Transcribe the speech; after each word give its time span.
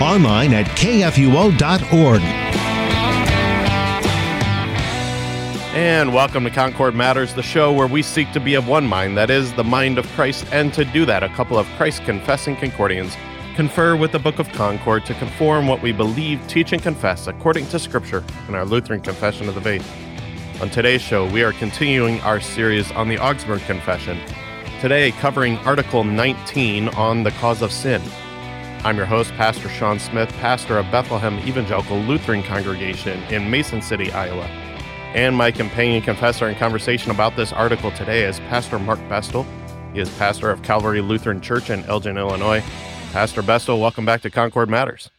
online 0.00 0.52
at 0.54 0.66
kfuo.org. 0.76 2.20
And 5.72 6.12
welcome 6.12 6.42
to 6.44 6.50
Concord 6.50 6.96
Matters, 6.96 7.32
the 7.34 7.44
show 7.44 7.72
where 7.72 7.86
we 7.86 8.02
seek 8.02 8.32
to 8.32 8.40
be 8.40 8.54
of 8.54 8.66
one 8.66 8.86
mind, 8.86 9.16
that 9.16 9.30
is, 9.30 9.52
the 9.52 9.62
mind 9.62 9.98
of 9.98 10.06
Christ. 10.08 10.44
And 10.50 10.74
to 10.74 10.84
do 10.84 11.06
that, 11.06 11.22
a 11.22 11.28
couple 11.28 11.56
of 11.56 11.66
Christ 11.76 12.02
confessing 12.02 12.56
Concordians 12.56 13.16
confer 13.54 13.94
with 13.94 14.10
the 14.10 14.18
Book 14.18 14.40
of 14.40 14.48
Concord 14.50 15.06
to 15.06 15.14
conform 15.14 15.68
what 15.68 15.80
we 15.80 15.92
believe, 15.92 16.44
teach, 16.48 16.72
and 16.72 16.82
confess 16.82 17.28
according 17.28 17.66
to 17.68 17.78
Scripture 17.78 18.24
in 18.48 18.56
our 18.56 18.64
Lutheran 18.64 19.00
Confession 19.00 19.48
of 19.48 19.54
the 19.54 19.60
Faith. 19.60 19.88
On 20.60 20.68
today's 20.68 21.02
show, 21.02 21.30
we 21.30 21.44
are 21.44 21.52
continuing 21.52 22.20
our 22.22 22.40
series 22.40 22.90
on 22.92 23.08
the 23.08 23.18
Augsburg 23.18 23.60
Confession, 23.62 24.18
today 24.80 25.12
covering 25.12 25.56
Article 25.58 26.02
19 26.02 26.88
on 26.90 27.22
the 27.22 27.30
cause 27.32 27.62
of 27.62 27.70
sin. 27.70 28.02
I'm 28.82 28.96
your 28.96 29.04
host, 29.04 29.30
Pastor 29.32 29.68
Sean 29.68 29.98
Smith, 29.98 30.32
pastor 30.38 30.78
of 30.78 30.90
Bethlehem 30.90 31.38
Evangelical 31.40 31.98
Lutheran 31.98 32.42
Congregation 32.42 33.22
in 33.24 33.50
Mason 33.50 33.82
City, 33.82 34.10
Iowa. 34.10 34.46
And 35.14 35.36
my 35.36 35.50
companion 35.50 36.00
confessor 36.00 36.48
in 36.48 36.54
conversation 36.54 37.10
about 37.10 37.36
this 37.36 37.52
article 37.52 37.90
today 37.90 38.24
is 38.24 38.40
Pastor 38.40 38.78
Mark 38.78 38.98
Bestel. 39.00 39.44
He 39.92 40.00
is 40.00 40.08
pastor 40.16 40.50
of 40.50 40.62
Calvary 40.62 41.02
Lutheran 41.02 41.42
Church 41.42 41.68
in 41.68 41.84
Elgin, 41.84 42.16
Illinois. 42.16 42.64
Pastor 43.12 43.42
Bestel, 43.42 43.78
welcome 43.78 44.06
back 44.06 44.22
to 44.22 44.30
Concord 44.30 44.70
Matters. 44.70 45.10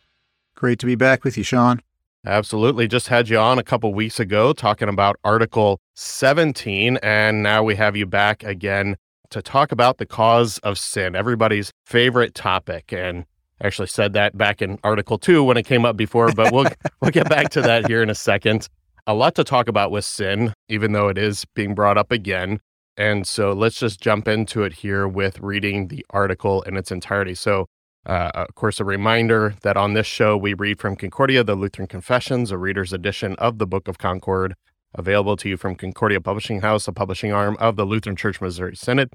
Great 0.55 0.79
to 0.79 0.87
be 0.87 0.95
back 0.95 1.23
with 1.23 1.37
you, 1.37 1.43
Sean. 1.43 1.83
Absolutely. 2.25 2.87
Just 2.87 3.09
had 3.09 3.29
you 3.29 3.37
on 3.37 3.59
a 3.59 3.63
couple 3.63 3.93
weeks 3.93 4.19
ago 4.19 4.53
talking 4.53 4.89
about 4.89 5.17
Article 5.23 5.79
17, 5.93 6.97
and 7.03 7.43
now 7.43 7.61
we 7.61 7.75
have 7.75 7.95
you 7.95 8.07
back 8.07 8.43
again 8.43 8.97
to 9.29 9.39
talk 9.43 9.71
about 9.71 9.99
the 9.99 10.07
cause 10.07 10.57
of 10.59 10.79
sin, 10.79 11.15
everybody's 11.15 11.71
favorite 11.85 12.33
topic. 12.33 12.91
And 12.91 13.25
actually 13.63 13.87
said 13.87 14.13
that 14.13 14.37
back 14.37 14.61
in 14.61 14.79
Article 14.83 15.17
2 15.17 15.43
when 15.43 15.57
it 15.57 15.65
came 15.65 15.85
up 15.85 15.97
before, 15.97 16.31
but 16.33 16.51
we'll 16.51 16.67
we'll 17.01 17.11
get 17.11 17.29
back 17.29 17.49
to 17.49 17.61
that 17.61 17.87
here 17.87 18.01
in 18.01 18.09
a 18.09 18.15
second. 18.15 18.67
A 19.07 19.13
lot 19.13 19.35
to 19.35 19.43
talk 19.43 19.67
about 19.67 19.91
with 19.91 20.05
sin, 20.05 20.53
even 20.69 20.91
though 20.91 21.07
it 21.07 21.17
is 21.17 21.45
being 21.55 21.73
brought 21.73 21.97
up 21.97 22.11
again. 22.11 22.59
And 22.97 23.25
so 23.25 23.53
let's 23.53 23.79
just 23.79 23.99
jump 23.99 24.27
into 24.27 24.63
it 24.63 24.73
here 24.73 25.07
with 25.07 25.39
reading 25.39 25.87
the 25.87 26.05
article 26.11 26.61
in 26.63 26.77
its 26.77 26.91
entirety. 26.91 27.33
So, 27.33 27.65
uh, 28.05 28.31
of 28.35 28.53
course, 28.55 28.79
a 28.79 28.85
reminder 28.85 29.55
that 29.63 29.77
on 29.77 29.93
this 29.93 30.05
show 30.05 30.37
we 30.37 30.53
read 30.53 30.79
from 30.79 30.95
Concordia, 30.95 31.43
the 31.43 31.55
Lutheran 31.55 31.87
Confessions, 31.87 32.51
a 32.51 32.57
reader's 32.57 32.93
edition 32.93 33.35
of 33.37 33.57
the 33.57 33.65
Book 33.65 33.87
of 33.87 33.97
Concord, 33.97 34.55
available 34.93 35.37
to 35.37 35.49
you 35.49 35.57
from 35.57 35.75
Concordia 35.75 36.21
Publishing 36.21 36.61
House, 36.61 36.87
a 36.87 36.91
publishing 36.91 37.31
arm 37.31 37.57
of 37.59 37.75
the 37.75 37.85
Lutheran 37.85 38.15
Church 38.15 38.41
Missouri 38.41 38.75
Synod. 38.75 39.09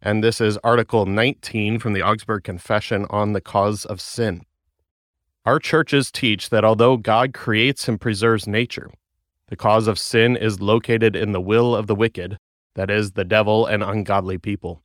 And 0.00 0.22
this 0.22 0.40
is 0.40 0.58
Article 0.62 1.06
19 1.06 1.80
from 1.80 1.92
the 1.92 2.02
Augsburg 2.02 2.44
Confession 2.44 3.04
on 3.10 3.32
the 3.32 3.40
Cause 3.40 3.84
of 3.84 4.00
Sin. 4.00 4.42
Our 5.44 5.58
churches 5.58 6.12
teach 6.12 6.50
that 6.50 6.64
although 6.64 6.96
God 6.96 7.34
creates 7.34 7.88
and 7.88 8.00
preserves 8.00 8.46
nature, 8.46 8.92
the 9.48 9.56
cause 9.56 9.88
of 9.88 9.98
sin 9.98 10.36
is 10.36 10.60
located 10.60 11.16
in 11.16 11.32
the 11.32 11.40
will 11.40 11.74
of 11.74 11.88
the 11.88 11.96
wicked, 11.96 12.38
that 12.74 12.90
is, 12.90 13.12
the 13.12 13.24
devil 13.24 13.66
and 13.66 13.82
ungodly 13.82 14.38
people. 14.38 14.82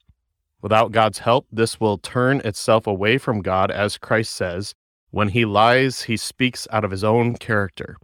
Without 0.63 0.91
God's 0.91 1.19
help, 1.19 1.45
this 1.51 1.79
will 1.79 1.99
turn 1.99 2.39
itself 2.39 2.87
away 2.87 3.19
from 3.19 3.41
God, 3.41 3.69
as 3.69 3.99
Christ 3.99 4.33
says, 4.33 4.73
when 5.11 5.27
he 5.27 5.45
lies, 5.45 6.03
he 6.03 6.17
speaks 6.17 6.67
out 6.71 6.83
of 6.83 6.89
his 6.89 7.03
own 7.03 7.35
character. 7.35 7.97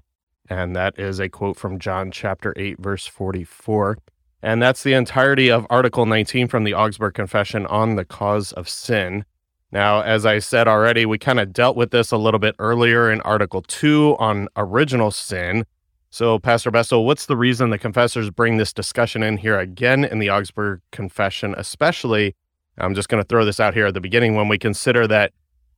And 0.47 0.75
that 0.75 0.99
is 0.99 1.19
a 1.19 1.27
quote 1.27 1.57
from 1.57 1.79
John 1.79 2.11
chapter 2.11 2.53
8, 2.55 2.77
verse 2.79 3.07
44. 3.07 3.97
And 4.41 4.61
that's 4.61 4.83
the 4.83 4.93
entirety 4.93 5.49
of 5.49 5.67
Article 5.69 6.05
19 6.05 6.47
from 6.47 6.63
the 6.63 6.73
Augsburg 6.73 7.13
Confession 7.13 7.65
on 7.65 7.95
the 7.95 8.05
cause 8.05 8.53
of 8.53 8.69
sin. 8.69 9.25
Now, 9.71 10.01
as 10.01 10.25
I 10.25 10.39
said 10.39 10.67
already, 10.67 11.05
we 11.05 11.17
kind 11.17 11.39
of 11.39 11.53
dealt 11.53 11.75
with 11.75 11.91
this 11.91 12.11
a 12.11 12.17
little 12.17 12.39
bit 12.39 12.55
earlier 12.57 13.11
in 13.11 13.21
Article 13.21 13.61
2 13.61 14.15
on 14.17 14.47
original 14.55 15.11
sin. 15.11 15.65
So, 16.09 16.39
Pastor 16.39 16.71
Bessel, 16.71 17.05
what's 17.05 17.27
the 17.27 17.37
reason 17.37 17.69
the 17.69 17.77
confessors 17.77 18.31
bring 18.31 18.57
this 18.57 18.73
discussion 18.73 19.21
in 19.21 19.37
here 19.37 19.59
again 19.59 20.03
in 20.03 20.17
the 20.17 20.29
Augsburg 20.29 20.81
Confession, 20.91 21.53
especially? 21.55 22.35
I'm 22.79 22.95
just 22.95 23.09
going 23.09 23.21
to 23.21 23.27
throw 23.27 23.45
this 23.45 23.59
out 23.59 23.73
here 23.73 23.87
at 23.87 23.93
the 23.93 24.01
beginning 24.01 24.35
when 24.35 24.47
we 24.47 24.57
consider 24.57 25.05
that 25.07 25.33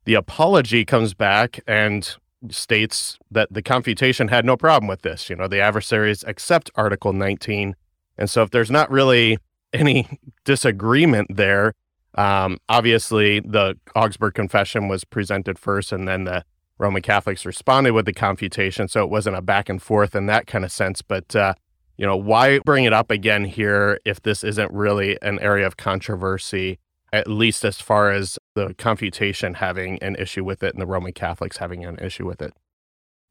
the 0.05 0.13
apology 0.13 0.85
comes 0.85 1.13
back 1.13 1.59
and 1.67 2.15
states 2.49 3.19
that 3.29 3.51
the 3.51 3.61
confutation 3.61 4.29
had 4.29 4.45
no 4.45 4.55
problem 4.55 4.87
with 4.87 5.01
this. 5.01 5.29
You 5.29 5.35
know, 5.35 5.47
the 5.47 5.59
adversaries 5.59 6.23
accept 6.25 6.71
Article 6.75 7.11
19 7.11 7.75
and 8.17 8.29
so, 8.29 8.43
if 8.43 8.51
there's 8.51 8.71
not 8.71 8.91
really 8.91 9.37
any 9.73 10.19
disagreement 10.45 11.35
there, 11.35 11.73
um, 12.15 12.57
obviously 12.67 13.39
the 13.39 13.77
Augsburg 13.95 14.33
Confession 14.33 14.87
was 14.87 15.03
presented 15.03 15.57
first, 15.57 15.91
and 15.91 16.07
then 16.07 16.25
the 16.25 16.43
Roman 16.77 17.01
Catholics 17.01 17.45
responded 17.45 17.91
with 17.91 18.05
the 18.05 18.13
confutation. 18.13 18.87
So 18.87 19.03
it 19.03 19.09
wasn't 19.09 19.37
a 19.37 19.41
back 19.41 19.69
and 19.69 19.81
forth 19.81 20.15
in 20.15 20.25
that 20.25 20.47
kind 20.47 20.65
of 20.65 20.71
sense. 20.71 21.01
But 21.01 21.35
uh, 21.35 21.53
you 21.97 22.05
know, 22.05 22.17
why 22.17 22.59
bring 22.59 22.85
it 22.85 22.93
up 22.93 23.11
again 23.11 23.45
here 23.45 23.99
if 24.03 24.21
this 24.21 24.43
isn't 24.43 24.71
really 24.73 25.17
an 25.21 25.39
area 25.39 25.67
of 25.67 25.77
controversy? 25.77 26.79
At 27.13 27.27
least 27.27 27.65
as 27.65 27.81
far 27.81 28.09
as 28.11 28.39
the 28.55 28.73
confutation 28.77 29.55
having 29.55 30.01
an 30.01 30.15
issue 30.15 30.45
with 30.45 30.63
it 30.63 30.73
and 30.73 30.81
the 30.81 30.87
Roman 30.87 31.11
Catholics 31.11 31.57
having 31.57 31.85
an 31.85 31.99
issue 31.99 32.25
with 32.25 32.41
it. 32.41 32.53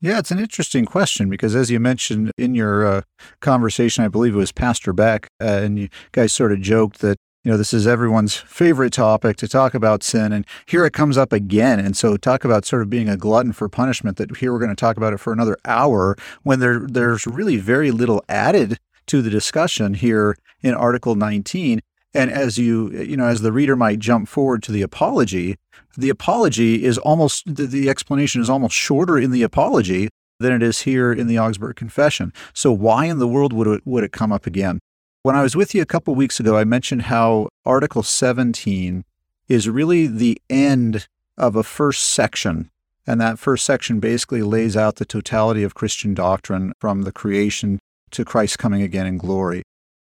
Yeah, 0.02 0.18
it's 0.18 0.30
an 0.30 0.38
interesting 0.38 0.86
question 0.86 1.28
because, 1.28 1.54
as 1.54 1.70
you 1.70 1.78
mentioned 1.78 2.32
in 2.38 2.54
your 2.54 2.86
uh, 2.86 3.02
conversation, 3.40 4.02
I 4.02 4.08
believe 4.08 4.34
it 4.34 4.38
was 4.38 4.50
Pastor 4.50 4.94
Beck, 4.94 5.28
uh, 5.42 5.44
and 5.44 5.78
you 5.78 5.88
guys 6.12 6.32
sort 6.32 6.52
of 6.52 6.62
joked 6.62 7.00
that 7.00 7.18
you 7.44 7.50
know 7.50 7.58
this 7.58 7.74
is 7.74 7.86
everyone's 7.86 8.34
favorite 8.34 8.94
topic 8.94 9.36
to 9.36 9.48
talk 9.48 9.74
about 9.74 10.02
sin, 10.02 10.32
and 10.32 10.46
here 10.64 10.86
it 10.86 10.94
comes 10.94 11.18
up 11.18 11.34
again. 11.34 11.78
And 11.78 11.94
so, 11.94 12.16
talk 12.16 12.46
about 12.46 12.64
sort 12.64 12.80
of 12.80 12.88
being 12.88 13.10
a 13.10 13.16
glutton 13.18 13.52
for 13.52 13.68
punishment. 13.68 14.16
That 14.16 14.38
here 14.38 14.54
we're 14.54 14.58
going 14.58 14.70
to 14.70 14.74
talk 14.74 14.96
about 14.96 15.12
it 15.12 15.20
for 15.20 15.34
another 15.34 15.58
hour 15.66 16.16
when 16.44 16.60
there 16.60 16.80
there's 16.80 17.26
really 17.26 17.58
very 17.58 17.90
little 17.90 18.24
added 18.26 18.78
to 19.08 19.20
the 19.20 19.30
discussion 19.30 19.92
here 19.92 20.34
in 20.62 20.72
Article 20.72 21.14
19. 21.14 21.80
And 22.14 22.30
as 22.30 22.58
you, 22.58 22.90
you 22.90 23.16
know, 23.16 23.26
as 23.26 23.42
the 23.42 23.52
reader 23.52 23.76
might 23.76 23.98
jump 23.98 24.28
forward 24.28 24.62
to 24.64 24.72
the 24.72 24.82
apology, 24.82 25.56
the 25.96 26.10
apology 26.10 26.84
is 26.84 26.98
almost, 26.98 27.44
the, 27.46 27.66
the 27.66 27.88
explanation 27.88 28.41
is 28.41 28.50
almost 28.50 28.74
shorter 28.74 29.18
in 29.18 29.30
the 29.30 29.42
apology 29.42 30.08
than 30.38 30.52
it 30.52 30.62
is 30.62 30.80
here 30.80 31.12
in 31.12 31.26
the 31.26 31.38
Augsburg 31.38 31.76
Confession. 31.76 32.32
So 32.54 32.72
why 32.72 33.06
in 33.06 33.18
the 33.18 33.28
world 33.28 33.52
would 33.52 33.66
it, 33.66 33.82
would 33.84 34.04
it 34.04 34.12
come 34.12 34.32
up 34.32 34.46
again? 34.46 34.80
When 35.22 35.36
I 35.36 35.42
was 35.42 35.54
with 35.54 35.74
you 35.74 35.82
a 35.82 35.86
couple 35.86 36.14
weeks 36.14 36.41
ago, 36.41 36.56
I 36.56 36.64
mentioned 36.64 37.02
how 37.02 37.48
Article 37.66 38.02
17 38.02 39.04
is 39.48 39.68
really 39.68 40.06
the 40.06 40.41
end 40.48 41.06
of 41.36 41.56
a 41.56 41.62
first 41.62 42.04
section. 42.04 42.70
And 43.06 43.20
that 43.20 43.38
first 43.38 43.64
section 43.64 44.00
basically 44.00 44.42
lays 44.42 44.76
out 44.76 44.97
the 44.97 45.04
totality 45.04 45.62
of 45.62 45.74
Christian 45.74 46.14
doctrine 46.14 46.72
from 46.80 47.02
the 47.02 47.12
creation 47.12 47.78
to 48.12 48.24
Christ 48.24 48.58
coming 48.58 48.82
again 48.82 49.06
in 49.06 49.18
glory. 49.18 49.62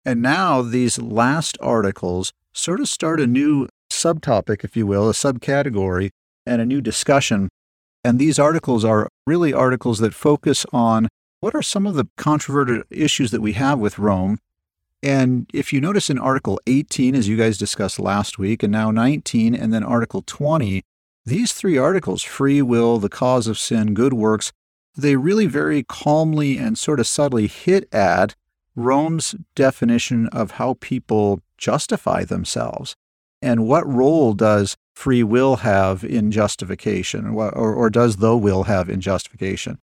And 0.05 0.23
now 0.23 0.63
these 0.63 0.99
last 0.99 1.59
articles 1.61 2.33
sort 2.53 2.81
of 2.81 2.89
start 2.89 3.21
a 3.21 3.27
new 3.27 3.69
subtopic, 4.03 4.65
if 4.65 4.77
you 4.77 4.87
will, 4.87 5.09
a 5.09 5.13
subcategory, 5.13 6.11
and 6.47 6.61
a 6.61 6.67
new 6.67 6.81
discussion. 6.81 7.49
And 8.05 8.19
these 8.19 8.39
articles 8.39 8.85
are 8.85 9.09
really 9.27 9.53
articles 9.53 9.99
that 10.01 10.15
focus 10.15 10.67
on 10.73 11.09
what 11.41 11.55
are 11.55 11.63
some 11.63 11.87
of 11.87 11.95
the 11.95 12.09
controversial 12.17 12.83
issues 12.91 13.31
that 13.31 13.41
we 13.41 13.53
have 13.55 13.79
with 13.79 13.99
Rome. 13.99 14.39
And 15.03 15.51
if 15.53 15.73
you 15.73 15.81
notice 15.81 16.09
in 16.09 16.19
Article 16.19 16.61
18, 16.67 17.15
as 17.15 17.29
you 17.29 17.37
guys 17.37 17.59
discussed 17.59 17.99
last 17.99 18.39
week, 18.39 18.63
and 18.63 18.71
now 18.71 18.91
19, 18.91 19.55
and 19.55 19.73
then 19.73 19.83
Article 19.83 20.23
20, 20.25 20.83
these 21.25 21.53
three 21.53 21.77
articles, 21.77 22.23
free 22.23 22.63
will, 22.63 22.99
the 22.99 23.09
cause 23.09 23.47
of 23.47 23.59
sin, 23.59 23.95
good 23.95 24.13
works, 24.13 24.53
they 24.97 25.17
really 25.17 25.47
very 25.47 25.83
calmly 25.83 26.59
and 26.59 26.77
sort 26.79 27.01
of 27.01 27.07
subtly 27.07 27.47
hit 27.47 27.93
at 27.93 28.35
Rome's 28.75 29.35
definition 29.55 30.29
of 30.29 30.53
how 30.53 30.77
people 30.81 31.41
justify 31.59 32.25
themselves. 32.25 32.95
And 33.43 33.67
what 33.67 33.87
role 33.87 34.33
does 34.33 34.77
free 34.95 35.23
will 35.23 35.57
have 35.57 36.05
in 36.05 36.31
justification, 36.31 37.27
or, 37.27 37.53
or 37.53 37.91
does 37.91 38.17
the 38.17 38.37
will 38.37 38.65
have 38.65 38.89
in 38.89 39.01
justification? 39.01 39.79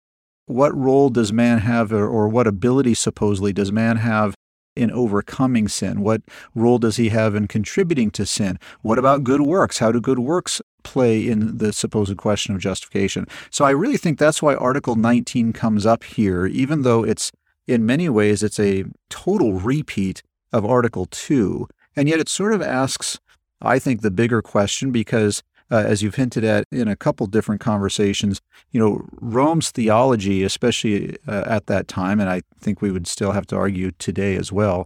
What 0.46 0.76
role 0.76 1.10
does 1.10 1.32
man 1.32 1.60
have, 1.60 1.92
or, 1.92 2.08
or 2.08 2.28
what 2.28 2.48
ability 2.48 2.96
supposedly 2.96 3.54
does 3.54 3.72
man 3.72 3.98
have 3.98 4.34
in 4.76 4.92
overcoming 4.92 5.68
sin? 5.68 6.02
What 6.02 6.22
role 6.56 6.80
does 6.80 6.96
he 6.96 7.10
have 7.10 7.36
in 7.36 7.48
contributing 7.48 8.10
to 8.12 8.26
sin? 8.26 8.58
What 8.82 8.98
about 8.98 9.24
good 9.24 9.42
works? 9.42 9.80
How 9.80 9.92
do 9.92 10.00
good 10.00 10.20
works 10.20 10.62
play 10.84 11.28
in 11.28 11.58
the 11.58 11.74
supposed 11.74 12.18
question 12.18 12.56
of 12.56 12.62
justification. 12.62 13.26
So 13.52 13.66
I 13.66 13.72
really 13.72 13.98
think 13.98 14.18
that's 14.18 14.42
why 14.42 14.56
Article 14.56 14.96
19 14.96 15.54
comes 15.54 15.86
up 15.86 16.04
here, 16.04 16.46
even 16.46 16.84
though 16.84 17.04
it's 17.04 17.32
in 17.68 17.86
many 17.86 18.10
ways 18.10 18.42
it's 18.44 18.60
a 18.60 18.86
total 19.10 19.54
repeat 19.54 20.24
of 20.52 20.66
Article 20.66 21.06
2. 21.06 21.68
And 21.96 22.08
yet 22.08 22.20
it 22.20 22.30
sort 22.30 22.54
of 22.54 22.62
asks, 22.62 23.20
I 23.62 23.80
think, 23.80 24.02
the 24.02 24.12
bigger 24.12 24.42
question 24.42 24.92
because 24.92 25.44
uh, 25.72 25.84
as 25.86 26.02
you've 26.02 26.16
hinted 26.16 26.44
at 26.44 26.64
in 26.72 26.88
a 26.88 26.96
couple 26.96 27.28
different 27.28 27.62
conversations, 27.62 28.42
you 28.72 28.80
know, 28.80 29.08
Rome's 29.22 29.72
theology, 29.72 30.44
especially 30.44 31.18
uh, 31.28 31.44
at 31.46 31.68
that 31.68 31.88
time, 31.88 32.20
and 32.20 32.30
I 32.30 32.42
think 32.60 32.82
we 32.82 32.92
would 32.92 33.08
still 33.08 33.32
have 33.32 33.46
to 33.48 33.56
argue 33.56 33.92
today 33.92 34.36
as 34.36 34.52
well, 34.52 34.86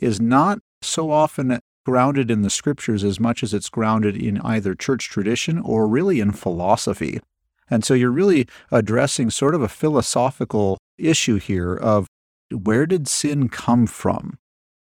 is 0.00 0.20
not 0.20 0.58
so 0.80 1.10
often 1.10 1.60
grounded 1.84 2.30
in 2.30 2.42
the 2.42 2.50
scriptures 2.50 3.04
as 3.04 3.18
much 3.18 3.42
as 3.42 3.52
it's 3.52 3.68
grounded 3.68 4.16
in 4.16 4.40
either 4.40 4.74
church 4.74 5.08
tradition 5.08 5.58
or 5.58 5.86
really 5.86 6.20
in 6.20 6.32
philosophy. 6.32 7.20
And 7.68 7.84
so 7.84 7.94
you're 7.94 8.10
really 8.10 8.46
addressing 8.70 9.30
sort 9.30 9.54
of 9.54 9.62
a 9.62 9.68
philosophical 9.68 10.78
issue 10.98 11.38
here 11.38 11.74
of 11.74 12.06
where 12.50 12.86
did 12.86 13.08
sin 13.08 13.48
come 13.48 13.86
from? 13.86 14.38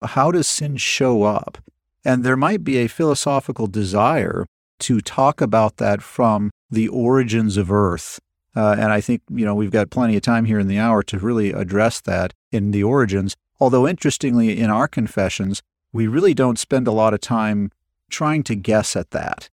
How 0.04 0.32
does 0.32 0.48
sin 0.48 0.78
show 0.78 1.24
up? 1.24 1.60
And 2.04 2.24
there 2.24 2.38
might 2.38 2.64
be 2.64 2.78
a 2.78 2.88
philosophical 2.88 3.68
desire 3.68 4.46
to 4.82 5.02
talk 5.02 5.42
about 5.42 5.78
that 5.78 6.02
from 6.02 6.50
the 6.70 6.88
origins 6.88 7.58
of 7.58 7.72
Earth. 7.72 8.20
Uh, 8.56 8.76
and 8.78 8.92
I 8.92 9.00
think, 9.00 9.22
you 9.30 9.46
know, 9.46 9.56
we've 9.56 9.72
got 9.72 9.92
plenty 9.92 10.16
of 10.16 10.24
time 10.24 10.46
here 10.46 10.60
in 10.60 10.68
the 10.68 10.80
hour 10.80 11.04
to 11.04 11.20
really 11.20 11.52
address 11.52 12.02
that 12.02 12.34
in 12.52 12.72
the 12.72 12.84
origins. 12.84 13.36
Although, 13.60 13.88
interestingly, 13.88 14.60
in 14.60 14.70
our 14.70 14.88
confessions, 14.88 15.62
we 15.94 16.08
really 16.08 16.34
don't 16.34 16.60
spend 16.60 16.88
a 16.88 16.92
lot 16.92 17.14
of 17.14 17.22
time 17.22 17.72
trying 18.10 18.44
to 18.44 18.56
guess 18.56 18.96
at 18.96 19.12
that. 19.12 19.50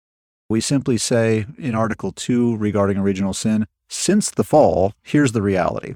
We 0.50 0.62
simply 0.62 0.98
say 0.98 1.46
in 1.58 1.76
Article 1.76 2.12
2 2.12 2.56
regarding 2.56 2.98
original 2.98 3.34
sin, 3.34 3.68
since 3.90 4.32
the 4.32 4.44
fall, 4.44 4.94
here's 5.04 5.34
the 5.34 5.42
reality. 5.42 5.96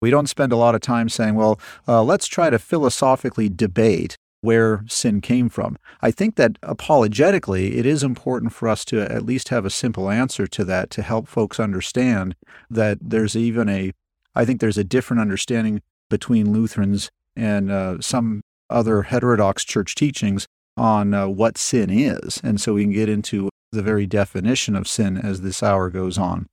We 0.00 0.10
don't 0.10 0.28
spend 0.28 0.52
a 0.52 0.56
lot 0.56 0.74
of 0.74 0.80
time 0.80 1.08
saying, 1.08 1.36
well, 1.36 1.58
uh, 1.88 2.02
let's 2.02 2.26
try 2.26 2.50
to 2.50 2.58
philosophically 2.58 3.48
debate 3.48 4.16
where 4.40 4.84
sin 4.86 5.20
came 5.20 5.48
from. 5.48 5.76
I 6.02 6.10
think 6.10 6.36
that 6.36 6.58
apologetically, 6.62 7.78
it 7.78 7.86
is 7.86 8.02
important 8.02 8.52
for 8.52 8.68
us 8.68 8.84
to 8.86 9.00
at 9.00 9.24
least 9.24 9.48
have 9.48 9.64
a 9.64 9.70
simple 9.70 10.10
answer 10.10 10.46
to 10.46 10.64
that 10.64 10.90
to 10.90 11.02
help 11.02 11.26
folks 11.26 11.58
understand 11.58 12.36
that 12.70 12.98
there's 13.00 13.34
even 13.36 13.68
a, 13.68 13.92
I 14.34 14.44
think 14.44 14.60
there's 14.60 14.78
a 14.78 14.84
different 14.84 15.20
understanding 15.20 15.82
between 16.08 16.52
Lutherans 16.52 17.10
and 17.34 17.70
uh, 17.70 18.00
some 18.00 18.42
other 18.70 19.02
heterodox 19.02 19.64
church 19.64 19.94
teachings 19.94 20.46
on 20.76 21.14
uh, 21.14 21.28
what 21.28 21.58
sin 21.58 21.90
is. 21.90 22.40
And 22.44 22.60
so 22.60 22.74
we 22.74 22.82
can 22.82 22.92
get 22.92 23.08
into 23.08 23.48
the 23.72 23.82
very 23.82 24.06
definition 24.06 24.76
of 24.76 24.88
sin 24.88 25.16
as 25.16 25.40
this 25.40 25.62
hour 25.62 25.90
goes 25.90 26.18
on. 26.18 26.46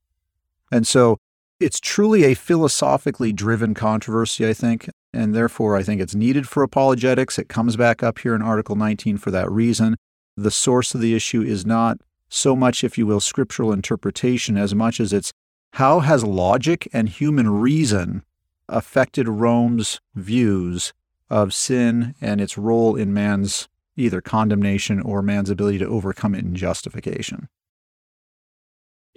And 0.72 0.88
so 0.88 1.20
it's 1.64 1.80
truly 1.80 2.24
a 2.26 2.34
philosophically 2.34 3.32
driven 3.32 3.74
controversy, 3.74 4.48
I 4.48 4.54
think, 4.54 4.90
and 5.14 5.34
therefore 5.34 5.76
I 5.76 5.84
think 5.84 6.02
it's 6.02 6.16
needed 6.16 6.48
for 6.48 6.64
apologetics. 6.64 7.40
It 7.40 7.50
comes 7.50 7.76
back 7.78 8.04
up 8.04 8.20
here 8.20 8.36
in 8.36 8.42
Article 8.42 8.76
19 8.76 9.18
for 9.18 9.32
that 9.32 9.52
reason. 9.52 9.96
The 10.36 10.52
source 10.52 10.94
of 10.94 11.02
the 11.02 11.16
issue 11.16 11.42
is 11.42 11.66
not 11.66 12.00
so 12.28 12.56
much, 12.56 12.84
if 12.84 12.98
you 12.98 13.06
will, 13.06 13.20
scriptural 13.20 13.72
interpretation 13.72 14.58
as 14.58 14.74
much 14.74 15.00
as 15.00 15.14
it's 15.14 15.32
how 15.74 16.02
has 16.02 16.24
logic 16.24 16.88
and 16.92 17.10
human 17.10 17.50
reason 17.50 18.24
affected 18.68 19.28
Rome's 19.28 20.00
views 20.16 20.94
of 21.30 21.54
sin 21.54 22.16
and 22.22 22.42
its 22.42 22.58
role 22.58 22.96
in 22.96 23.14
man's 23.14 23.68
either 23.96 24.22
condemnation 24.22 25.00
or 25.00 25.22
man's 25.22 25.50
ability 25.50 25.78
to 25.78 25.88
overcome 25.88 26.36
it 26.36 26.44
in 26.44 26.56
justification. 26.56 27.48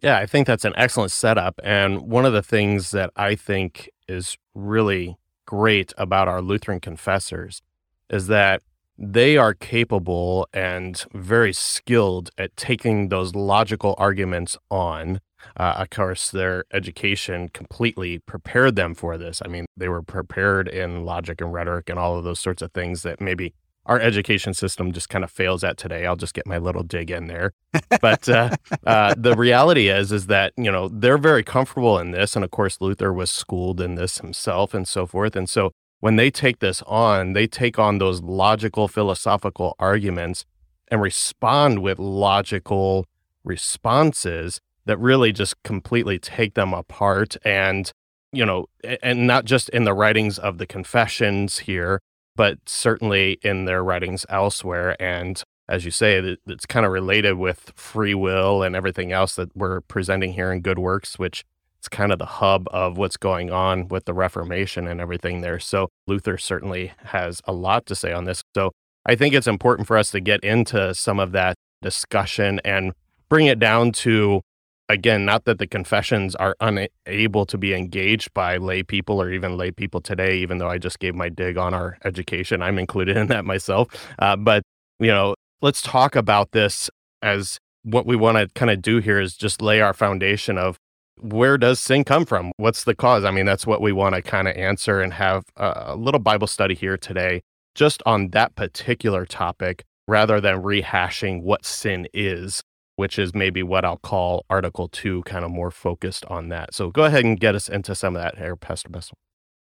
Yeah, 0.03 0.19
I 0.19 0.27
think 0.27 0.47
that's 0.47 0.65
an 0.65 0.75
excellent 0.77 1.13
setup. 1.13 1.59
And 1.63 2.03
one 2.03 2.27
of 2.27 2.33
the 2.33 2.43
things 2.43 2.91
that 2.91 3.11
I 3.17 3.35
think 3.35 3.91
is 4.09 4.37
really 4.55 5.17
great 5.47 5.93
about 5.97 6.29
our 6.29 6.43
Lutheran 6.43 6.81
confessors 6.81 7.63
is 8.11 8.27
that 8.27 8.63
they 8.99 9.37
are 9.37 9.55
capable 9.55 10.49
and 10.53 11.05
very 11.13 11.53
skilled 11.53 12.31
at 12.39 12.57
taking 12.57 13.09
those 13.09 13.35
logical 13.35 13.95
arguments 13.99 14.57
on. 14.71 15.21
Uh, 15.57 15.75
of 15.77 15.91
course, 15.91 16.31
their 16.31 16.65
education 16.73 17.49
completely 17.51 18.19
prepared 18.19 18.75
them 18.75 18.95
for 18.95 19.17
this. 19.19 19.43
I 19.45 19.49
mean, 19.49 19.67
they 19.77 19.89
were 19.89 20.03
prepared 20.03 20.67
in 20.67 21.05
logic 21.05 21.41
and 21.41 21.53
rhetoric 21.53 21.89
and 21.89 21.99
all 21.99 22.17
of 22.17 22.25
those 22.25 22.41
sorts 22.41 22.63
of 22.63 22.73
things 22.73 23.03
that 23.03 23.21
maybe 23.21 23.55
our 23.87 24.01
education 24.01 24.53
system 24.53 24.93
just 24.93 25.09
kind 25.09 25.25
of 25.25 25.31
fails 25.31 25.65
at 25.65 25.77
today. 25.77 26.07
I'll 26.07 26.17
just 26.17 26.35
get 26.35 26.47
my 26.47 26.59
little 26.59 26.83
dig 26.83 27.11
in 27.11 27.29
there. 27.29 27.53
But 28.01 28.29
uh, 28.29 28.51
uh, 28.87 29.15
the 29.17 29.35
reality 29.35 29.89
is, 29.89 30.13
is 30.13 30.27
that 30.27 30.53
you 30.57 30.71
know 30.71 30.89
they're 30.89 31.19
very 31.19 31.43
comfortable 31.43 31.99
in 31.99 32.11
this, 32.11 32.37
and 32.37 32.45
of 32.45 32.51
course 32.51 32.81
Luther 32.81 33.13
was 33.13 33.31
schooled 33.31 33.81
in 33.81 33.95
this 33.95 34.19
himself, 34.19 34.75
and 34.75 34.87
so 34.87 35.07
forth. 35.07 35.37
And 35.37 35.49
so 35.49 35.73
when 36.01 36.17
they 36.17 36.31
take 36.31 36.59
this 36.59 36.83
on, 36.83 37.33
they 37.33 37.47
take 37.47 37.79
on 37.79 37.99
those 37.99 38.23
logical 38.23 38.89
philosophical 38.89 39.75
arguments 39.79 40.45
and 40.89 41.01
respond 41.01 41.81
with 41.81 41.99
logical 41.99 43.07
responses 43.45 44.61
that 44.85 44.99
really 44.99 45.33
just 45.33 45.63
completely 45.63 46.19
take 46.19 46.55
them 46.55 46.73
apart 46.73 47.37
and 47.45 47.93
you 48.33 48.45
know 48.45 48.67
and 49.03 49.27
not 49.27 49.45
just 49.45 49.69
in 49.71 49.85
the 49.85 49.95
writings 49.95 50.39
of 50.39 50.59
the 50.59 50.67
confessions 50.67 51.59
here 51.61 52.01
but 52.37 52.59
certainly 52.67 53.39
in 53.43 53.65
their 53.65 53.83
writings 53.83 54.25
elsewhere. 54.29 55.01
And 55.01 55.43
as 55.69 55.85
you 55.85 55.91
say, 55.91 56.37
it's 56.47 56.67
kind 56.67 56.87
of 56.87 56.93
related 56.93 57.35
with 57.35 57.73
free 57.75 58.15
will 58.15 58.63
and 58.63 58.77
everything 58.77 59.11
else 59.11 59.35
that 59.35 59.57
we're 59.57 59.81
presenting 59.81 60.35
here 60.35 60.53
in 60.53 60.61
Good 60.61 60.79
Works, 60.79 61.19
which 61.19 61.45
it's 61.79 61.89
kind 61.89 62.13
of 62.13 62.19
the 62.19 62.27
hub 62.27 62.69
of 62.71 62.97
what's 62.99 63.17
going 63.17 63.51
on 63.51 63.89
with 63.89 64.05
the 64.05 64.15
Reformation 64.15 64.87
and 64.87 65.01
everything 65.01 65.41
there. 65.41 65.59
So 65.59 65.89
Luther 66.07 66.39
certainly 66.39 66.93
has 67.05 67.41
a 67.47 67.53
lot 67.53 67.87
to 67.87 67.95
say 67.95 68.13
on 68.13 68.25
this. 68.25 68.43
So 68.55 68.73
I 69.05 69.15
think 69.15 69.35
it's 69.35 69.47
important 69.47 69.87
for 69.89 69.97
us 69.97 70.11
to 70.13 70.21
get 70.21 70.41
into 70.41 70.95
some 70.95 71.19
of 71.19 71.33
that 71.33 71.57
discussion 71.83 72.61
and 72.65 72.93
bring 73.29 73.47
it 73.47 73.59
down 73.59 73.93
to 73.93 74.43
again, 74.89 75.25
not 75.25 75.45
that 75.45 75.59
the 75.59 75.67
confessions 75.67 76.35
are 76.37 76.57
unable 76.61 77.47
to 77.47 77.59
be 77.59 77.75
engaged 77.75 78.33
by 78.35 78.57
lay 78.57 78.83
people 78.83 79.21
or 79.21 79.31
even 79.31 79.57
lay 79.57 79.71
people 79.71 80.01
today, 80.01 80.39
even 80.39 80.59
though 80.59 80.69
I 80.69 80.79
just 80.79 80.99
gave 80.99 81.15
my 81.15 81.29
dig 81.29 81.57
on 81.57 81.75
our 81.75 81.99
education. 82.05 82.63
I'm 82.63 82.79
included 82.79 83.17
in 83.17 83.27
that 83.29 83.45
myself. 83.45 83.89
Uh, 84.19 84.37
but, 84.37 84.63
you 84.99 85.09
know, 85.09 85.35
let's 85.63 85.83
talk 85.83 86.17
about 86.17 86.53
this 86.53 86.91
as 87.23 87.59
what 87.83 88.07
we 88.07 88.17
want 88.17 88.37
to 88.37 88.49
kind 88.55 88.71
of 88.71 88.83
do 88.83 88.99
here 88.99 89.21
is 89.21 89.37
just 89.37 89.63
lay 89.63 89.81
our 89.81 89.95
foundation 89.95 90.59
of 90.59 90.77
where 91.21 91.57
does 91.57 91.81
sin 91.81 92.05
come 92.05 92.27
from? 92.27 92.53
What's 92.57 92.85
the 92.85 92.95
cause? 92.95 93.25
I 93.25 93.31
mean, 93.31 93.47
that's 93.47 93.67
what 93.67 93.81
we 93.81 93.93
want 93.93 94.15
to 94.15 94.23
kind 94.23 94.49
of 94.49 94.57
answer 94.57 95.01
and 95.01 95.13
have 95.15 95.45
a 95.57 95.97
little 95.97 96.21
Bible 96.21 96.47
study 96.47 96.75
here 96.75 96.97
today 96.97 97.43
just 97.75 98.03
on 98.07 98.29
that 98.31 98.55
particular 98.55 99.25
topic 99.25 99.85
rather 100.09 100.41
than 100.41 100.63
rehashing 100.63 101.43
what 101.43 101.65
sin 101.65 102.07
is 102.13 102.63
which 102.97 103.19
is 103.19 103.35
maybe 103.35 103.63
what 103.63 103.85
I'll 103.85 103.99
call 103.99 104.45
Article 104.51 104.89
2, 104.89 105.23
kind 105.23 105.45
of 105.45 105.51
more 105.51 105.71
focused 105.71 106.25
on 106.27 106.49
that. 106.49 106.75
So 106.75 106.91
go 106.91 107.05
ahead 107.05 107.25
and 107.25 107.39
get 107.39 107.55
us 107.55 107.69
into 107.69 107.95
some 107.95 108.17
of 108.17 108.23
that 108.23 108.39
here, 108.39 108.57
Pastor 108.57 108.89
Bessel. 108.89 109.17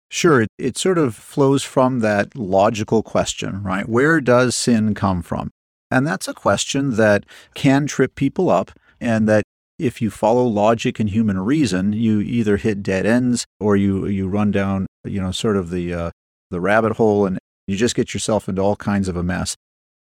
Sure. 0.09 0.45
It 0.57 0.77
sort 0.77 0.97
of 0.97 1.15
flows 1.15 1.63
from 1.63 1.99
that 1.99 2.35
logical 2.35 3.01
question, 3.01 3.63
right? 3.63 3.87
Where 3.87 4.19
does 4.19 4.55
sin 4.55 4.93
come 4.93 5.21
from? 5.21 5.51
And 5.89 6.05
that's 6.05 6.27
a 6.27 6.33
question 6.33 6.97
that 6.97 7.25
can 7.53 7.87
trip 7.87 8.15
people 8.15 8.49
up, 8.49 8.71
and 8.99 9.27
that 9.29 9.43
if 9.79 10.01
you 10.01 10.09
follow 10.09 10.45
logic 10.45 10.99
and 10.99 11.09
human 11.09 11.39
reason, 11.39 11.93
you 11.93 12.19
either 12.19 12.57
hit 12.57 12.83
dead 12.83 13.05
ends 13.05 13.45
or 13.59 13.75
you 13.75 14.05
you 14.07 14.27
run 14.27 14.51
down, 14.51 14.85
you 15.03 15.19
know, 15.21 15.31
sort 15.31 15.57
of 15.57 15.69
the 15.69 15.93
uh, 15.93 16.11
the 16.49 16.61
rabbit 16.61 16.93
hole, 16.93 17.25
and 17.25 17.39
you 17.67 17.75
just 17.75 17.95
get 17.95 18.13
yourself 18.13 18.47
into 18.47 18.61
all 18.61 18.75
kinds 18.75 19.07
of 19.07 19.17
a 19.17 19.23
mess. 19.23 19.55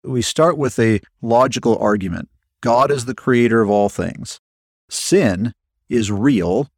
We 0.05 0.21
start 0.21 0.59
with 0.59 0.79
a 0.79 1.01
logical 1.23 1.77
argument 1.79 2.29
God 2.61 2.91
is 2.91 3.05
the 3.05 3.15
creator 3.15 3.61
of 3.61 3.71
all 3.71 3.89
things. 3.89 4.41
Sin 4.89 5.55
is 5.89 6.11
real. 6.11 6.69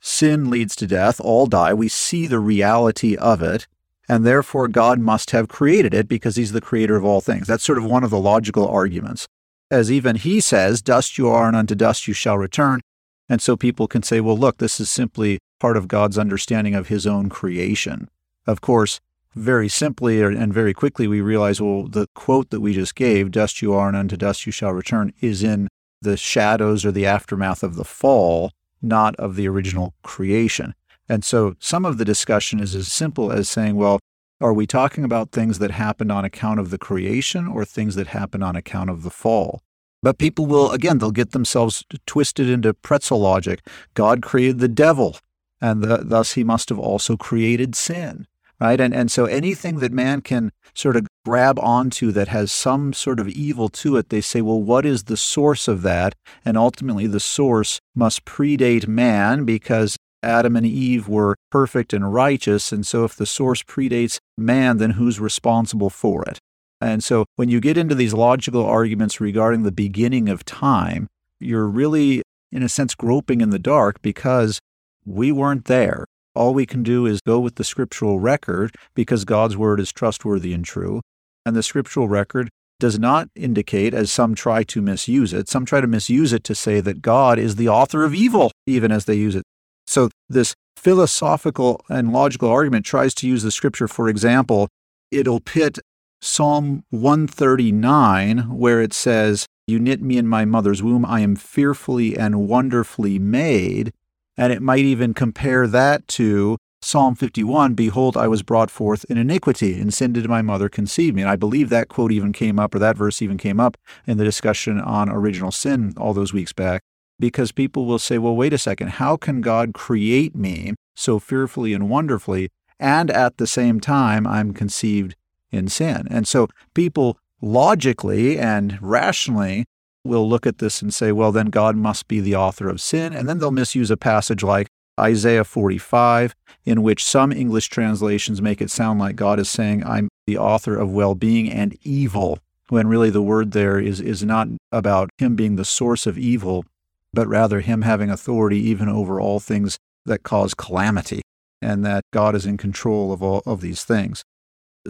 Sin 0.00 0.50
leads 0.50 0.74
to 0.76 0.86
death. 0.86 1.20
All 1.20 1.46
die. 1.46 1.74
We 1.74 1.88
see 1.88 2.26
the 2.26 2.40
reality 2.40 3.16
of 3.16 3.42
it. 3.42 3.66
And 4.08 4.24
therefore, 4.24 4.68
God 4.68 4.98
must 4.98 5.32
have 5.32 5.48
created 5.48 5.92
it 5.92 6.08
because 6.08 6.36
he's 6.36 6.52
the 6.52 6.60
creator 6.60 6.96
of 6.96 7.04
all 7.04 7.20
things. 7.20 7.46
That's 7.46 7.64
sort 7.64 7.78
of 7.78 7.84
one 7.84 8.04
of 8.04 8.10
the 8.10 8.18
logical 8.18 8.66
arguments. 8.66 9.28
As 9.70 9.92
even 9.92 10.16
he 10.16 10.40
says, 10.40 10.80
dust 10.80 11.18
you 11.18 11.28
are, 11.28 11.46
and 11.46 11.54
unto 11.54 11.74
dust 11.74 12.08
you 12.08 12.14
shall 12.14 12.38
return. 12.38 12.80
And 13.28 13.42
so 13.42 13.56
people 13.56 13.86
can 13.86 14.02
say, 14.02 14.20
well, 14.20 14.38
look, 14.38 14.56
this 14.56 14.80
is 14.80 14.90
simply 14.90 15.38
part 15.60 15.76
of 15.76 15.88
God's 15.88 16.16
understanding 16.16 16.74
of 16.74 16.88
his 16.88 17.06
own 17.06 17.28
creation. 17.28 18.08
Of 18.46 18.62
course, 18.62 19.00
very 19.34 19.68
simply 19.68 20.20
and 20.22 20.52
very 20.52 20.74
quickly, 20.74 21.06
we 21.06 21.20
realize, 21.20 21.60
well, 21.60 21.86
the 21.86 22.06
quote 22.14 22.50
that 22.50 22.60
we 22.60 22.74
just 22.74 22.94
gave, 22.94 23.30
dust 23.30 23.62
you 23.62 23.74
are 23.74 23.88
and 23.88 23.96
unto 23.96 24.16
dust 24.16 24.46
you 24.46 24.52
shall 24.52 24.72
return, 24.72 25.12
is 25.20 25.42
in 25.42 25.68
the 26.00 26.16
shadows 26.16 26.84
or 26.84 26.92
the 26.92 27.06
aftermath 27.06 27.62
of 27.62 27.76
the 27.76 27.84
fall, 27.84 28.52
not 28.80 29.14
of 29.16 29.36
the 29.36 29.48
original 29.48 29.94
creation. 30.02 30.74
And 31.08 31.24
so 31.24 31.54
some 31.58 31.84
of 31.84 31.98
the 31.98 32.04
discussion 32.04 32.60
is 32.60 32.74
as 32.74 32.92
simple 32.92 33.32
as 33.32 33.48
saying, 33.48 33.76
well, 33.76 33.98
are 34.40 34.52
we 34.52 34.66
talking 34.66 35.04
about 35.04 35.32
things 35.32 35.58
that 35.58 35.72
happened 35.72 36.12
on 36.12 36.24
account 36.24 36.60
of 36.60 36.70
the 36.70 36.78
creation 36.78 37.48
or 37.48 37.64
things 37.64 37.96
that 37.96 38.08
happened 38.08 38.44
on 38.44 38.54
account 38.54 38.90
of 38.90 39.02
the 39.02 39.10
fall? 39.10 39.62
But 40.00 40.18
people 40.18 40.46
will, 40.46 40.70
again, 40.70 40.98
they'll 40.98 41.10
get 41.10 41.32
themselves 41.32 41.84
twisted 42.06 42.48
into 42.48 42.72
pretzel 42.72 43.18
logic. 43.18 43.66
God 43.94 44.22
created 44.22 44.60
the 44.60 44.68
devil, 44.68 45.18
and 45.60 45.82
the, 45.82 45.98
thus 46.04 46.34
he 46.34 46.44
must 46.44 46.68
have 46.68 46.78
also 46.78 47.16
created 47.16 47.74
sin, 47.74 48.28
right? 48.60 48.80
And, 48.80 48.94
and 48.94 49.10
so 49.10 49.26
anything 49.26 49.78
that 49.78 49.92
man 49.92 50.20
can 50.20 50.52
sort 50.74 50.96
of 50.96 51.06
grab 51.24 51.58
onto 51.58 52.10
that 52.12 52.28
has 52.28 52.50
some 52.50 52.92
sort 52.92 53.20
of 53.20 53.28
evil 53.28 53.68
to 53.68 53.96
it, 53.96 54.08
they 54.08 54.20
say, 54.20 54.40
well, 54.40 54.60
what 54.60 54.84
is 54.84 55.04
the 55.04 55.16
source 55.16 55.68
of 55.68 55.82
that? 55.82 56.14
And 56.44 56.56
ultimately, 56.56 57.06
the 57.06 57.20
source 57.20 57.80
must 57.94 58.24
predate 58.24 58.86
man 58.86 59.44
because 59.44 59.96
Adam 60.22 60.56
and 60.56 60.66
Eve 60.66 61.08
were 61.08 61.36
perfect 61.50 61.92
and 61.92 62.12
righteous. 62.12 62.72
And 62.72 62.86
so 62.86 63.04
if 63.04 63.14
the 63.14 63.26
source 63.26 63.62
predates 63.62 64.18
man, 64.36 64.78
then 64.78 64.90
who's 64.90 65.20
responsible 65.20 65.90
for 65.90 66.24
it? 66.24 66.38
And 66.80 67.02
so 67.02 67.26
when 67.36 67.48
you 67.48 67.60
get 67.60 67.76
into 67.76 67.94
these 67.94 68.14
logical 68.14 68.64
arguments 68.64 69.20
regarding 69.20 69.62
the 69.62 69.72
beginning 69.72 70.28
of 70.28 70.44
time, 70.44 71.08
you're 71.40 71.66
really, 71.66 72.22
in 72.52 72.62
a 72.62 72.68
sense, 72.68 72.94
groping 72.94 73.40
in 73.40 73.50
the 73.50 73.58
dark 73.58 74.00
because 74.02 74.60
we 75.04 75.32
weren't 75.32 75.64
there. 75.64 76.04
All 76.38 76.54
we 76.54 76.66
can 76.66 76.84
do 76.84 77.04
is 77.04 77.20
go 77.20 77.40
with 77.40 77.56
the 77.56 77.64
scriptural 77.64 78.20
record 78.20 78.76
because 78.94 79.24
God's 79.24 79.56
word 79.56 79.80
is 79.80 79.90
trustworthy 79.90 80.54
and 80.54 80.64
true. 80.64 81.00
And 81.44 81.56
the 81.56 81.64
scriptural 81.64 82.06
record 82.06 82.48
does 82.78 82.96
not 82.96 83.28
indicate, 83.34 83.92
as 83.92 84.12
some 84.12 84.36
try 84.36 84.62
to 84.62 84.80
misuse 84.80 85.32
it, 85.32 85.48
some 85.48 85.64
try 85.64 85.80
to 85.80 85.88
misuse 85.88 86.32
it 86.32 86.44
to 86.44 86.54
say 86.54 86.80
that 86.80 87.02
God 87.02 87.40
is 87.40 87.56
the 87.56 87.68
author 87.68 88.04
of 88.04 88.14
evil, 88.14 88.52
even 88.68 88.92
as 88.92 89.06
they 89.06 89.16
use 89.16 89.34
it. 89.34 89.42
So 89.88 90.10
this 90.28 90.54
philosophical 90.76 91.84
and 91.88 92.12
logical 92.12 92.48
argument 92.48 92.86
tries 92.86 93.14
to 93.14 93.26
use 93.26 93.42
the 93.42 93.50
scripture 93.50 93.88
for 93.88 94.08
example. 94.08 94.68
It'll 95.10 95.40
pit 95.40 95.80
Psalm 96.20 96.84
139, 96.90 98.56
where 98.56 98.80
it 98.80 98.92
says, 98.92 99.46
You 99.66 99.80
knit 99.80 100.00
me 100.00 100.18
in 100.18 100.28
my 100.28 100.44
mother's 100.44 100.84
womb, 100.84 101.04
I 101.04 101.18
am 101.18 101.34
fearfully 101.34 102.16
and 102.16 102.46
wonderfully 102.46 103.18
made. 103.18 103.92
And 104.38 104.52
it 104.52 104.62
might 104.62 104.78
even 104.78 105.14
compare 105.14 105.66
that 105.66 106.06
to 106.08 106.56
Psalm 106.80 107.16
51 107.16 107.74
Behold, 107.74 108.16
I 108.16 108.28
was 108.28 108.44
brought 108.44 108.70
forth 108.70 109.04
in 109.10 109.18
iniquity, 109.18 109.80
and 109.80 109.92
sin 109.92 110.12
did 110.12 110.28
my 110.28 110.42
mother 110.42 110.68
conceive 110.68 111.12
me. 111.12 111.22
And 111.22 111.30
I 111.30 111.34
believe 111.34 111.70
that 111.70 111.88
quote 111.88 112.12
even 112.12 112.32
came 112.32 112.58
up, 112.58 112.72
or 112.72 112.78
that 112.78 112.96
verse 112.96 113.20
even 113.20 113.36
came 113.36 113.58
up 113.58 113.76
in 114.06 114.16
the 114.16 114.24
discussion 114.24 114.80
on 114.80 115.08
original 115.08 115.50
sin 115.50 115.92
all 115.96 116.14
those 116.14 116.32
weeks 116.32 116.52
back, 116.52 116.82
because 117.18 117.50
people 117.50 117.84
will 117.84 117.98
say, 117.98 118.16
Well, 118.16 118.36
wait 118.36 118.52
a 118.52 118.58
second, 118.58 118.90
how 118.90 119.16
can 119.16 119.40
God 119.40 119.74
create 119.74 120.36
me 120.36 120.74
so 120.94 121.18
fearfully 121.18 121.74
and 121.74 121.90
wonderfully, 121.90 122.48
and 122.78 123.10
at 123.10 123.38
the 123.38 123.46
same 123.46 123.80
time 123.80 124.24
I'm 124.24 124.54
conceived 124.54 125.16
in 125.50 125.66
sin. 125.66 126.06
And 126.10 126.28
so 126.28 126.46
people 126.74 127.18
logically 127.40 128.38
and 128.38 128.78
rationally 128.80 129.66
will 130.08 130.28
look 130.28 130.46
at 130.46 130.58
this 130.58 130.82
and 130.82 130.92
say, 130.92 131.12
well, 131.12 131.30
then 131.30 131.46
God 131.46 131.76
must 131.76 132.08
be 132.08 132.20
the 132.20 132.34
author 132.34 132.68
of 132.68 132.80
sin. 132.80 133.12
And 133.12 133.28
then 133.28 133.38
they'll 133.38 133.50
misuse 133.50 133.90
a 133.90 133.96
passage 133.96 134.42
like 134.42 134.66
Isaiah 134.98 135.44
45, 135.44 136.34
in 136.64 136.82
which 136.82 137.04
some 137.04 137.30
English 137.30 137.68
translations 137.68 138.42
make 138.42 138.60
it 138.60 138.70
sound 138.70 138.98
like 138.98 139.16
God 139.16 139.38
is 139.38 139.48
saying, 139.48 139.84
I'm 139.86 140.08
the 140.26 140.38
author 140.38 140.76
of 140.76 140.90
well 140.90 141.14
being 141.14 141.50
and 141.50 141.78
evil, 141.84 142.40
when 142.68 142.88
really 142.88 143.10
the 143.10 143.22
word 143.22 143.52
there 143.52 143.78
is, 143.78 144.00
is 144.00 144.24
not 144.24 144.48
about 144.72 145.10
him 145.18 145.36
being 145.36 145.56
the 145.56 145.64
source 145.64 146.06
of 146.06 146.18
evil, 146.18 146.64
but 147.12 147.28
rather 147.28 147.60
him 147.60 147.82
having 147.82 148.10
authority 148.10 148.58
even 148.58 148.88
over 148.88 149.20
all 149.20 149.40
things 149.40 149.78
that 150.04 150.22
cause 150.22 150.54
calamity, 150.54 151.22
and 151.62 151.84
that 151.84 152.02
God 152.12 152.34
is 152.34 152.44
in 152.44 152.56
control 152.56 153.12
of 153.12 153.22
all 153.22 153.42
of 153.46 153.60
these 153.60 153.84
things. 153.84 154.24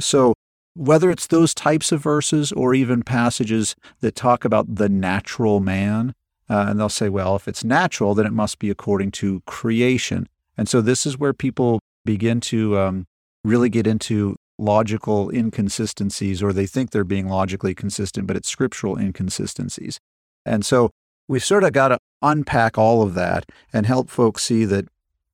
So 0.01 0.33
whether 0.79 1.11
it's 1.11 1.27
those 1.27 1.55
types 1.55 1.91
of 1.91 2.01
verses 2.01 2.53
or 2.53 2.73
even 2.73 3.03
passages 3.03 3.75
that 4.01 4.15
talk 4.15 4.45
about 4.45 4.77
the 4.77 4.89
natural 4.89 5.59
man, 5.59 6.15
uh, 6.49 6.67
and 6.69 6.79
they'll 6.79 6.89
say, 6.89 7.09
well, 7.09 7.35
if 7.35 7.49
it's 7.49 7.65
natural, 7.65 8.15
then 8.15 8.27
it 8.27 8.33
must 8.33 8.59
be 8.59 8.71
according 8.71 9.11
to 9.11 9.41
creation. 9.41 10.29
And 10.57 10.69
so 10.69 10.81
this 10.81 11.05
is 11.05 11.19
where 11.19 11.33
people 11.33 11.81
begin 12.05 12.41
to 12.41 12.79
um, 12.79 13.07
really 13.45 13.69
get 13.69 13.87
into 13.87 14.37
logical 14.57 15.31
inconsistencies, 15.31 16.43
or 16.43 16.53
they 16.53 16.67
think 16.67 16.91
they're 16.91 17.05
being 17.05 17.29
logically 17.29 17.75
consistent, 17.75 18.27
but 18.27 18.37
it's 18.37 18.49
scriptural 18.49 18.97
inconsistencies. 18.97 19.99
And 20.47 20.65
so 20.65 20.91
we've 21.27 21.45
sort 21.45 21.65
of 21.65 21.73
got 21.73 21.89
to 21.89 21.99
unpack 22.23 22.79
all 22.79 23.03
of 23.03 23.15
that 23.15 23.47
and 23.73 23.85
help 23.85 24.11
folks 24.11 24.45
see 24.45 24.65
that 24.65 24.89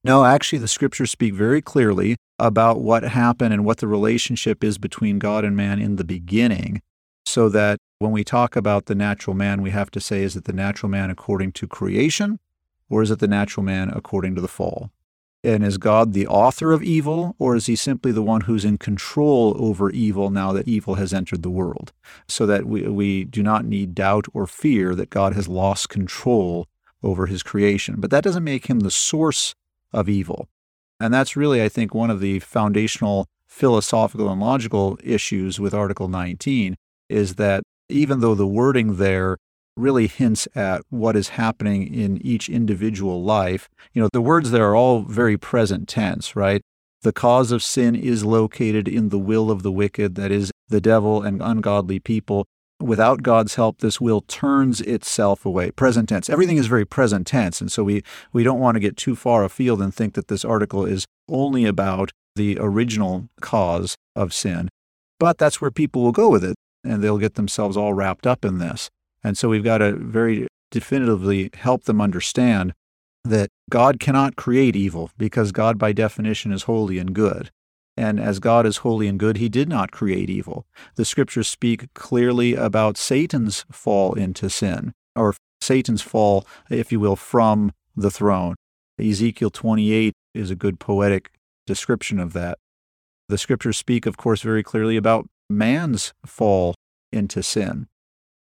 no, 0.05 0.25
actually, 0.25 0.59
the 0.59 0.69
scriptures 0.69 1.11
speak 1.11 1.35
very 1.35 1.63
clearly 1.63 2.17
about 2.39 2.81
what 2.81 3.03
happened 3.03 3.55
and 3.55 3.65
what 3.65 3.79
the 3.79 3.89
relationship 3.89 4.63
is 4.63 4.77
between 4.77 5.19
God 5.19 5.45
and 5.45 5.57
man 5.57 5.81
in 5.81 5.97
the 5.97 6.05
beginning, 6.05 6.83
so 7.25 7.49
that 7.49 7.79
when 7.99 8.13
we 8.13 8.23
talk 8.23 8.55
about 8.55 8.87
the 8.87 8.95
natural 8.95 9.35
man, 9.35 9.63
we 9.63 9.71
have 9.71 9.91
to 9.93 10.01
say, 10.01 10.23
is 10.23 10.37
it 10.37 10.45
the 10.45 10.53
natural 10.53 10.91
man 10.91 11.11
according 11.11 11.53
to 11.53 11.67
creation, 11.67 12.39
or 12.91 13.03
is 13.03 13.11
it 13.11 13.19
the 13.19 13.29
natural 13.29 13.65
man 13.65 13.91
according 13.91 14.35
to 14.35 14.41
the 14.41 14.49
fall? 14.49 14.91
And 15.43 15.63
is 15.63 15.77
God 15.77 16.13
the 16.15 16.27
author 16.27 16.73
of 16.73 16.83
evil, 16.83 17.37
or 17.39 17.55
is 17.55 17.67
he 17.67 17.77
simply 17.77 18.13
the 18.13 18.23
one 18.23 18.43
who's 18.43 18.65
in 18.65 18.79
control 18.79 19.55
over 19.59 19.91
evil 19.91 20.31
now 20.31 20.53
that 20.53 20.67
evil 20.69 20.95
has 20.95 21.13
entered 21.13 21.43
the 21.43 21.51
world? 21.51 21.93
So 22.29 22.47
that 22.47 22.65
we, 22.67 22.89
we 22.89 23.25
do 23.25 23.43
not 23.43 23.65
need 23.65 23.95
doubt 23.95 24.27
or 24.33 24.47
fear 24.47 24.95
that 24.95 25.11
God 25.11 25.35
has 25.35 25.47
lost 25.47 25.91
control 25.91 26.67
over 27.03 27.27
his 27.27 27.43
creation. 27.43 27.97
But 27.99 28.11
that 28.11 28.25
doesn't 28.25 28.43
make 28.43 28.67
him 28.67 28.81
the 28.81 28.91
source 28.91 29.55
of 29.95 30.09
evil. 30.09 30.49
And 31.01 31.13
that's 31.13 31.37
really, 31.37 31.63
I 31.63 31.69
think, 31.69 31.95
one 31.95 32.11
of 32.11 32.21
the 32.21 32.41
foundational 32.41 33.27
philosophical 33.49 34.29
and 34.31 34.41
logical 34.41 34.99
issues 35.03 35.61
with 35.61 35.75
Article 35.75 36.09
19 36.09 36.77
is 37.09 37.37
that 37.37 37.63
even 37.89 38.21
though 38.21 38.35
the 38.35 38.47
wording 38.47 38.97
there 38.97 39.37
really 39.77 40.07
hints 40.07 40.47
at 40.55 40.83
what 40.91 41.17
is 41.17 41.31
happening 41.31 41.93
in 41.93 42.25
each 42.25 42.49
individual 42.49 43.23
life, 43.23 43.69
you 43.93 44.01
know, 44.01 44.09
the 44.13 44.21
words 44.21 44.51
there 44.51 44.71
are 44.71 44.77
all 44.77 45.03
very 45.03 45.37
present 45.37 45.89
tense, 45.89 46.37
right? 46.37 46.63
The 47.03 47.13
cause 47.13 47.53
of 47.53 47.63
sin 47.63 47.95
is 47.95 48.25
located 48.25 48.89
in 48.89 49.11
the 49.11 49.19
will 49.19 49.51
of 49.51 49.63
the 49.63 49.73
wicked, 49.73 50.15
that 50.15 50.31
is, 50.31 50.51
the 50.69 50.81
devil 50.81 51.23
and 51.23 51.43
ungodly 51.43 52.01
people 52.01 52.47
without 52.85 53.23
God's 53.23 53.55
help, 53.55 53.79
this 53.79 54.01
will 54.01 54.21
turns 54.23 54.81
itself 54.81 55.45
away. 55.47 55.71
Present 55.71 56.09
tense. 56.09 56.29
Everything 56.29 56.57
is 56.57 56.67
very 56.67 56.85
present 56.85 57.27
tense. 57.27 57.61
And 57.61 57.73
so 57.73 57.83
we, 57.83 58.03
we 58.33 58.45
don't 58.45 58.61
want 58.61 58.77
to 58.77 58.81
get 58.81 58.97
too 58.97 59.17
far 59.17 59.45
afield 59.45 59.81
and 59.81 59.95
think 59.95 60.15
that 60.15 60.29
this 60.29 60.45
article 60.45 60.85
is 60.85 61.07
only 61.29 61.65
about 61.65 62.11
the 62.37 62.59
original 62.61 63.29
cause 63.41 63.97
of 64.15 64.33
sin. 64.33 64.69
But 65.19 65.39
that's 65.39 65.61
where 65.61 65.71
people 65.71 66.03
will 66.03 66.13
go 66.13 66.29
with 66.29 66.45
it, 66.45 66.57
and 66.83 67.03
they'll 67.03 67.19
get 67.19 67.35
themselves 67.35 67.77
all 67.77 67.95
wrapped 67.95 68.27
up 68.27 68.45
in 68.45 68.59
this. 68.59 68.91
And 69.23 69.39
so 69.39 69.49
we've 69.49 69.65
got 69.65 69.79
to 69.79 69.93
very 69.93 70.49
definitively 70.71 71.51
help 71.55 71.85
them 71.85 72.01
understand 72.01 72.75
that 73.25 73.49
God 73.71 73.99
cannot 73.99 74.37
create 74.37 74.77
evil 74.77 75.11
because 75.17 75.53
God, 75.53 75.79
by 75.79 75.93
definition, 75.93 76.53
is 76.53 76.65
holy 76.65 76.99
and 76.99 77.15
good. 77.15 77.51
And 77.97 78.19
as 78.19 78.41
God 78.41 78.67
is 78.67 78.79
holy 78.79 79.07
and 79.07 79.19
good, 79.19 79.37
he 79.37 79.49
did 79.49 79.69
not 79.69 79.93
create 79.93 80.29
evil. 80.29 80.67
The 80.97 81.05
scriptures 81.05 81.49
speak 81.49 81.93
clearly 81.95 82.55
about 82.55 82.97
Satan's 82.97 83.65
fall 83.71 84.15
into 84.15 84.51
sin, 84.51 84.93
or 85.15 85.35
Satan's 85.61 86.03
fall, 86.03 86.47
if 86.69 86.91
you 86.91 86.99
will, 86.99 87.17
from 87.17 87.73
the 87.97 88.11
throne. 88.11 88.57
Ezekiel 88.99 89.51
28 89.51 90.13
is 90.35 90.51
a 90.51 90.57
good 90.57 90.81
poetic 90.81 91.31
description 91.67 92.19
of 92.19 92.33
that. 92.33 92.59
The 93.29 93.39
scriptures 93.39 93.77
speak, 93.77 94.07
of 94.07 94.17
course, 94.17 94.43
very 94.43 94.63
clearly 94.63 94.97
about 94.97 95.27
man's 95.49 96.13
fall 96.27 96.75
into 97.13 97.43
sin. 97.43 97.87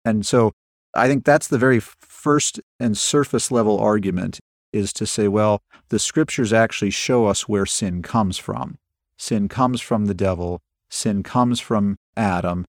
And 0.06 0.26
so 0.26 0.52
I 0.96 1.08
think 1.08 1.26
that's 1.26 1.48
the 1.48 1.58
very 1.58 1.80
first 1.80 2.60
and 2.80 2.98
surface 2.98 3.52
level 3.52 3.80
argument 3.80 4.40
is 4.72 4.92
to 4.94 5.06
say, 5.06 5.28
well, 5.28 5.62
the 5.90 6.00
scriptures 6.00 6.52
actually 6.52 6.90
show 6.90 7.28
us 7.28 7.48
where 7.48 7.66
sin 7.66 8.02
comes 8.02 8.38
from. 8.38 8.78
Sin 9.18 9.48
comes 9.48 9.82
from 9.82 10.06
the 10.06 10.14
devil, 10.14 10.62
sin 10.90 11.24
comes 11.24 11.60
from 11.60 11.98
Adam. 12.16 12.66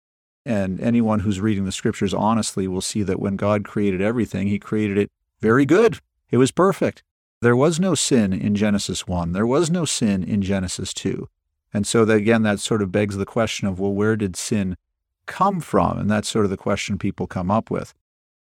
And 0.45 0.79
anyone 0.81 1.21
who's 1.21 1.39
reading 1.39 1.65
the 1.65 1.71
scriptures 1.71 2.13
honestly 2.13 2.67
will 2.67 2.81
see 2.81 3.03
that 3.03 3.19
when 3.19 3.35
God 3.35 3.63
created 3.63 4.01
everything, 4.01 4.47
he 4.47 4.59
created 4.59 4.97
it 4.97 5.09
very 5.39 5.65
good. 5.65 5.99
It 6.29 6.37
was 6.37 6.51
perfect. 6.51 7.03
There 7.41 7.55
was 7.55 7.79
no 7.79 7.95
sin 7.95 8.33
in 8.33 8.55
Genesis 8.55 9.07
1. 9.07 9.33
There 9.33 9.47
was 9.47 9.69
no 9.69 9.85
sin 9.85 10.23
in 10.23 10.41
Genesis 10.41 10.93
2. 10.93 11.27
And 11.73 11.87
so, 11.87 12.05
that, 12.05 12.17
again, 12.17 12.43
that 12.43 12.59
sort 12.59 12.81
of 12.81 12.91
begs 12.91 13.17
the 13.17 13.25
question 13.25 13.67
of, 13.67 13.79
well, 13.79 13.93
where 13.93 14.15
did 14.15 14.35
sin 14.35 14.77
come 15.25 15.59
from? 15.59 15.97
And 15.97 16.09
that's 16.09 16.29
sort 16.29 16.45
of 16.45 16.51
the 16.51 16.57
question 16.57 16.97
people 16.97 17.27
come 17.27 17.49
up 17.49 17.71
with. 17.71 17.93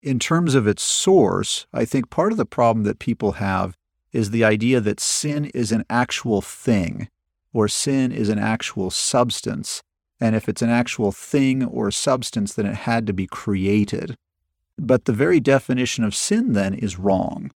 In 0.03 0.19
terms 0.19 0.55
of 0.55 0.67
its 0.67 0.83
source, 0.83 1.67
I 1.73 1.85
think 1.85 2.11
part 2.11 2.33
of 2.33 2.39
the 2.39 2.45
problem 2.45 2.85
that 2.85 2.99
people 2.99 3.33
have 3.33 3.77
is 4.13 4.31
the 4.31 4.45
idea 4.45 4.81
that 4.81 5.01
sin 5.01 5.47
is 5.47 5.73
an 5.73 5.85
actual 5.89 6.43
thing 6.43 7.09
or 7.55 7.69
sin 7.69 8.13
is 8.13 8.29
an 8.29 8.39
actual 8.39 8.91
substance. 8.91 9.83
And 10.21 10.37
if 10.37 10.49
it's 10.49 10.61
an 10.61 10.71
actual 10.71 11.13
thing 11.13 11.65
or 11.65 11.91
substance, 11.91 12.53
then 12.53 12.67
it 12.67 12.75
had 12.75 13.07
to 13.07 13.15
be 13.15 13.27
created. 13.27 14.17
But 14.77 15.07
the 15.07 15.13
very 15.13 15.41
definition 15.41 16.05
of 16.05 16.15
sin 16.15 16.53
then 16.53 16.75
is 16.75 16.99
wrong. 16.99 17.53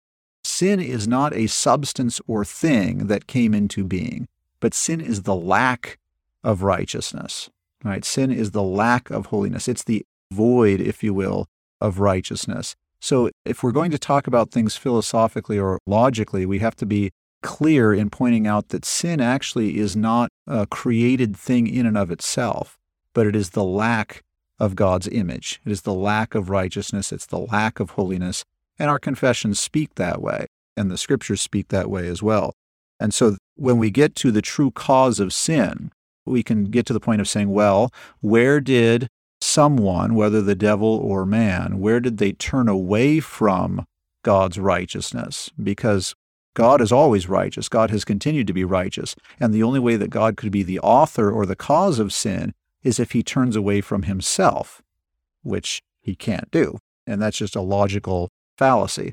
Sin 0.44 0.78
is 0.78 1.08
not 1.08 1.34
a 1.34 1.48
substance 1.48 2.20
or 2.28 2.44
thing 2.44 3.08
that 3.08 3.26
came 3.26 3.54
into 3.54 3.82
being, 3.82 4.28
but 4.60 4.74
sin 4.74 5.00
is 5.00 5.22
the 5.22 5.34
lack 5.34 5.98
of 6.44 6.62
righteousness. 6.62 7.50
Right? 7.82 8.04
Sin 8.04 8.30
is 8.30 8.50
the 8.50 8.62
lack 8.62 9.10
of 9.10 9.26
holiness. 9.26 9.68
It's 9.68 9.84
the 9.84 10.04
void, 10.30 10.80
if 10.80 11.02
you 11.02 11.14
will, 11.14 11.46
of 11.80 11.98
righteousness. 11.98 12.74
So, 13.00 13.30
if 13.44 13.62
we're 13.62 13.72
going 13.72 13.90
to 13.90 13.98
talk 13.98 14.26
about 14.26 14.50
things 14.50 14.76
philosophically 14.76 15.58
or 15.58 15.78
logically, 15.86 16.46
we 16.46 16.58
have 16.60 16.74
to 16.76 16.86
be 16.86 17.12
clear 17.46 17.94
in 17.94 18.10
pointing 18.10 18.44
out 18.44 18.70
that 18.70 18.84
sin 18.84 19.20
actually 19.20 19.78
is 19.78 19.94
not 19.94 20.28
a 20.48 20.66
created 20.66 21.36
thing 21.36 21.68
in 21.68 21.86
and 21.86 21.96
of 21.96 22.10
itself, 22.10 22.76
but 23.14 23.24
it 23.24 23.36
is 23.36 23.50
the 23.50 23.62
lack 23.62 24.24
of 24.58 24.74
God's 24.74 25.06
image. 25.06 25.60
It 25.64 25.70
is 25.70 25.82
the 25.82 25.94
lack 25.94 26.34
of 26.34 26.50
righteousness. 26.50 27.12
It's 27.12 27.26
the 27.26 27.38
lack 27.38 27.78
of 27.78 27.90
holiness. 27.90 28.42
And 28.80 28.90
our 28.90 28.98
confessions 28.98 29.60
speak 29.60 29.94
that 29.94 30.20
way, 30.20 30.46
and 30.76 30.90
the 30.90 30.98
scriptures 30.98 31.40
speak 31.40 31.68
that 31.68 31.88
way 31.88 32.08
as 32.08 32.20
well. 32.20 32.52
And 32.98 33.14
so 33.14 33.36
when 33.54 33.78
we 33.78 33.90
get 33.90 34.16
to 34.16 34.32
the 34.32 34.42
true 34.42 34.72
cause 34.72 35.20
of 35.20 35.32
sin, 35.32 35.92
we 36.24 36.42
can 36.42 36.64
get 36.64 36.84
to 36.86 36.92
the 36.92 37.00
point 37.00 37.20
of 37.20 37.28
saying, 37.28 37.50
well, 37.50 37.92
where 38.20 38.60
did 38.60 39.06
someone, 39.40 40.16
whether 40.16 40.42
the 40.42 40.56
devil 40.56 40.88
or 40.88 41.24
man, 41.24 41.78
where 41.78 42.00
did 42.00 42.18
they 42.18 42.32
turn 42.32 42.68
away 42.68 43.20
from 43.20 43.86
God's 44.24 44.58
righteousness? 44.58 45.48
Because 45.62 46.16
God 46.56 46.80
is 46.80 46.90
always 46.90 47.28
righteous. 47.28 47.68
God 47.68 47.90
has 47.90 48.02
continued 48.02 48.46
to 48.46 48.54
be 48.54 48.64
righteous. 48.64 49.14
And 49.38 49.52
the 49.52 49.62
only 49.62 49.78
way 49.78 49.96
that 49.96 50.08
God 50.08 50.38
could 50.38 50.50
be 50.50 50.62
the 50.62 50.80
author 50.80 51.30
or 51.30 51.44
the 51.44 51.54
cause 51.54 51.98
of 51.98 52.14
sin 52.14 52.54
is 52.82 52.98
if 52.98 53.12
he 53.12 53.22
turns 53.22 53.56
away 53.56 53.82
from 53.82 54.04
himself, 54.04 54.80
which 55.42 55.82
he 56.00 56.14
can't 56.16 56.50
do. 56.50 56.78
And 57.06 57.20
that's 57.20 57.36
just 57.36 57.56
a 57.56 57.60
logical 57.60 58.30
fallacy. 58.56 59.12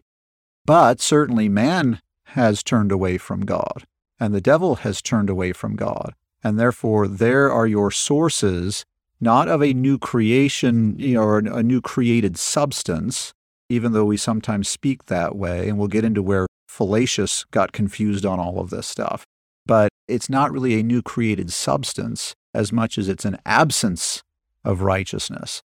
But 0.65 1.01
certainly 1.01 1.50
man 1.50 2.01
has 2.27 2.63
turned 2.63 2.93
away 2.93 3.17
from 3.17 3.41
God, 3.41 3.83
and 4.21 4.33
the 4.33 4.39
devil 4.39 4.75
has 4.75 5.01
turned 5.01 5.29
away 5.29 5.51
from 5.51 5.75
God. 5.75 6.13
And 6.45 6.57
therefore, 6.57 7.09
there 7.09 7.51
are 7.51 7.67
your 7.67 7.91
sources 7.91 8.85
not 9.19 9.50
of 9.50 9.62
a 9.62 9.73
new 9.73 9.97
creation 9.97 10.97
you 10.97 11.15
know, 11.15 11.23
or 11.23 11.39
a 11.39 11.62
new 11.62 11.81
created 11.81 12.38
substance, 12.38 13.33
even 13.67 13.91
though 13.91 14.05
we 14.05 14.15
sometimes 14.15 14.69
speak 14.69 15.07
that 15.07 15.35
way. 15.35 15.67
And 15.67 15.77
we'll 15.77 15.89
get 15.89 16.05
into 16.05 16.21
where 16.21 16.47
Flacius 16.74 17.46
got 17.51 17.72
confused 17.72 18.25
on 18.25 18.39
all 18.39 18.60
of 18.60 18.72
this 18.72 18.88
stuff. 18.88 19.25
But 19.65 19.89
it's 20.08 20.27
not 20.27 20.51
really 20.51 20.80
a 20.80 20.84
new 20.84 21.03
created 21.03 21.53
substance 21.53 22.34
as 22.51 22.72
much 22.72 22.98
as 22.98 23.08
it's 23.08 23.25
an 23.25 23.38
absence 23.46 24.24
of 24.65 24.82
righteousness. 24.82 25.62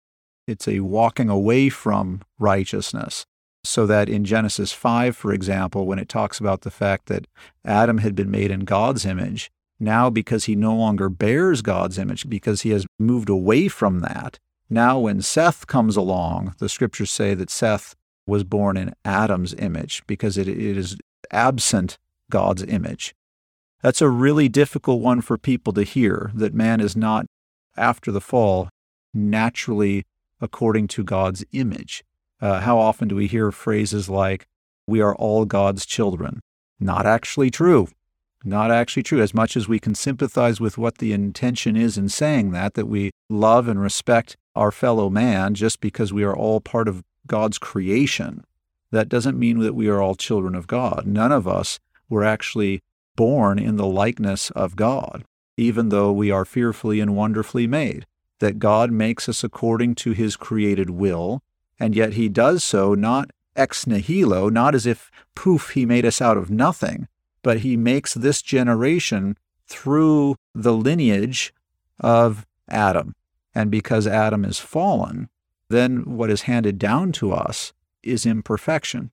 It's 0.48 0.68
a 0.68 0.82
walking 0.82 1.30
away 1.30 1.70
from 1.70 2.24
righteousness. 2.40 3.26
So 3.64 3.86
that 3.86 4.10
in 4.10 4.26
Genesis 4.26 4.74
5, 4.74 5.16
for 5.16 5.32
example, 5.32 5.86
when 5.86 5.98
it 5.98 6.10
talks 6.10 6.40
about 6.40 6.62
the 6.62 6.72
fact 6.72 7.08
that 7.08 7.26
Adam 7.64 8.00
had 8.00 8.14
been 8.14 8.30
made 8.30 8.52
in 8.52 8.62
God's 8.62 9.06
image, 9.06 9.50
now 9.80 10.10
because 10.10 10.46
he 10.46 10.58
no 10.58 10.76
longer 10.76 11.08
bears 11.08 11.62
God's 11.62 11.98
image, 11.98 12.30
because 12.30 12.62
he 12.62 12.72
has 12.72 12.86
moved 13.00 13.30
away 13.30 13.70
from 13.70 14.02
that, 14.02 14.40
now 14.70 15.00
when 15.00 15.22
Seth 15.22 15.68
comes 15.68 15.96
along, 15.96 16.56
the 16.60 16.68
scriptures 16.68 17.12
say 17.12 17.34
that 17.34 17.50
Seth 17.50 17.96
was 18.28 18.44
born 18.44 18.78
in 18.78 18.94
Adam's 19.04 19.54
image 19.56 20.04
because 20.06 20.38
it, 20.38 20.48
it 20.48 20.78
is 20.78 20.98
absent 21.32 21.98
God's 22.30 22.64
image. 22.64 23.16
That's 23.82 24.02
a 24.02 24.10
really 24.10 24.50
difficult 24.50 25.02
one 25.02 25.22
for 25.22 25.38
people 25.38 25.74
to 25.74 25.84
hear 25.84 26.32
that 26.36 26.54
man 26.54 26.82
is 26.82 26.96
not, 26.96 27.26
after 27.76 28.12
the 28.12 28.22
fall, 28.22 28.70
naturally 29.14 30.06
according 30.42 30.88
to 30.90 31.04
God's 31.04 31.46
image. 31.52 32.04
Uh, 32.42 32.60
how 32.60 32.78
often 32.78 33.08
do 33.08 33.16
we 33.16 33.28
hear 33.28 33.52
phrases 33.52 34.10
like, 34.10 34.46
we 34.86 35.02
are 35.02 35.16
all 35.16 35.46
God's 35.46 35.86
children? 35.86 36.42
Not 36.80 37.06
actually 37.06 37.50
true. 37.50 37.88
Not 38.44 38.72
actually 38.72 39.04
true. 39.04 39.22
As 39.22 39.34
much 39.34 39.58
as 39.58 39.68
we 39.68 39.80
can 39.80 39.96
sympathize 39.96 40.62
with 40.62 40.78
what 40.78 41.00
the 41.00 41.12
intention 41.12 41.76
is 41.76 41.98
in 41.98 42.10
saying 42.10 42.52
that, 42.52 42.76
that 42.76 42.88
we 42.88 43.12
love 43.30 43.68
and 43.68 43.82
respect 43.82 44.38
our 44.56 44.72
fellow 44.72 45.10
man 45.10 45.54
just 45.54 45.82
because 45.82 46.14
we 46.14 46.24
are 46.24 46.36
all 46.36 46.62
part 46.62 46.88
of 46.88 47.04
God's 47.28 47.58
creation, 47.58 48.44
that 48.92 49.10
doesn't 49.10 49.40
mean 49.40 49.60
that 49.60 49.76
we 49.76 49.88
are 49.88 50.02
all 50.02 50.16
children 50.16 50.56
of 50.56 50.68
God. 50.68 51.04
None 51.06 51.32
of 51.32 51.48
us 51.48 51.80
were 52.10 52.24
actually 52.24 52.82
born 53.16 53.60
in 53.60 53.76
the 53.76 53.86
likeness 53.86 54.50
of 54.52 54.76
God, 54.76 55.26
even 55.58 55.90
though 55.90 56.12
we 56.12 56.32
are 56.32 56.46
fearfully 56.46 57.00
and 57.00 57.16
wonderfully 57.16 57.68
made. 57.68 58.06
That 58.40 58.60
God 58.60 58.92
makes 58.92 59.28
us 59.28 59.44
according 59.44 59.96
to 59.96 60.12
his 60.12 60.36
created 60.36 60.92
will, 60.92 61.42
and 61.80 61.96
yet 61.96 62.14
he 62.14 62.30
does 62.30 62.64
so 62.64 62.94
not 62.94 63.32
ex 63.56 63.88
nihilo, 63.88 64.50
not 64.50 64.76
as 64.76 64.86
if 64.86 65.10
poof, 65.36 65.72
he 65.72 65.86
made 65.86 66.06
us 66.06 66.22
out 66.22 66.38
of 66.38 66.52
nothing, 66.52 67.08
but 67.42 67.60
he 67.60 67.76
makes 67.76 68.14
this 68.14 68.42
generation 68.42 69.36
through 69.68 70.36
the 70.54 70.74
lineage 70.74 71.54
of 72.00 72.46
Adam. 72.70 73.16
And 73.56 73.72
because 73.72 74.06
Adam 74.06 74.46
is 74.46 74.60
fallen, 74.60 75.30
then 75.70 76.16
what 76.18 76.30
is 76.30 76.44
handed 76.44 76.80
down 76.80 77.12
to 77.14 77.32
us 77.34 77.74
is 78.04 78.26
imperfection. 78.26 79.12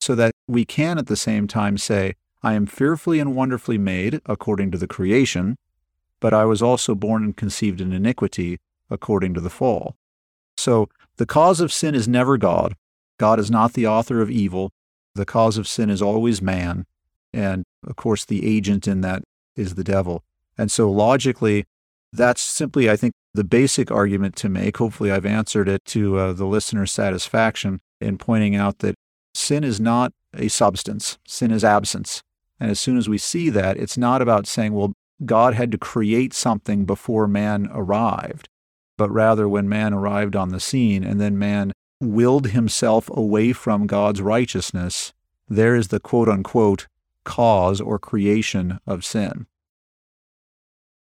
So 0.00 0.14
that 0.16 0.32
we 0.48 0.64
can 0.64 0.98
at 0.98 1.06
the 1.06 1.16
same 1.16 1.46
time 1.46 1.78
say, 1.78 2.14
I 2.42 2.54
am 2.54 2.66
fearfully 2.66 3.20
and 3.20 3.36
wonderfully 3.36 3.78
made 3.78 4.20
according 4.26 4.72
to 4.72 4.78
the 4.78 4.88
creation, 4.88 5.56
but 6.18 6.34
I 6.34 6.44
was 6.44 6.60
also 6.60 6.96
born 6.96 7.22
and 7.22 7.36
conceived 7.36 7.80
in 7.80 7.92
iniquity 7.92 8.58
according 8.90 9.34
to 9.34 9.40
the 9.40 9.50
fall. 9.50 9.94
So 10.56 10.88
the 11.18 11.26
cause 11.26 11.60
of 11.60 11.72
sin 11.72 11.94
is 11.94 12.08
never 12.08 12.36
God. 12.36 12.74
God 13.18 13.38
is 13.38 13.50
not 13.50 13.74
the 13.74 13.86
author 13.86 14.20
of 14.20 14.30
evil. 14.30 14.72
The 15.14 15.24
cause 15.24 15.56
of 15.56 15.68
sin 15.68 15.88
is 15.88 16.02
always 16.02 16.42
man. 16.42 16.84
And 17.32 17.64
of 17.86 17.96
course, 17.96 18.24
the 18.24 18.44
agent 18.44 18.88
in 18.88 19.02
that 19.02 19.22
is 19.54 19.76
the 19.76 19.84
devil. 19.84 20.24
And 20.58 20.70
so 20.70 20.90
logically, 20.90 21.64
that's 22.12 22.40
simply, 22.40 22.90
I 22.90 22.96
think, 22.96 23.14
the 23.34 23.44
basic 23.44 23.90
argument 23.90 24.36
to 24.36 24.48
make. 24.48 24.76
Hopefully, 24.76 25.10
I've 25.10 25.26
answered 25.26 25.68
it 25.68 25.84
to 25.86 26.18
uh, 26.18 26.32
the 26.32 26.46
listener's 26.46 26.92
satisfaction 26.92 27.80
in 28.00 28.18
pointing 28.18 28.54
out 28.54 28.78
that 28.78 28.94
sin 29.34 29.64
is 29.64 29.80
not 29.80 30.12
a 30.34 30.48
substance, 30.48 31.18
sin 31.26 31.50
is 31.50 31.64
absence. 31.64 32.22
And 32.60 32.70
as 32.70 32.78
soon 32.78 32.96
as 32.96 33.08
we 33.08 33.18
see 33.18 33.50
that, 33.50 33.76
it's 33.76 33.98
not 33.98 34.22
about 34.22 34.46
saying, 34.46 34.72
well, 34.72 34.92
God 35.24 35.54
had 35.54 35.72
to 35.72 35.78
create 35.78 36.32
something 36.32 36.84
before 36.84 37.26
man 37.26 37.68
arrived 37.72 38.48
but 39.02 39.10
rather 39.10 39.48
when 39.48 39.68
man 39.68 39.92
arrived 39.92 40.36
on 40.36 40.50
the 40.50 40.60
scene 40.60 41.02
and 41.02 41.20
then 41.20 41.38
man 41.38 41.72
willed 42.00 42.48
himself 42.48 43.10
away 43.10 43.52
from 43.52 43.88
God's 43.88 44.22
righteousness, 44.22 45.12
there 45.48 45.74
is 45.74 45.88
the 45.88 45.98
quote 46.00 46.28
unquote 46.28 46.86
cause 47.24 47.80
or 47.80 47.98
creation 47.98 48.78
of 48.86 49.04
sin. 49.04 49.46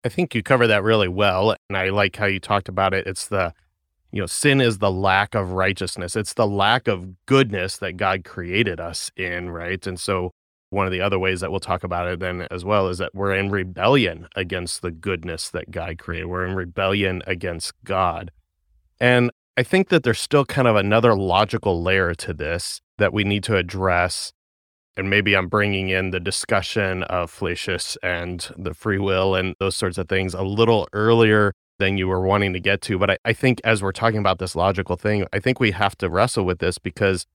I 0.03 0.09
think 0.09 0.33
you 0.35 0.43
cover 0.43 0.67
that 0.67 0.83
really 0.83 1.07
well. 1.07 1.55
And 1.69 1.77
I 1.77 1.89
like 1.89 2.15
how 2.15 2.25
you 2.25 2.39
talked 2.39 2.69
about 2.69 2.93
it. 2.93 3.07
It's 3.07 3.27
the, 3.27 3.53
you 4.11 4.21
know, 4.21 4.25
sin 4.25 4.61
is 4.61 4.77
the 4.77 4.91
lack 4.91 5.35
of 5.35 5.51
righteousness, 5.51 6.15
it's 6.15 6.33
the 6.33 6.47
lack 6.47 6.87
of 6.87 7.25
goodness 7.25 7.77
that 7.77 7.97
God 7.97 8.23
created 8.23 8.79
us 8.79 9.11
in, 9.15 9.49
right? 9.49 9.85
And 9.85 9.99
so 9.99 10.31
one 10.69 10.85
of 10.85 10.91
the 10.91 11.01
other 11.01 11.17
ways 11.17 11.39
that 11.41 11.49
we'll 11.49 11.59
talk 11.59 11.83
about 11.83 12.07
it 12.07 12.19
then 12.19 12.45
as 12.51 12.65
well 12.65 12.87
is 12.89 12.97
that 12.97 13.15
we're 13.15 13.33
in 13.33 13.49
rebellion 13.49 14.27
against 14.35 14.81
the 14.81 14.91
goodness 14.91 15.49
that 15.49 15.71
God 15.71 15.97
created. 15.97 16.25
We're 16.25 16.45
in 16.45 16.55
rebellion 16.55 17.21
against 17.25 17.73
God. 17.83 18.31
And 18.99 19.31
I 19.55 19.63
think 19.63 19.89
that 19.89 20.03
there's 20.03 20.19
still 20.19 20.45
kind 20.45 20.67
of 20.67 20.75
another 20.75 21.15
logical 21.15 21.81
layer 21.81 22.13
to 22.15 22.33
this 22.33 22.81
that 22.97 23.13
we 23.13 23.23
need 23.23 23.43
to 23.43 23.55
address. 23.55 24.33
And 24.97 25.09
maybe 25.09 25.35
I'm 25.35 25.47
bringing 25.47 25.89
in 25.89 26.09
the 26.09 26.19
discussion 26.19 27.03
of 27.03 27.29
Flacius 27.29 27.97
and 28.01 28.49
the 28.57 28.73
free 28.73 28.97
will 28.97 29.35
and 29.35 29.55
those 29.59 29.75
sorts 29.75 29.97
of 29.97 30.09
things 30.09 30.33
a 30.33 30.41
little 30.41 30.87
earlier 30.91 31.53
than 31.77 31.97
you 31.97 32.07
were 32.07 32.21
wanting 32.21 32.53
to 32.53 32.59
get 32.59 32.81
to. 32.81 32.97
But 32.97 33.11
I, 33.11 33.17
I 33.23 33.33
think 33.33 33.61
as 33.63 33.83
we're 33.83 33.91
talking 33.91 34.19
about 34.19 34.39
this 34.39 34.55
logical 34.55 34.95
thing, 34.95 35.25
I 35.31 35.39
think 35.39 35.59
we 35.59 35.71
have 35.71 35.95
to 35.99 36.09
wrestle 36.09 36.45
with 36.45 36.59
this 36.59 36.79
because 36.79 37.27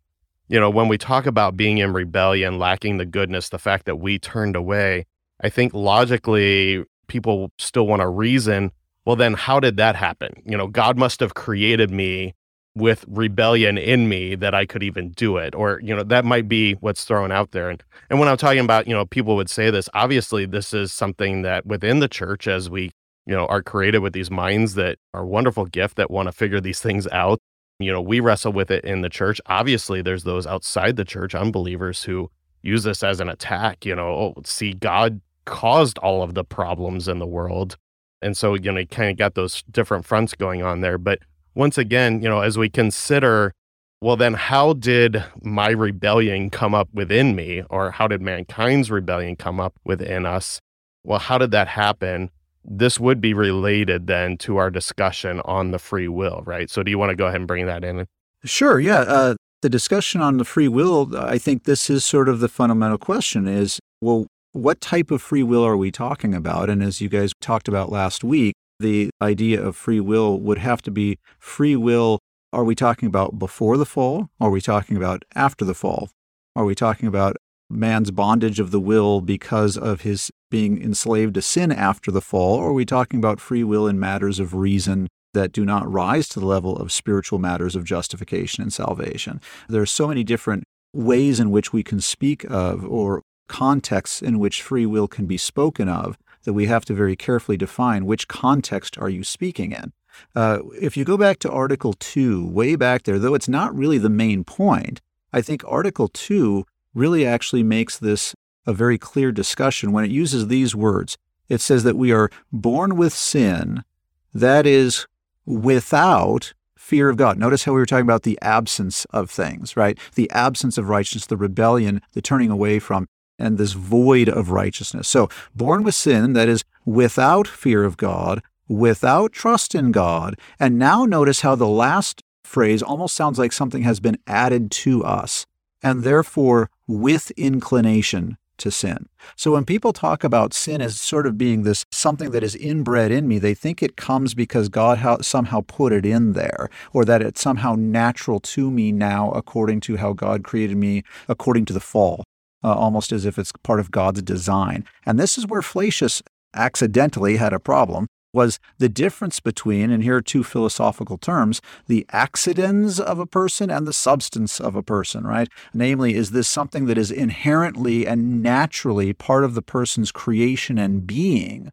you 0.49 0.61
know, 0.61 0.69
when 0.69 0.89
we 0.89 0.99
talk 0.99 1.25
about 1.25 1.57
being 1.57 1.79
in 1.79 1.95
rebellion, 1.95 2.59
lacking 2.59 2.99
the 2.99 3.07
goodness, 3.07 3.49
the 3.49 3.59
fact 3.59 3.87
that 3.87 3.97
we 3.97 4.19
turned 4.19 4.55
away, 4.55 5.07
I 5.41 5.49
think 5.49 5.73
logically 5.73 6.85
people 7.07 7.51
still 7.59 7.87
want 7.87 8.03
to 8.03 8.09
reason, 8.09 8.71
well, 9.07 9.17
then 9.17 9.35
how 9.35 9.61
did 9.61 9.77
that 9.79 9.97
happen? 9.97 10.43
You 10.45 10.57
know, 10.59 10.67
God 10.67 10.99
must 10.99 11.21
have 11.21 11.35
created 11.35 11.91
me 11.91 12.35
with 12.75 13.05
rebellion 13.07 13.77
in 13.77 14.09
me 14.09 14.35
that 14.35 14.55
I 14.55 14.65
could 14.65 14.83
even 14.83 15.11
do 15.11 15.37
it. 15.37 15.55
Or, 15.55 15.81
you 15.83 15.95
know, 15.95 16.03
that 16.05 16.25
might 16.25 16.49
be 16.49 16.73
what's 16.75 17.05
thrown 17.05 17.31
out 17.31 17.51
there. 17.53 17.69
And 17.69 17.83
and 18.09 18.19
when 18.19 18.29
I'm 18.29 18.37
talking 18.37 18.65
about, 18.65 18.87
you 18.87 18.95
know, 18.95 19.05
people 19.05 19.37
would 19.37 19.51
say 19.51 19.71
this, 19.71 19.89
obviously 19.95 20.47
this 20.47 20.73
is 20.73 20.93
something 20.93 21.43
that 21.43 21.67
within 21.67 21.99
the 22.01 22.09
church 22.09 22.49
as 22.49 22.71
we, 22.71 22.91
you 23.27 23.35
know, 23.35 23.47
are 23.47 23.63
created 23.63 23.99
with 23.99 24.13
these 24.13 24.31
minds 24.31 24.75
that 24.75 24.99
are 25.13 25.27
wonderful 25.27 25.67
gift 25.67 25.97
that 25.97 26.11
want 26.11 26.29
to 26.29 26.33
figure 26.33 26.61
these 26.61 26.81
things 26.81 27.07
out 27.09 27.41
you 27.83 27.93
know, 27.93 28.01
we 28.01 28.21
wrestle 28.21 28.53
with 28.53 28.71
it 28.71 28.85
in 28.85 29.01
the 29.03 29.09
church. 29.09 29.41
Obviously, 29.47 30.03
there's 30.03 30.25
those 30.25 30.47
outside 30.47 30.97
the 30.97 31.05
church, 31.05 31.35
unbelievers, 31.35 32.05
who 32.05 32.31
use 32.63 32.85
this 32.85 33.03
as 33.03 33.21
an 33.21 33.29
attack. 33.29 33.85
You 33.85 33.97
know, 33.97 34.09
oh, 34.09 34.35
see, 34.45 34.73
God 34.73 35.21
caused 35.45 35.99
all 35.99 36.23
of 36.23 36.35
the 36.35 36.45
problems 36.45 37.09
in 37.09 37.19
the 37.19 37.27
world. 37.27 37.77
And 38.21 38.37
so, 38.37 38.55
you 38.55 38.71
know, 38.71 38.85
kind 38.85 39.11
of 39.11 39.17
got 39.17 39.35
those 39.35 39.63
different 39.65 40.05
fronts 40.05 40.35
going 40.35 40.63
on 40.63 40.81
there. 40.81 40.97
But 40.97 41.21
once 41.55 41.79
again, 41.79 42.23
you 42.23 42.29
know, 42.29 42.41
as 42.41 42.59
we 42.59 42.69
consider, 42.69 43.53
well, 44.01 44.17
then 44.17 44.35
how 44.35 44.73
did 44.73 45.25
my 45.43 45.71
rebellion 45.71 46.51
come 46.51 46.75
up 46.75 46.89
within 46.93 47.37
me? 47.37 47.63
Or 47.71 47.91
how 47.91 48.09
did 48.09 48.21
mankind's 48.21 48.91
rebellion 48.91 49.37
come 49.37 49.61
up 49.61 49.75
within 49.85 50.27
us? 50.27 50.61
Well, 51.05 51.19
how 51.19 51.39
did 51.39 51.51
that 51.53 51.69
happen? 51.69 52.31
this 52.65 53.01
would 53.01 53.21
be 53.21 53.35
related 53.35 54.07
then 54.07 54.37
to 54.39 54.57
our 54.57 54.71
discussion 54.71 55.41
on 55.45 55.71
the 55.71 55.79
free 55.79 56.09
will, 56.09 56.43
right? 56.45 56.71
So 56.71 56.83
do 56.83 56.91
you 56.91 56.99
want 56.99 57.11
to 57.11 57.17
go 57.17 57.27
ahead 57.27 57.41
and 57.41 57.49
bring 57.49 57.67
that 57.67 57.85
in? 57.85 58.07
Sure. 58.45 58.79
Yeah. 58.79 59.01
Uh, 59.01 59.35
the 59.63 59.69
discussion 59.69 60.21
on 60.21 60.39
the 60.39 60.45
free 60.45 60.69
will, 60.69 61.17
I 61.17 61.39
think 61.39 61.65
this 61.65 61.89
is 61.89 62.05
sort 62.05 62.29
of 62.29 62.41
the 62.41 62.49
fundamental 62.49 62.99
question 62.99 63.47
is, 63.47 63.79
well, 64.01 64.27
what 64.53 64.81
type 64.81 65.11
of 65.11 65.23
free 65.23 65.43
will 65.43 65.65
are 65.65 65.77
we 65.77 65.91
talking 65.91 66.35
about? 66.35 66.69
And 66.69 66.83
as 66.83 67.01
you 67.01 67.09
guys 67.09 67.33
talked 67.41 67.69
about 67.69 67.91
last 67.91 68.23
week, 68.23 68.55
the 68.83 69.11
idea 69.23 69.63
of 69.63 69.77
free 69.77 70.01
will 70.01 70.39
would 70.39 70.59
have 70.59 70.83
to 70.83 70.91
be 70.91 71.19
free 71.39 71.77
will. 71.77 72.19
Are 72.53 72.65
we 72.65 72.75
talking 72.75 73.07
about 73.07 73.39
before 73.39 73.79
the 73.79 73.87
fall? 73.87 74.29
Are 74.39 74.51
we 74.51 74.61
talking 74.61 74.97
about 74.97 75.25
after 75.35 75.65
the 75.65 75.75
fall? 75.75 76.11
Are 76.55 76.67
we 76.67 76.75
talking 76.75 77.09
about 77.09 77.37
man's 77.71 78.11
bondage 78.11 78.61
of 78.61 78.71
the 78.71 78.81
will 78.81 79.23
because 79.23 79.79
of 79.79 80.03
his 80.03 80.31
being 80.51 80.83
enslaved 80.83 81.35
to 81.35 81.43
sin 81.43 81.73
after 81.73 82.11
the 82.11 82.21
fall? 82.21 82.57
Or 82.57 82.69
are 82.69 82.75
we 82.75 82.85
talking 82.85 83.19
about 83.19 83.41
free 83.41 83.65
will 83.65 83.87
in 83.87 83.99
matters 83.99 84.39
of 84.39 84.55
reason 84.55 85.09
that 85.33 85.53
do 85.53 85.65
not 85.65 85.91
rise 85.91 86.29
to 86.29 86.41
the 86.41 86.47
level 86.47 86.77
of 86.77 86.93
spiritual 86.93 87.39
matters 87.39 87.75
of 87.75 87.85
justification 87.85 88.63
and 88.63 88.73
salvation? 88.73 89.41
There 89.69 89.81
are 89.81 89.87
so 89.87 90.09
many 90.09 90.25
different 90.25 90.65
ways 90.93 91.41
in 91.41 91.51
which 91.51 91.73
we 91.73 91.83
can 91.83 92.03
speak 92.03 92.45
of 92.51 92.85
or 92.85 93.23
contexts 93.49 94.21
in 94.21 94.39
which 94.39 94.63
free 94.63 94.87
will 94.87 95.09
can 95.09 95.27
be 95.27 95.37
spoken 95.37 95.89
of 95.89 96.19
that 96.45 96.53
we 96.53 96.67
have 96.67 96.85
to 96.87 96.95
very 96.95 97.17
carefully 97.17 97.57
define 97.57 98.07
which 98.07 98.29
context 98.29 98.99
are 98.99 99.09
you 99.09 99.25
speaking 99.25 99.73
in. 99.73 99.93
Uh, 100.35 100.59
if 100.81 100.97
you 100.97 101.05
go 101.05 101.17
back 101.17 101.39
to 101.41 101.51
Article 101.51 101.95
2, 101.95 102.47
way 102.49 102.77
back 102.77 103.05
there, 103.05 103.19
though 103.19 103.35
it's 103.35 103.49
not 103.49 103.75
really 103.75 103.99
the 103.99 104.11
main 104.11 104.45
point, 104.45 105.01
I 105.33 105.41
think 105.41 105.63
Article 105.67 106.09
2 106.09 106.65
really 106.95 107.27
actually 107.27 107.63
makes 107.63 107.99
this 107.99 108.35
a 108.67 108.73
very 108.73 108.99
clear 108.99 109.33
discussion 109.33 109.93
when 109.93 110.05
it 110.05 110.11
uses 110.11 110.49
these 110.49 110.75
words. 110.75 111.17
It 111.49 111.61
says 111.61 111.85
that 111.85 111.97
we 111.97 112.13
are 112.13 112.31
born 112.53 112.97
with 112.97 113.13
sin, 113.13 113.85
that 114.33 114.67
is, 114.67 115.07
without 115.45 116.55
fear 116.77 117.09
of 117.09 117.17
God. 117.17 117.39
Notice 117.39 117.65
how 117.65 117.73
we 117.73 117.79
were 117.79 117.87
talking 117.87 118.07
about 118.07 118.23
the 118.23 118.39
absence 118.43 119.05
of 119.07 119.31
things, 119.31 119.77
right? 119.77 119.99
The 120.15 120.31
absence 120.31 120.79
of 120.79 120.89
righteousness, 120.89 121.27
the 121.27 121.37
rebellion, 121.37 122.03
the 122.13 122.23
turning 122.23 122.51
away 122.51 122.79
from, 122.79 123.09
and 123.39 123.59
this 123.59 123.73
void 123.73 124.29
of 124.29 124.51
righteousness. 124.51 125.09
So, 125.09 125.29
born 125.55 125.83
with 125.83 125.95
sin, 125.95 126.33
that 126.35 126.49
is, 126.49 126.65
without 126.85 127.47
fear 127.47 127.85
of 127.85 127.97
God, 127.97 128.43
without 128.69 129.33
trust 129.33 129.75
in 129.75 129.93
God. 129.93 130.37
And 130.59 130.79
now 130.79 131.05
notice 131.05 131.41
how 131.41 131.55
the 131.55 131.69
last 131.69 132.23
phrase 132.45 132.83
almost 132.83 133.15
sounds 133.15 133.39
like 133.39 133.53
something 133.53 133.83
has 133.83 134.01
been 134.01 134.19
added 134.27 134.71
to 134.71 135.05
us 135.05 135.47
and 135.83 136.03
therefore 136.03 136.71
with 136.87 137.31
inclination 137.33 138.37
to 138.59 138.71
sin. 138.71 139.09
So 139.35 139.53
when 139.53 139.65
people 139.65 139.93
talk 139.93 140.23
about 140.23 140.55
sin 140.55 140.81
as 140.81 141.01
sort 141.01 141.27
of 141.27 141.37
being 141.37 141.63
this 141.63 141.85
something 141.91 142.31
that 142.31 142.45
is 142.45 142.55
inbred 142.55 143.11
in 143.11 143.27
me, 143.27 143.39
they 143.39 143.55
think 143.55 143.83
it 143.83 143.97
comes 143.97 144.35
because 144.35 144.69
God 144.69 145.25
somehow 145.25 145.63
put 145.67 145.93
it 145.93 146.07
in 146.07 146.33
there, 146.33 146.69
or 146.93 147.05
that 147.05 147.23
it's 147.23 147.41
somehow 147.41 147.75
natural 147.77 148.39
to 148.41 148.71
me 148.71 148.93
now 148.93 149.31
according 149.33 149.81
to 149.81 149.97
how 149.97 150.13
God 150.13 150.45
created 150.45 150.77
me, 150.77 151.03
according 151.29 151.65
to 151.67 151.73
the 151.73 151.81
fall, 151.81 152.23
uh, 152.65 152.75
almost 152.75 153.13
as 153.13 153.25
if 153.25 153.39
it's 153.39 153.53
part 153.63 153.81
of 153.81 153.91
God's 153.91 154.23
design. 154.23 154.85
And 155.05 155.19
this 155.19 155.37
is 155.39 155.47
where 155.47 155.63
Flacius 155.63 156.23
accidentally 156.55 157.37
had 157.37 157.53
a 157.53 157.59
problem 157.59 158.07
was 158.33 158.59
the 158.79 158.89
difference 158.89 159.41
between, 159.41 159.91
and 159.91 160.03
here 160.03 160.17
are 160.17 160.23
two 160.23 160.43
philosophical 160.43 161.19
terms, 161.19 161.61
the 161.87 162.07
accidens 162.13 162.99
of 162.99 163.19
a 163.19 163.27
person 163.27 163.71
and 163.71 163.87
the 163.87 163.93
substance 163.93 164.59
of 164.59 164.75
a 164.75 164.83
person, 164.83 165.27
right? 165.27 165.49
Namely, 165.75 166.15
is 166.15 166.31
this 166.31 166.49
something 166.49 166.87
that 166.87 166.97
is 166.97 167.11
inherently 167.11 168.07
and 168.07 168.43
naturally 168.43 169.13
part 169.13 169.45
of 169.45 169.55
the 169.55 169.63
person's 169.63 170.11
creation 170.11 170.79
and 170.79 171.07
being? 171.07 171.71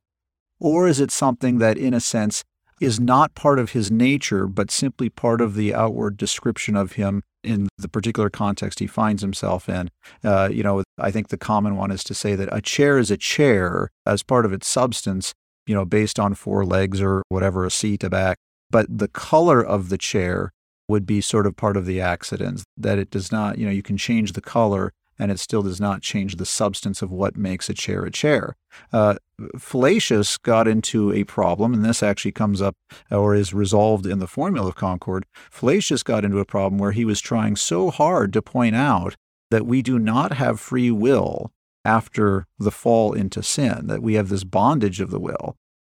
Or 0.59 0.87
is 0.87 0.99
it 0.99 1.11
something 1.11 1.59
that, 1.59 1.77
in 1.77 1.93
a 1.93 2.01
sense, 2.01 2.43
is 2.79 2.99
not 2.99 3.35
part 3.35 3.59
of 3.59 3.71
his 3.71 3.91
nature, 3.91 4.47
but 4.47 4.71
simply 4.71 5.09
part 5.09 5.41
of 5.41 5.55
the 5.55 5.73
outward 5.73 6.17
description 6.17 6.75
of 6.75 6.93
him 6.93 7.23
in 7.43 7.69
the 7.77 7.87
particular 7.87 8.29
context 8.29 8.79
he 8.79 8.87
finds 8.87 9.21
himself 9.21 9.69
in. 9.69 9.89
Uh, 10.23 10.49
you 10.51 10.63
know, 10.63 10.83
I 10.97 11.11
think 11.11 11.29
the 11.29 11.37
common 11.37 11.75
one 11.75 11.91
is 11.91 12.03
to 12.05 12.13
say 12.13 12.35
that 12.35 12.49
a 12.51 12.61
chair 12.61 12.97
is 12.97 13.11
a 13.11 13.17
chair 13.17 13.89
as 14.05 14.23
part 14.23 14.45
of 14.45 14.53
its 14.53 14.67
substance, 14.67 15.33
you 15.65 15.73
know, 15.73 15.85
based 15.85 16.19
on 16.19 16.33
four 16.33 16.65
legs 16.65 17.01
or 17.01 17.23
whatever, 17.29 17.65
a 17.65 17.71
seat, 17.71 18.03
a 18.03 18.09
back. 18.09 18.37
But 18.69 18.85
the 18.89 19.07
color 19.07 19.63
of 19.63 19.89
the 19.89 19.97
chair 19.97 20.51
would 20.87 21.05
be 21.05 21.21
sort 21.21 21.45
of 21.45 21.55
part 21.55 21.77
of 21.77 21.85
the 21.85 22.01
accidents, 22.01 22.63
that 22.75 22.97
it 22.97 23.11
does 23.11 23.31
not, 23.31 23.57
you 23.57 23.65
know, 23.65 23.71
you 23.71 23.83
can 23.83 23.97
change 23.97 24.33
the 24.33 24.41
color 24.41 24.91
and 25.19 25.31
it 25.31 25.39
still 25.39 25.61
does 25.61 25.81
not 25.81 26.01
change 26.01 26.37
the 26.37 26.45
substance 26.45 27.01
of 27.01 27.11
what 27.11 27.35
makes 27.35 27.69
a 27.69 27.73
chair 27.73 28.05
a 28.05 28.11
chair. 28.11 28.55
Uh, 28.93 29.15
Flacius 29.57 30.37
got 30.37 30.67
into 30.67 31.11
a 31.11 31.25
problem, 31.25 31.73
and 31.73 31.83
this 31.83 32.01
actually 32.01 32.31
comes 32.31 32.61
up 32.61 32.75
or 33.11 33.35
is 33.35 33.53
resolved 33.53 34.05
in 34.05 34.19
the 34.19 34.27
Formula 34.27 34.69
of 34.69 34.75
Concord. 34.75 35.25
Flacius 35.51 36.03
got 36.03 36.23
into 36.23 36.39
a 36.39 36.45
problem 36.45 36.79
where 36.79 36.93
he 36.93 37.05
was 37.05 37.19
trying 37.19 37.57
so 37.57 37.91
hard 37.91 38.31
to 38.33 38.41
point 38.41 38.75
out 38.75 39.15
that 39.51 39.65
we 39.65 39.81
do 39.81 39.99
not 39.99 40.33
have 40.33 40.59
free 40.59 40.89
will 40.89 41.51
after 41.83 42.45
the 42.57 42.71
fall 42.71 43.13
into 43.13 43.43
sin, 43.43 43.87
that 43.87 44.01
we 44.01 44.13
have 44.13 44.29
this 44.29 44.43
bondage 44.43 45.01
of 45.01 45.11
the 45.11 45.19
will. 45.19 45.55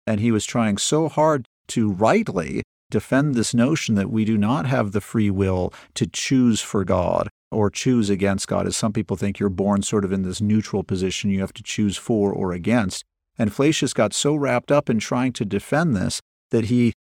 And 0.06 0.20
he 0.20 0.33
was 0.33 0.44
trying 0.44 0.78
so 0.78 1.09
hard 1.09 1.46
to 1.68 1.90
rightly 1.90 2.62
defend 2.90 3.35
this 3.35 3.54
notion 3.54 3.94
that 3.94 4.11
we 4.11 4.24
do 4.24 4.37
not 4.37 4.66
have 4.66 4.92
the 4.92 5.00
free 5.00 5.30
will 5.30 5.72
to 5.94 6.06
choose 6.06 6.61
for 6.61 6.85
God 6.85 7.28
or 7.50 7.70
choose 7.70 8.10
against 8.10 8.48
God, 8.48 8.66
as 8.66 8.76
some 8.76 8.92
people 8.92 9.16
think 9.16 9.38
you're 9.38 9.48
born 9.48 9.82
sort 9.82 10.04
of 10.04 10.12
in 10.12 10.22
this 10.22 10.40
neutral 10.40 10.82
position, 10.82 11.30
you 11.30 11.40
have 11.40 11.52
to 11.54 11.62
choose 11.62 11.96
for 11.96 12.32
or 12.32 12.52
against. 12.52 13.04
And 13.38 13.52
Flacius 13.52 13.92
got 13.92 14.12
so 14.12 14.34
wrapped 14.34 14.70
up 14.70 14.88
in 14.88 14.98
trying 14.98 15.32
to 15.34 15.44
defend 15.44 15.96
this 15.96 16.20
that 16.50 16.66
he 16.66 16.92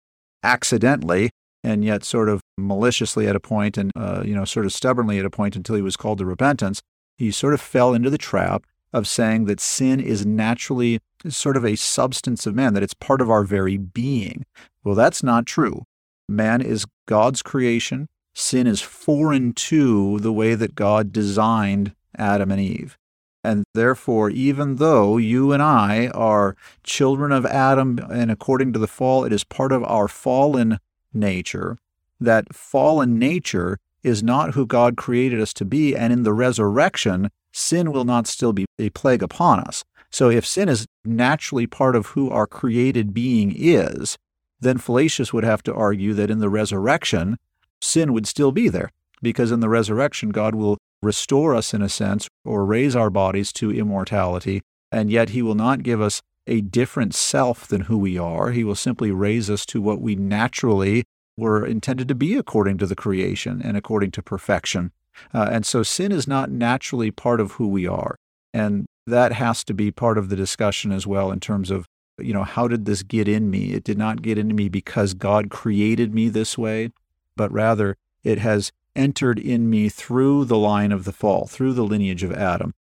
accidentally 0.43 1.31
and 1.65 1.85
yet 1.85 2.05
sort 2.05 2.29
of 2.29 2.41
maliciously 2.57 3.27
at 3.27 3.35
a 3.35 3.41
point 3.41 3.77
and 3.77 3.91
uh, 3.97 4.23
you 4.25 4.35
know 4.35 4.45
sort 4.45 4.65
of 4.65 4.73
stubbornly 4.73 5.19
at 5.19 5.25
a 5.25 5.31
point 5.31 5.57
until 5.57 5.75
he 5.75 5.83
was 5.83 5.97
called 5.97 6.19
to 6.19 6.25
repentance 6.25 6.81
he 7.17 7.33
sort 7.33 7.53
of 7.53 7.61
fell 7.61 7.93
into 7.93 8.09
the 8.09 8.19
trap 8.19 8.65
of 8.93 9.07
saying 9.07 9.45
that 9.45 9.61
sin 9.61 10.01
is 10.01 10.25
naturally 10.25 11.01
sort 11.29 11.57
of 11.57 11.65
a 11.65 11.77
substance 11.77 12.47
of 12.47 12.55
man, 12.55 12.75
that 12.75 12.83
it's 12.83 12.95
part 12.95 13.21
of 13.21 13.31
our 13.31 13.45
very 13.45 13.77
being. 13.77 14.45
Well, 14.85 14.95
that's 14.95 15.23
not 15.23 15.45
true. 15.45 15.83
Man 16.29 16.61
is 16.61 16.87
God's 17.07 17.43
creation. 17.43 18.07
Sin 18.41 18.69
is 18.69 18.81
foreign 18.81 19.53
to 19.53 20.21
the 20.21 20.33
way 20.33 20.55
that 20.55 20.77
God 20.77 21.13
designed 21.13 21.93
Adam 22.17 22.53
and 22.53 22.61
Eve. 22.61 22.97
And 23.43 23.65
therefore, 23.75 24.31
even 24.31 24.77
though 24.77 25.17
you 25.17 25.51
and 25.51 25.61
I 25.61 26.07
are 26.15 26.57
children 26.85 27.33
of 27.33 27.45
Adam, 27.45 27.99
and 28.09 28.31
according 28.31 28.73
to 28.75 28.79
the 28.79 28.87
fall, 28.87 29.25
it 29.25 29.33
is 29.33 29.43
part 29.43 29.73
of 29.73 29.83
our 29.83 30.07
fallen 30.07 30.79
nature, 31.13 31.79
that 32.21 32.55
fallen 32.55 33.19
nature 33.19 33.81
is 34.05 34.23
not 34.23 34.55
who 34.55 34.67
God 34.67 34.97
created 34.97 35.41
us 35.41 35.53
to 35.55 35.65
be. 35.65 35.97
And 35.97 36.13
in 36.13 36.23
the 36.23 36.33
resurrection, 36.33 37.31
sin 37.53 37.91
will 37.91 38.05
not 38.05 38.29
still 38.29 38.53
be 38.53 38.67
a 38.79 38.91
plague 38.91 39.23
upon 39.23 39.59
us. 39.59 39.83
So 40.11 40.31
if 40.31 40.47
sin 40.47 40.69
is 40.69 40.87
naturally 41.05 41.67
part 41.67 41.97
of 41.97 42.07
who 42.07 42.31
our 42.31 42.47
created 42.47 43.13
being 43.13 43.53
is, 43.57 44.17
then 44.61 44.79
Flacius 44.79 45.33
would 45.33 45.45
have 45.45 45.65
to 45.65 45.75
argue 45.75 46.15
that 46.15 46.31
in 46.31 46.39
the 46.39 46.49
resurrection, 46.49 47.37
sin 47.81 48.13
would 48.13 48.27
still 48.27 48.53
be 48.53 48.69
there. 48.69 48.91
Because 49.21 49.51
in 49.51 49.61
the 49.61 49.69
resurrection, 49.69 50.31
God 50.31 50.55
will 50.55 50.79
restore 51.03 51.55
us 51.55 51.75
in 51.75 51.83
a 51.83 51.89
sense 51.89 52.29
or 52.45 52.65
raise 52.65 52.95
our 52.95 53.11
bodies 53.11 53.53
to 53.55 53.73
immortality, 53.73 54.63
and 54.93 55.11
yet 55.11 55.31
he 55.31 55.43
will 55.43 55.55
not 55.55 55.83
give 55.83 56.01
us 56.01 56.23
a 56.47 56.61
different 56.61 57.15
self 57.15 57.67
than 57.67 57.83
who 57.83 57.99
we 57.99 58.17
are. 58.17 58.51
He 58.53 58.65
will 58.65 58.75
simply 58.75 59.11
raise 59.11 59.51
us 59.51 59.67
to 59.67 59.83
what 59.83 60.01
we 60.01 60.15
naturally 60.15 61.05
were 61.37 61.65
intended 61.65 62.09
to 62.09 62.15
be 62.15 62.37
according 62.37 62.79
to 62.79 62.87
the 62.87 62.97
creation 62.97 63.61
and 63.63 63.77
according 63.77 64.11
to 64.13 64.23
perfection. 64.23 64.93
Uh, 65.33 65.49
and 65.51 65.67
so 65.67 65.83
sin 65.83 66.11
is 66.11 66.27
not 66.27 66.51
naturally 66.51 67.11
part 67.11 67.41
of 67.41 67.53
who 67.53 67.69
we 67.69 67.87
are. 67.87 68.17
And 68.53 68.87
that 69.07 69.33
has 69.33 69.63
to 69.65 69.75
be 69.75 69.91
part 69.91 70.19
of 70.19 70.29
the 70.29 70.37
discussion 70.37 70.91
as 70.91 71.07
well 71.07 71.31
in 71.31 71.41
terms 71.41 71.71
of, 71.71 71.87
you 72.19 72.33
know, 72.33 72.45
how 72.45 72.67
did 72.67 72.85
this 72.85 73.03
get 73.03 73.29
in 73.29 73.51
me? 73.51 73.73
It 73.73 73.85
did 73.85 73.99
not 73.99 74.23
get 74.23 74.39
into 74.39 74.55
me 74.55 74.69
because 74.69 75.15
God 75.15 75.51
created 75.51 76.15
me 76.15 76.29
this 76.29 76.59
way, 76.59 76.91
but 77.39 77.51
rather 77.51 77.97
it 78.23 78.39
has 78.41 78.71
entered 78.95 79.39
in 79.39 79.71
me 79.71 79.89
through 79.89 80.45
the 80.45 80.59
line 80.59 80.93
of 80.93 81.05
the 81.05 81.13
fall, 81.13 81.47
through 81.47 81.73
the 81.73 81.85
lineage 81.85 82.23
of 82.23 82.33
Adam. 82.33 82.75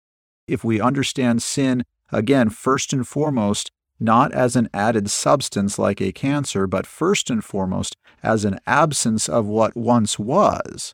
If 0.48 0.64
we 0.64 0.82
understand 0.82 1.44
sin, 1.44 1.84
again, 2.12 2.50
first 2.50 2.94
and 2.94 3.08
foremost, 3.08 3.70
not 4.00 4.32
as 4.32 4.56
an 4.56 4.70
added 4.74 5.10
substance 5.10 5.78
like 5.78 6.02
a 6.02 6.12
cancer, 6.12 6.66
but 6.68 6.88
first 6.88 7.30
and 7.30 7.44
foremost 7.44 7.96
as 8.24 8.46
an 8.46 8.60
absence 8.66 9.30
of 9.30 9.46
what 9.46 9.76
once 9.76 10.18
was, 10.18 10.94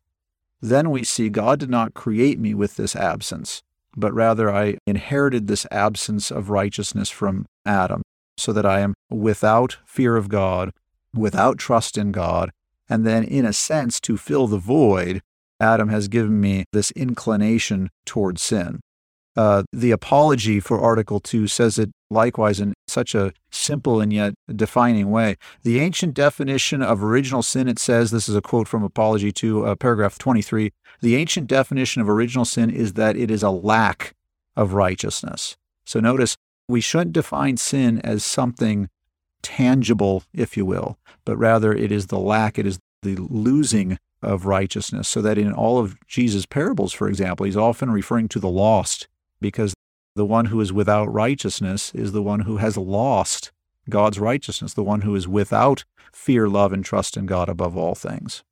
then 0.62 0.90
we 0.90 1.04
see 1.04 1.30
God 1.30 1.60
did 1.60 1.70
not 1.70 1.94
create 1.94 2.40
me 2.40 2.54
with 2.54 2.76
this 2.76 2.96
absence, 2.96 3.64
but 3.96 4.14
rather 4.14 4.54
I 4.54 4.78
inherited 4.86 5.48
this 5.48 5.66
absence 5.72 6.32
of 6.32 6.50
righteousness 6.50 7.10
from 7.10 7.46
Adam, 7.66 8.02
so 8.38 8.54
that 8.54 8.66
I 8.66 8.80
am 8.80 8.94
without 9.10 9.78
fear 9.86 10.16
of 10.18 10.30
God, 10.30 10.72
without 11.14 11.58
trust 11.58 11.98
in 11.98 12.12
God, 12.12 12.52
and 12.92 13.06
then, 13.06 13.24
in 13.24 13.46
a 13.46 13.54
sense, 13.54 14.02
to 14.02 14.18
fill 14.18 14.48
the 14.48 14.58
void, 14.58 15.22
Adam 15.62 15.88
has 15.88 16.10
given 16.10 16.42
me 16.42 16.66
this 16.74 16.92
inclination 16.92 17.90
toward 18.06 18.38
sin. 18.38 18.82
Uh, 19.38 19.64
the 19.72 19.92
apology 19.92 20.60
for 20.60 20.78
Article 20.78 21.22
2 21.22 21.48
says 21.48 21.80
it 21.80 21.90
likewise 22.10 22.60
in 22.60 22.74
such 22.90 23.16
a 23.16 23.32
simple 23.50 24.02
and 24.02 24.12
yet 24.12 24.34
defining 24.54 25.10
way. 25.10 25.38
The 25.64 25.80
ancient 25.80 26.16
definition 26.16 26.82
of 26.82 27.02
original 27.02 27.42
sin, 27.42 27.70
it 27.70 27.80
says, 27.80 28.12
this 28.12 28.28
is 28.28 28.36
a 28.36 28.42
quote 28.42 28.68
from 28.68 28.84
Apology 28.84 29.32
2, 29.32 29.66
uh, 29.68 29.76
paragraph 29.76 30.18
23. 30.18 30.74
The 31.00 31.16
ancient 31.16 31.48
definition 31.48 32.02
of 32.02 32.10
original 32.10 32.44
sin 32.44 32.70
is 32.70 32.94
that 32.94 33.16
it 33.16 33.32
is 33.32 33.42
a 33.42 33.52
lack 33.52 34.16
of 34.58 34.74
righteousness. 34.74 35.56
So 35.86 36.02
notice, 36.02 36.36
we 36.68 36.82
shouldn't 36.82 37.14
define 37.14 37.56
sin 37.56 38.02
as 38.04 38.26
something 38.26 38.90
tangible, 39.42 40.24
if 40.34 40.56
you 40.56 40.66
will, 40.66 40.98
but 41.26 41.38
rather 41.38 41.74
it 41.74 41.92
is 41.92 42.08
the 42.08 42.20
lack, 42.20 42.58
it 42.58 42.66
is 42.66 42.80
the 43.02 43.16
losing 43.16 43.98
of 44.22 44.46
righteousness. 44.46 45.08
So 45.08 45.22
that 45.22 45.38
in 45.38 45.52
all 45.54 45.80
of 45.80 45.98
Jesus' 46.08 46.46
parables, 46.46 46.94
for 46.94 47.08
example, 47.08 47.46
he's 47.46 47.58
often 47.58 47.92
referring 47.92 48.28
to 48.30 48.40
the 48.40 48.50
lost 48.50 49.08
because 49.40 49.74
the 50.16 50.26
one 50.26 50.46
who 50.46 50.60
is 50.62 50.74
without 50.74 51.12
righteousness 51.12 51.94
is 51.96 52.12
the 52.12 52.22
one 52.22 52.42
who 52.42 52.58
has 52.58 52.78
lost 52.78 53.52
God's 53.90 54.20
righteousness, 54.20 54.74
the 54.74 54.84
one 54.84 55.02
who 55.02 55.16
is 55.16 55.28
without 55.28 55.86
fear, 56.14 56.48
love, 56.48 56.74
and 56.74 56.84
trust 56.84 57.18
in 57.18 57.26
God 57.26 57.50
above 57.50 57.78
all 57.78 57.96
things. 57.96 58.44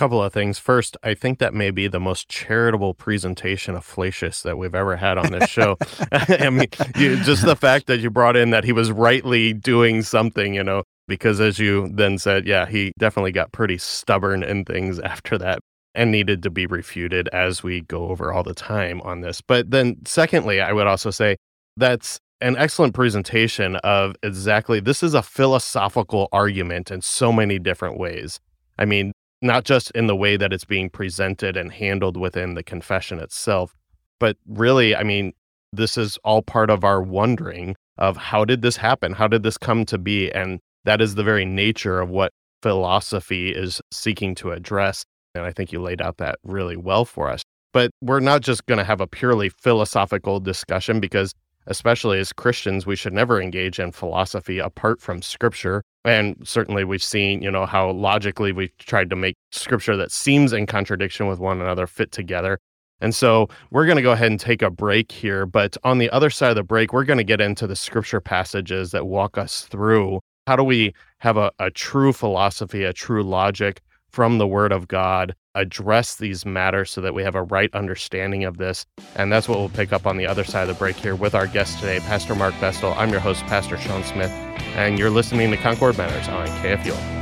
Couple 0.00 0.22
of 0.22 0.32
things. 0.32 0.58
First, 0.58 0.96
I 1.02 1.12
think 1.12 1.40
that 1.40 1.52
may 1.52 1.70
be 1.70 1.86
the 1.86 2.00
most 2.00 2.26
charitable 2.26 2.94
presentation 2.94 3.74
of 3.74 3.84
Flacius 3.84 4.40
that 4.40 4.56
we've 4.56 4.74
ever 4.74 4.96
had 4.96 5.18
on 5.18 5.30
this 5.30 5.46
show. 5.46 5.76
I 6.10 6.48
mean, 6.48 6.68
you, 6.96 7.22
just 7.22 7.44
the 7.44 7.54
fact 7.54 7.86
that 7.88 8.00
you 8.00 8.08
brought 8.08 8.34
in 8.34 8.48
that 8.48 8.64
he 8.64 8.72
was 8.72 8.90
rightly 8.90 9.52
doing 9.52 10.00
something, 10.00 10.54
you 10.54 10.64
know, 10.64 10.84
because 11.06 11.38
as 11.38 11.58
you 11.58 11.90
then 11.90 12.16
said, 12.16 12.46
yeah, 12.46 12.64
he 12.64 12.92
definitely 12.98 13.30
got 13.30 13.52
pretty 13.52 13.76
stubborn 13.76 14.42
in 14.42 14.64
things 14.64 14.98
after 15.00 15.36
that 15.36 15.58
and 15.94 16.10
needed 16.10 16.42
to 16.44 16.50
be 16.50 16.64
refuted 16.64 17.28
as 17.28 17.62
we 17.62 17.82
go 17.82 18.08
over 18.08 18.32
all 18.32 18.42
the 18.42 18.54
time 18.54 19.02
on 19.02 19.20
this. 19.20 19.42
But 19.42 19.70
then, 19.70 19.98
secondly, 20.06 20.62
I 20.62 20.72
would 20.72 20.86
also 20.86 21.10
say 21.10 21.36
that's 21.76 22.18
an 22.40 22.56
excellent 22.56 22.94
presentation 22.94 23.76
of 23.76 24.16
exactly 24.22 24.80
this 24.80 25.02
is 25.02 25.12
a 25.12 25.20
philosophical 25.20 26.30
argument 26.32 26.90
in 26.90 27.02
so 27.02 27.30
many 27.30 27.58
different 27.58 27.98
ways. 27.98 28.40
I 28.78 28.86
mean, 28.86 29.12
not 29.42 29.64
just 29.64 29.90
in 29.92 30.06
the 30.06 30.16
way 30.16 30.36
that 30.36 30.52
it's 30.52 30.64
being 30.64 30.90
presented 30.90 31.56
and 31.56 31.72
handled 31.72 32.16
within 32.16 32.54
the 32.54 32.62
confession 32.62 33.18
itself, 33.18 33.74
but 34.18 34.36
really, 34.46 34.94
I 34.94 35.02
mean, 35.02 35.32
this 35.72 35.96
is 35.96 36.18
all 36.24 36.42
part 36.42 36.70
of 36.70 36.84
our 36.84 37.00
wondering 37.00 37.76
of 37.98 38.16
how 38.16 38.44
did 38.44 38.62
this 38.62 38.76
happen? 38.76 39.12
How 39.12 39.28
did 39.28 39.42
this 39.42 39.56
come 39.58 39.84
to 39.86 39.98
be? 39.98 40.30
And 40.32 40.60
that 40.84 41.00
is 41.00 41.14
the 41.14 41.22
very 41.22 41.44
nature 41.44 42.00
of 42.00 42.10
what 42.10 42.32
philosophy 42.62 43.50
is 43.50 43.80
seeking 43.90 44.34
to 44.36 44.52
address 44.52 45.04
and 45.34 45.44
I 45.44 45.52
think 45.52 45.72
you 45.72 45.80
laid 45.80 46.00
out 46.00 46.18
that 46.18 46.38
really 46.44 46.76
well 46.76 47.04
for 47.04 47.28
us. 47.28 47.42
But 47.72 47.92
we're 48.00 48.20
not 48.20 48.40
just 48.40 48.66
going 48.66 48.78
to 48.78 48.84
have 48.84 49.00
a 49.00 49.06
purely 49.06 49.48
philosophical 49.48 50.40
discussion 50.40 51.00
because, 51.00 51.34
especially 51.66 52.18
as 52.18 52.32
Christians, 52.32 52.86
we 52.86 52.96
should 52.96 53.12
never 53.12 53.40
engage 53.40 53.78
in 53.78 53.92
philosophy 53.92 54.58
apart 54.58 55.00
from 55.00 55.22
scripture. 55.22 55.82
And 56.04 56.36
certainly 56.44 56.84
we've 56.84 57.02
seen, 57.02 57.42
you 57.42 57.50
know, 57.50 57.66
how 57.66 57.90
logically 57.90 58.52
we've 58.52 58.76
tried 58.78 59.10
to 59.10 59.16
make 59.16 59.36
scripture 59.52 59.96
that 59.96 60.12
seems 60.12 60.52
in 60.52 60.66
contradiction 60.66 61.26
with 61.26 61.38
one 61.38 61.60
another 61.60 61.86
fit 61.86 62.12
together. 62.12 62.58
And 63.00 63.14
so 63.14 63.48
we're 63.70 63.86
going 63.86 63.96
to 63.96 64.02
go 64.02 64.12
ahead 64.12 64.30
and 64.30 64.38
take 64.38 64.62
a 64.62 64.70
break 64.70 65.10
here. 65.10 65.46
But 65.46 65.76
on 65.84 65.98
the 65.98 66.10
other 66.10 66.30
side 66.30 66.50
of 66.50 66.56
the 66.56 66.62
break, 66.62 66.92
we're 66.92 67.04
going 67.04 67.18
to 67.18 67.24
get 67.24 67.40
into 67.40 67.66
the 67.66 67.76
scripture 67.76 68.20
passages 68.20 68.90
that 68.90 69.06
walk 69.06 69.38
us 69.38 69.62
through 69.62 70.20
how 70.46 70.56
do 70.56 70.64
we 70.64 70.92
have 71.18 71.36
a, 71.36 71.52
a 71.58 71.70
true 71.70 72.12
philosophy, 72.12 72.84
a 72.84 72.92
true 72.92 73.22
logic 73.22 73.80
from 74.10 74.38
the 74.38 74.46
Word 74.46 74.72
of 74.72 74.88
God, 74.88 75.34
address 75.54 76.16
these 76.16 76.46
matters 76.46 76.90
so 76.90 77.00
that 77.00 77.14
we 77.14 77.22
have 77.22 77.34
a 77.34 77.42
right 77.42 77.74
understanding 77.74 78.44
of 78.44 78.58
this. 78.58 78.86
And 79.16 79.32
that's 79.32 79.48
what 79.48 79.58
we'll 79.58 79.68
pick 79.68 79.92
up 79.92 80.06
on 80.06 80.16
the 80.16 80.26
other 80.26 80.44
side 80.44 80.62
of 80.62 80.68
the 80.68 80.74
break 80.74 80.96
here 80.96 81.14
with 81.14 81.34
our 81.34 81.46
guest 81.46 81.80
today, 81.80 81.98
Pastor 82.00 82.34
Mark 82.34 82.54
Bestel. 82.54 82.96
I'm 82.96 83.10
your 83.10 83.20
host, 83.20 83.44
Pastor 83.46 83.76
Sean 83.76 84.04
Smith, 84.04 84.30
and 84.76 84.98
you're 84.98 85.10
listening 85.10 85.50
to 85.50 85.56
Concord 85.56 85.98
Matters 85.98 86.28
on 86.28 86.46
KFUO. 86.62 87.18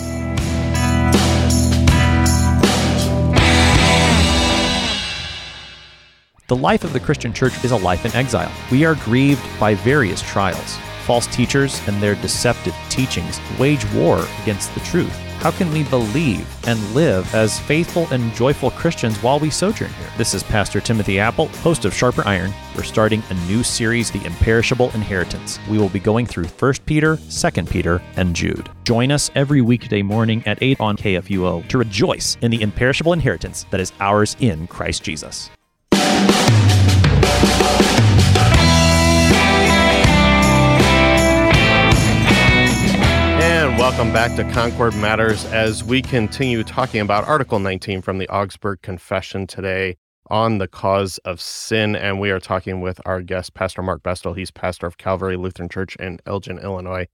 The 6.49 6.57
life 6.57 6.83
of 6.83 6.95
the 6.95 7.01
Christian 7.01 7.35
church 7.35 7.62
is 7.62 7.73
a 7.73 7.77
life 7.77 8.07
in 8.07 8.12
exile. 8.14 8.51
We 8.73 8.87
are 8.87 8.95
grieved 8.95 9.45
by 9.61 9.75
various 9.75 10.23
trials. 10.23 10.79
False 11.09 11.27
teachers 11.29 11.81
and 11.88 12.03
their 12.03 12.16
deceptive 12.16 12.75
teachings 12.90 13.40
wage 13.59 13.83
war 13.94 14.27
against 14.42 14.75
the 14.75 14.81
truth. 14.81 15.16
How 15.38 15.51
can 15.51 15.73
we 15.73 15.85
believe 15.85 16.47
and 16.68 16.79
live 16.94 17.35
as 17.35 17.59
faithful 17.61 18.07
and 18.11 18.31
joyful 18.35 18.73
Christians 18.73 19.16
while 19.23 19.38
we 19.38 19.49
sojourn 19.49 19.90
here? 19.94 20.11
This 20.18 20.35
is 20.35 20.42
Pastor 20.42 20.83
Timothy 20.83 21.18
Appel, 21.18 21.47
host 21.62 21.87
of 21.87 21.94
Sharper 21.94 22.29
Iron. 22.29 22.53
We're 22.77 22.83
starting 22.83 23.23
a 23.31 23.35
new 23.47 23.62
series, 23.62 24.11
The 24.11 24.23
Imperishable 24.27 24.90
Inheritance. 24.90 25.59
We 25.66 25.79
will 25.79 25.88
be 25.88 25.99
going 25.99 26.27
through 26.27 26.44
1 26.44 26.75
Peter, 26.85 27.16
2 27.16 27.64
Peter, 27.64 28.03
and 28.16 28.37
Jude. 28.37 28.68
Join 28.85 29.11
us 29.11 29.31
every 29.35 29.62
weekday 29.62 30.03
morning 30.03 30.42
at 30.44 30.62
8 30.62 30.79
on 30.79 30.99
KFUO 30.99 31.66
to 31.68 31.79
rejoice 31.79 32.37
in 32.42 32.51
the 32.51 32.61
imperishable 32.61 33.14
inheritance 33.14 33.64
that 33.71 33.81
is 33.81 33.94
ours 33.99 34.37
in 34.40 34.66
Christ 34.66 35.05
Jesus. 35.05 35.49
Welcome 43.88 44.12
back 44.12 44.37
to 44.37 44.44
Concord 44.53 44.94
Matters 44.96 45.46
as 45.46 45.83
we 45.83 46.03
continue 46.03 46.62
talking 46.62 47.01
about 47.01 47.27
Article 47.27 47.59
19 47.59 48.03
from 48.03 48.18
the 48.18 48.29
Augsburg 48.29 48.83
Confession 48.83 49.46
today 49.46 49.96
on 50.27 50.59
the 50.59 50.68
cause 50.68 51.16
of 51.24 51.40
sin. 51.40 51.96
And 51.96 52.20
we 52.20 52.31
are 52.31 52.38
talking 52.38 52.83
with 52.83 53.01
our 53.07 53.22
guest, 53.22 53.55
Pastor 53.55 53.81
Mark 53.81 54.03
Bestel. 54.03 54.37
He's 54.37 54.51
pastor 54.51 54.87
of 54.87 54.98
Calvary 54.98 55.38
Lutheran 55.38 55.70
Church 55.70 55.96
in 55.96 56.20
Elgin, 56.27 56.59
Illinois. 56.59 57.07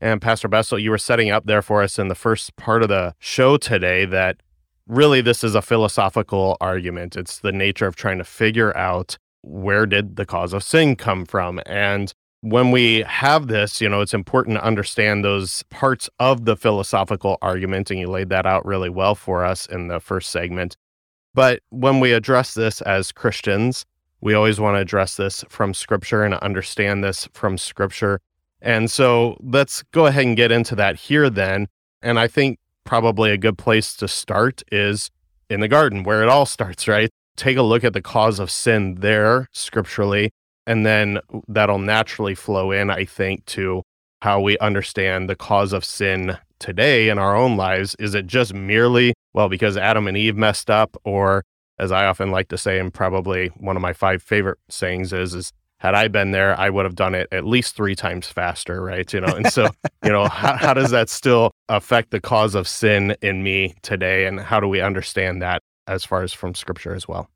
And 0.00 0.22
Pastor 0.22 0.48
Bestel, 0.48 0.80
you 0.80 0.90
were 0.90 0.96
setting 0.96 1.30
up 1.30 1.44
there 1.44 1.60
for 1.60 1.82
us 1.82 1.98
in 1.98 2.08
the 2.08 2.14
first 2.14 2.56
part 2.56 2.82
of 2.82 2.88
the 2.88 3.14
show 3.18 3.58
today 3.58 4.06
that 4.06 4.38
really 4.86 5.20
this 5.20 5.44
is 5.44 5.54
a 5.54 5.60
philosophical 5.60 6.56
argument. 6.62 7.14
It's 7.14 7.40
the 7.40 7.52
nature 7.52 7.86
of 7.86 7.94
trying 7.94 8.16
to 8.16 8.24
figure 8.24 8.74
out 8.74 9.18
where 9.42 9.84
did 9.84 10.16
the 10.16 10.24
cause 10.24 10.54
of 10.54 10.62
sin 10.62 10.96
come 10.96 11.26
from? 11.26 11.60
And 11.66 12.14
when 12.42 12.72
we 12.72 13.04
have 13.06 13.46
this, 13.46 13.80
you 13.80 13.88
know, 13.88 14.00
it's 14.00 14.12
important 14.12 14.56
to 14.56 14.64
understand 14.64 15.24
those 15.24 15.62
parts 15.70 16.10
of 16.18 16.44
the 16.44 16.56
philosophical 16.56 17.38
argument, 17.40 17.90
and 17.90 18.00
you 18.00 18.08
laid 18.08 18.28
that 18.30 18.46
out 18.46 18.66
really 18.66 18.90
well 18.90 19.14
for 19.14 19.44
us 19.44 19.64
in 19.66 19.86
the 19.86 20.00
first 20.00 20.30
segment. 20.30 20.76
But 21.34 21.60
when 21.70 22.00
we 22.00 22.12
address 22.12 22.52
this 22.54 22.80
as 22.82 23.12
Christians, 23.12 23.86
we 24.20 24.34
always 24.34 24.58
want 24.58 24.74
to 24.76 24.80
address 24.80 25.16
this 25.16 25.44
from 25.48 25.72
scripture 25.72 26.24
and 26.24 26.34
understand 26.34 27.02
this 27.02 27.28
from 27.32 27.56
scripture. 27.56 28.20
And 28.60 28.90
so 28.90 29.36
let's 29.40 29.84
go 29.92 30.06
ahead 30.06 30.26
and 30.26 30.36
get 30.36 30.50
into 30.50 30.74
that 30.74 30.96
here 30.96 31.30
then. 31.30 31.68
And 32.02 32.18
I 32.18 32.26
think 32.26 32.58
probably 32.84 33.30
a 33.30 33.38
good 33.38 33.56
place 33.56 33.94
to 33.96 34.08
start 34.08 34.64
is 34.72 35.10
in 35.48 35.60
the 35.60 35.68
garden, 35.68 36.02
where 36.02 36.24
it 36.24 36.28
all 36.28 36.46
starts, 36.46 36.88
right? 36.88 37.08
Take 37.36 37.56
a 37.56 37.62
look 37.62 37.84
at 37.84 37.92
the 37.92 38.02
cause 38.02 38.40
of 38.40 38.50
sin 38.50 38.96
there 38.96 39.48
scripturally 39.52 40.32
and 40.66 40.86
then 40.86 41.20
that'll 41.48 41.78
naturally 41.78 42.34
flow 42.34 42.70
in, 42.70 42.90
I 42.90 43.04
think, 43.04 43.44
to 43.46 43.82
how 44.22 44.40
we 44.40 44.56
understand 44.58 45.28
the 45.28 45.36
cause 45.36 45.72
of 45.72 45.84
sin 45.84 46.38
today 46.60 47.08
in 47.08 47.18
our 47.18 47.34
own 47.34 47.56
lives. 47.56 47.96
Is 47.98 48.14
it 48.14 48.26
just 48.26 48.54
merely, 48.54 49.14
well, 49.34 49.48
because 49.48 49.76
Adam 49.76 50.06
and 50.06 50.16
Eve 50.16 50.36
messed 50.36 50.70
up? 50.70 50.96
Or, 51.04 51.42
as 51.78 51.90
I 51.90 52.06
often 52.06 52.30
like 52.30 52.48
to 52.48 52.58
say, 52.58 52.78
and 52.78 52.94
probably 52.94 53.48
one 53.56 53.76
of 53.76 53.82
my 53.82 53.92
five 53.92 54.22
favorite 54.22 54.58
sayings 54.68 55.12
is, 55.12 55.34
is 55.34 55.52
had 55.78 55.96
I 55.96 56.06
been 56.06 56.30
there, 56.30 56.56
I 56.60 56.70
would 56.70 56.84
have 56.84 56.94
done 56.94 57.16
it 57.16 57.26
at 57.32 57.44
least 57.44 57.74
three 57.74 57.96
times 57.96 58.28
faster, 58.28 58.80
right? 58.80 59.12
You 59.12 59.22
know, 59.22 59.34
and 59.34 59.50
so, 59.50 59.66
you 60.04 60.12
know, 60.12 60.28
how, 60.28 60.56
how 60.56 60.74
does 60.74 60.92
that 60.92 61.08
still 61.08 61.50
affect 61.68 62.12
the 62.12 62.20
cause 62.20 62.54
of 62.54 62.68
sin 62.68 63.16
in 63.20 63.42
me 63.42 63.74
today? 63.82 64.26
And 64.26 64.38
how 64.38 64.60
do 64.60 64.68
we 64.68 64.80
understand 64.80 65.42
that 65.42 65.60
as 65.88 66.04
far 66.04 66.22
as 66.22 66.32
from 66.32 66.54
scripture 66.54 66.94
as 66.94 67.08
well? 67.08 67.28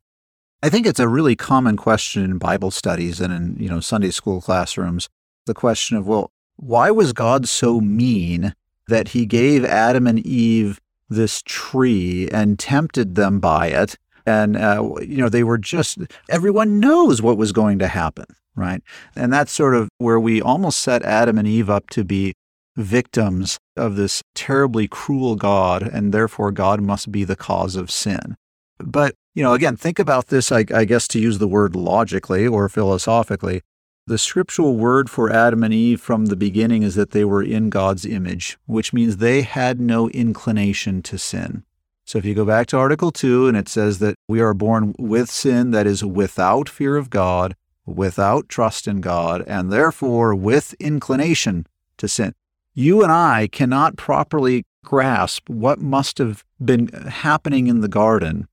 I 0.63 0.69
think 0.69 0.87
it's 0.87 0.99
a 0.99 1.07
really 1.07 1.35
common 1.35 1.77
question 1.77 2.23
in 2.23 2.39
Bible 2.39 2.71
studies 2.71 3.21
and 3.21 3.31
in, 3.31 3.57
you 3.59 3.69
know, 3.69 3.79
Sunday 3.79 4.09
school 4.09 4.41
classrooms. 4.41 5.07
The 5.45 5.53
question 5.53 5.97
of, 5.97 6.07
well, 6.07 6.31
why 6.55 6.89
was 6.89 7.13
God 7.13 7.47
so 7.47 7.79
mean 7.79 8.55
that 8.87 9.09
he 9.09 9.27
gave 9.27 9.63
Adam 9.63 10.07
and 10.07 10.19
Eve 10.25 10.81
this 11.09 11.43
tree 11.45 12.27
and 12.31 12.57
tempted 12.57 13.13
them 13.13 13.39
by 13.39 13.67
it? 13.67 13.97
And, 14.25 14.57
uh, 14.57 14.95
you 14.99 15.17
know, 15.17 15.29
they 15.29 15.43
were 15.43 15.59
just, 15.59 15.99
everyone 16.27 16.79
knows 16.79 17.21
what 17.21 17.37
was 17.37 17.51
going 17.51 17.77
to 17.79 17.87
happen, 17.87 18.25
right? 18.55 18.81
And 19.15 19.31
that's 19.31 19.51
sort 19.51 19.75
of 19.75 19.89
where 19.99 20.19
we 20.19 20.41
almost 20.41 20.81
set 20.81 21.03
Adam 21.03 21.37
and 21.37 21.47
Eve 21.47 21.69
up 21.69 21.89
to 21.91 22.03
be 22.03 22.33
victims 22.75 23.59
of 23.75 23.95
this 23.95 24.23
terribly 24.33 24.87
cruel 24.87 25.35
God, 25.35 25.83
and 25.83 26.13
therefore 26.13 26.51
God 26.51 26.81
must 26.81 27.11
be 27.11 27.23
the 27.23 27.35
cause 27.35 27.75
of 27.75 27.91
sin. 27.91 28.35
But 28.79 29.15
you 29.37 29.43
know, 29.43 29.53
again, 29.53 29.75
think 29.77 29.99
about 29.99 30.27
this, 30.27 30.51
I, 30.51 30.65
I 30.73 30.85
guess, 30.85 31.07
to 31.09 31.19
use 31.19 31.37
the 31.37 31.47
word 31.47 31.75
logically 31.75 32.47
or 32.47 32.67
philosophically. 32.69 33.61
The 34.07 34.17
scriptural 34.17 34.75
word 34.77 35.11
for 35.11 35.31
Adam 35.31 35.63
and 35.63 35.73
Eve 35.73 36.01
from 36.01 36.25
the 36.25 36.35
beginning 36.35 36.81
is 36.81 36.95
that 36.95 37.11
they 37.11 37.23
were 37.23 37.43
in 37.43 37.69
God's 37.69 38.03
image, 38.03 38.57
which 38.65 38.93
means 38.93 39.17
they 39.17 39.43
had 39.43 39.79
no 39.79 40.09
inclination 40.09 41.03
to 41.03 41.19
sin. 41.19 41.65
So 42.05 42.17
if 42.17 42.25
you 42.25 42.33
go 42.33 42.45
back 42.45 42.65
to 42.67 42.77
Article 42.77 43.11
2, 43.11 43.47
and 43.47 43.55
it 43.55 43.67
says 43.69 43.99
that 43.99 44.15
we 44.27 44.39
are 44.39 44.53
born 44.53 44.95
with 44.97 45.29
sin 45.29 45.71
that 45.71 45.85
is 45.85 46.03
without 46.03 46.67
fear 46.67 46.95
of 46.97 47.09
God, 47.09 47.55
without 47.85 48.49
trust 48.49 48.87
in 48.87 49.01
God, 49.01 49.43
and 49.45 49.71
therefore 49.71 50.33
with 50.33 50.73
inclination 50.79 51.67
to 51.97 52.07
sin. 52.07 52.33
You 52.73 53.03
and 53.03 53.11
I 53.11 53.47
cannot 53.51 53.97
properly 53.97 54.63
grasp 54.83 55.47
what 55.47 55.79
must 55.79 56.17
have 56.17 56.43
been 56.63 56.87
happening 56.87 57.67
in 57.67 57.81
the 57.81 57.87
garden 57.87 58.47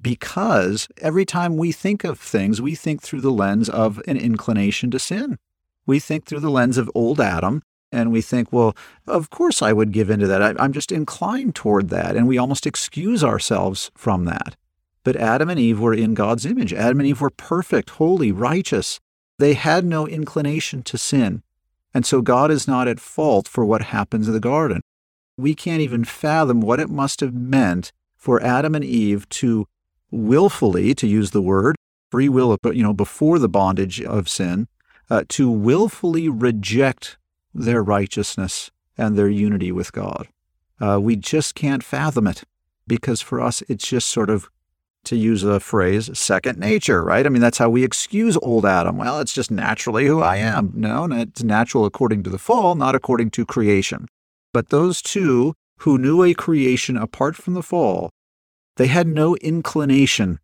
because 0.00 0.88
every 0.98 1.24
time 1.24 1.56
we 1.56 1.72
think 1.72 2.04
of 2.04 2.18
things, 2.18 2.60
we 2.60 2.74
think 2.74 3.02
through 3.02 3.22
the 3.22 3.30
lens 3.30 3.68
of 3.68 4.00
an 4.06 4.16
inclination 4.16 4.90
to 4.90 4.98
sin. 4.98 5.38
We 5.86 6.00
think 6.00 6.26
through 6.26 6.40
the 6.40 6.50
lens 6.50 6.78
of 6.78 6.90
old 6.94 7.20
Adam 7.20 7.62
and 7.92 8.12
we 8.12 8.20
think, 8.20 8.52
well, 8.52 8.76
of 9.06 9.30
course 9.30 9.62
I 9.62 9.72
would 9.72 9.92
give 9.92 10.10
into 10.10 10.26
that. 10.26 10.42
I, 10.42 10.64
am 10.64 10.72
just 10.72 10.92
inclined 10.92 11.54
toward 11.54 11.88
that. 11.90 12.16
And 12.16 12.26
we 12.26 12.38
almost 12.38 12.66
excuse 12.66 13.22
ourselves 13.22 13.90
from 13.94 14.24
that. 14.24 14.56
But 15.04 15.16
Adam 15.16 15.48
and 15.48 15.58
Eve 15.58 15.80
were 15.80 15.94
in 15.94 16.14
God's 16.14 16.44
image. 16.44 16.74
Adam 16.74 17.00
and 17.00 17.08
Eve 17.08 17.20
were 17.20 17.30
perfect, 17.30 17.90
holy, 17.90 18.32
righteous. 18.32 18.98
They 19.38 19.54
had 19.54 19.84
no 19.84 20.06
inclination 20.06 20.82
to 20.82 20.98
sin. 20.98 21.42
And 21.94 22.04
so 22.04 22.20
God 22.20 22.50
is 22.50 22.66
not 22.66 22.88
at 22.88 23.00
fault 23.00 23.46
for 23.46 23.64
what 23.64 23.82
happens 23.82 24.26
in 24.26 24.34
the 24.34 24.40
garden. 24.40 24.80
We 25.38 25.54
can't 25.54 25.80
even 25.80 26.04
fathom 26.04 26.60
what 26.60 26.80
it 26.80 26.90
must 26.90 27.20
have 27.20 27.34
meant 27.34 27.92
for 28.16 28.42
Adam 28.42 28.74
and 28.74 28.84
Eve 28.84 29.28
to 29.28 29.66
willfully, 30.10 30.94
to 30.94 31.06
use 31.06 31.30
the 31.30 31.42
word, 31.42 31.76
free 32.10 32.28
will, 32.28 32.56
you 32.72 32.82
know, 32.82 32.94
before 32.94 33.38
the 33.38 33.48
bondage 33.48 34.00
of 34.02 34.28
sin, 34.28 34.68
uh, 35.10 35.24
to 35.28 35.50
willfully 35.50 36.28
reject 36.28 37.16
their 37.54 37.82
righteousness 37.82 38.70
and 38.98 39.16
their 39.16 39.28
unity 39.28 39.72
with 39.72 39.92
God. 39.92 40.28
Uh, 40.80 40.98
we 41.00 41.16
just 41.16 41.54
can't 41.54 41.82
fathom 41.82 42.26
it 42.26 42.44
because 42.86 43.20
for 43.20 43.40
us, 43.40 43.62
it's 43.68 43.86
just 43.86 44.08
sort 44.08 44.30
of, 44.30 44.48
to 45.04 45.16
use 45.16 45.44
a 45.44 45.60
phrase, 45.60 46.10
second 46.18 46.58
nature, 46.58 47.02
right? 47.02 47.26
I 47.26 47.28
mean, 47.28 47.40
that's 47.40 47.58
how 47.58 47.70
we 47.70 47.84
excuse 47.84 48.36
old 48.38 48.66
Adam. 48.66 48.96
Well, 48.96 49.20
it's 49.20 49.32
just 49.32 49.50
naturally 49.50 50.06
who 50.06 50.20
I 50.20 50.36
am. 50.36 50.72
No, 50.74 51.04
it's 51.10 51.44
natural 51.44 51.84
according 51.84 52.24
to 52.24 52.30
the 52.30 52.38
fall, 52.38 52.74
not 52.74 52.96
according 52.96 53.30
to 53.30 53.46
creation. 53.46 54.06
But 54.52 54.70
those 54.70 55.00
two 55.00 55.54
who 55.80 55.96
knew 55.98 56.22
a 56.22 56.34
creation 56.34 56.96
apart 56.96 57.36
from 57.36 57.54
the 57.54 57.62
fall, 57.62 58.10
they 58.76 58.86
had 58.86 59.06
no 59.06 59.36
inclination 59.36 60.38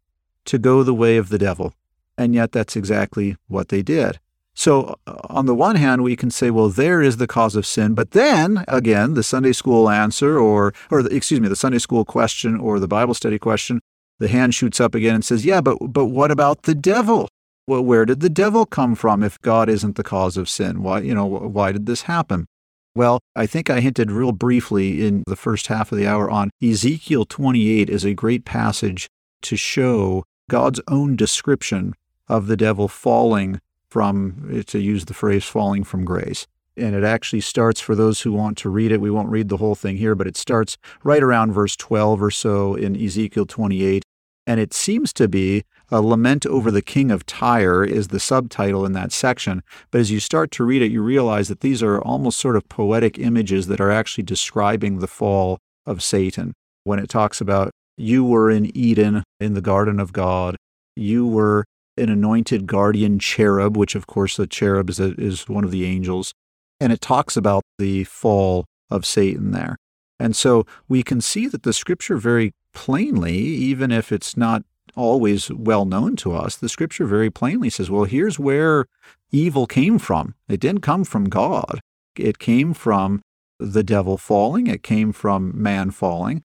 to 0.44 0.58
go 0.58 0.82
the 0.82 0.94
way 0.94 1.16
of 1.16 1.28
the 1.28 1.38
devil. 1.38 1.74
And 2.18 2.34
yet, 2.34 2.52
that's 2.52 2.76
exactly 2.76 3.36
what 3.48 3.68
they 3.68 3.82
did. 3.82 4.18
So, 4.54 4.98
uh, 5.06 5.16
on 5.30 5.46
the 5.46 5.54
one 5.54 5.76
hand, 5.76 6.02
we 6.02 6.14
can 6.16 6.30
say, 6.30 6.50
well, 6.50 6.68
there 6.68 7.00
is 7.00 7.16
the 7.16 7.26
cause 7.26 7.56
of 7.56 7.66
sin. 7.66 7.94
But 7.94 8.10
then, 8.10 8.64
again, 8.68 9.14
the 9.14 9.22
Sunday 9.22 9.52
school 9.52 9.88
answer, 9.88 10.38
or, 10.38 10.74
or 10.90 11.02
the, 11.02 11.14
excuse 11.14 11.40
me, 11.40 11.48
the 11.48 11.56
Sunday 11.56 11.78
school 11.78 12.04
question 12.04 12.60
or 12.60 12.78
the 12.78 12.88
Bible 12.88 13.14
study 13.14 13.38
question, 13.38 13.80
the 14.18 14.28
hand 14.28 14.54
shoots 14.54 14.80
up 14.80 14.94
again 14.94 15.14
and 15.14 15.24
says, 15.24 15.46
yeah, 15.46 15.60
but, 15.60 15.78
but 15.80 16.06
what 16.06 16.30
about 16.30 16.62
the 16.62 16.74
devil? 16.74 17.28
Well, 17.66 17.82
where 17.82 18.04
did 18.04 18.20
the 18.20 18.28
devil 18.28 18.66
come 18.66 18.94
from 18.94 19.22
if 19.22 19.40
God 19.40 19.68
isn't 19.68 19.96
the 19.96 20.02
cause 20.02 20.36
of 20.36 20.48
sin? 20.48 20.82
Why, 20.82 21.00
you 21.00 21.14
know, 21.14 21.24
why 21.24 21.72
did 21.72 21.86
this 21.86 22.02
happen? 22.02 22.46
Well, 22.94 23.20
I 23.34 23.46
think 23.46 23.70
I 23.70 23.80
hinted 23.80 24.10
real 24.10 24.32
briefly 24.32 25.06
in 25.06 25.22
the 25.26 25.36
first 25.36 25.68
half 25.68 25.92
of 25.92 25.98
the 25.98 26.06
hour 26.06 26.30
on 26.30 26.50
Ezekiel 26.62 27.24
28 27.24 27.88
is 27.88 28.04
a 28.04 28.12
great 28.12 28.44
passage 28.44 29.08
to 29.42 29.56
show 29.56 30.24
God's 30.50 30.80
own 30.88 31.16
description 31.16 31.94
of 32.28 32.48
the 32.48 32.56
devil 32.56 32.88
falling 32.88 33.60
from, 33.88 34.62
to 34.66 34.78
use 34.78 35.06
the 35.06 35.14
phrase, 35.14 35.44
falling 35.44 35.84
from 35.84 36.04
grace. 36.04 36.46
And 36.76 36.94
it 36.94 37.04
actually 37.04 37.40
starts, 37.40 37.80
for 37.80 37.94
those 37.94 38.22
who 38.22 38.32
want 38.32 38.58
to 38.58 38.68
read 38.68 38.92
it, 38.92 39.00
we 39.00 39.10
won't 39.10 39.30
read 39.30 39.48
the 39.48 39.58
whole 39.58 39.74
thing 39.74 39.96
here, 39.96 40.14
but 40.14 40.26
it 40.26 40.36
starts 40.36 40.76
right 41.02 41.22
around 41.22 41.52
verse 41.52 41.76
12 41.76 42.22
or 42.22 42.30
so 42.30 42.74
in 42.74 42.94
Ezekiel 42.94 43.46
28. 43.46 44.04
And 44.46 44.60
it 44.60 44.74
seems 44.74 45.14
to 45.14 45.28
be 45.28 45.64
a 45.92 46.00
lament 46.00 46.46
over 46.46 46.70
the 46.70 46.80
king 46.80 47.10
of 47.10 47.26
Tyre, 47.26 47.84
is 47.84 48.08
the 48.08 48.18
subtitle 48.18 48.86
in 48.86 48.94
that 48.94 49.12
section. 49.12 49.62
But 49.90 50.00
as 50.00 50.10
you 50.10 50.20
start 50.20 50.50
to 50.52 50.64
read 50.64 50.80
it, 50.80 50.90
you 50.90 51.02
realize 51.02 51.48
that 51.48 51.60
these 51.60 51.82
are 51.82 52.00
almost 52.00 52.40
sort 52.40 52.56
of 52.56 52.66
poetic 52.70 53.18
images 53.18 53.66
that 53.66 53.80
are 53.80 53.90
actually 53.90 54.24
describing 54.24 54.98
the 54.98 55.06
fall 55.06 55.58
of 55.84 56.02
Satan. 56.02 56.54
When 56.84 56.98
it 56.98 57.10
talks 57.10 57.42
about, 57.42 57.70
you 57.98 58.24
were 58.24 58.50
in 58.50 58.74
Eden, 58.74 59.22
in 59.38 59.52
the 59.52 59.60
garden 59.60 60.00
of 60.00 60.14
God, 60.14 60.56
you 60.96 61.26
were 61.26 61.66
an 61.98 62.08
anointed 62.08 62.66
guardian 62.66 63.18
cherub, 63.18 63.76
which 63.76 63.94
of 63.94 64.06
course 64.06 64.38
the 64.38 64.46
cherub 64.46 64.88
is, 64.88 64.98
a, 64.98 65.12
is 65.20 65.46
one 65.46 65.62
of 65.62 65.70
the 65.70 65.84
angels. 65.84 66.32
And 66.80 66.90
it 66.90 67.02
talks 67.02 67.36
about 67.36 67.64
the 67.78 68.04
fall 68.04 68.64
of 68.90 69.04
Satan 69.04 69.50
there. 69.50 69.76
And 70.18 70.34
so 70.34 70.64
we 70.88 71.02
can 71.02 71.20
see 71.20 71.48
that 71.48 71.64
the 71.64 71.74
scripture 71.74 72.16
very 72.16 72.52
plainly, 72.72 73.36
even 73.36 73.92
if 73.92 74.10
it's 74.10 74.38
not 74.38 74.62
always 74.96 75.50
well 75.50 75.84
known 75.84 76.16
to 76.16 76.32
us, 76.32 76.56
the 76.56 76.68
scripture 76.68 77.06
very 77.06 77.30
plainly 77.30 77.70
says, 77.70 77.90
well, 77.90 78.04
here's 78.04 78.38
where 78.38 78.86
evil 79.30 79.66
came 79.66 79.98
from. 79.98 80.34
It 80.48 80.60
didn't 80.60 80.82
come 80.82 81.04
from 81.04 81.28
God, 81.28 81.80
it 82.16 82.38
came 82.38 82.74
from 82.74 83.22
the 83.58 83.82
devil 83.82 84.18
falling, 84.18 84.66
it 84.66 84.82
came 84.82 85.12
from 85.12 85.52
man 85.54 85.90
falling 85.90 86.42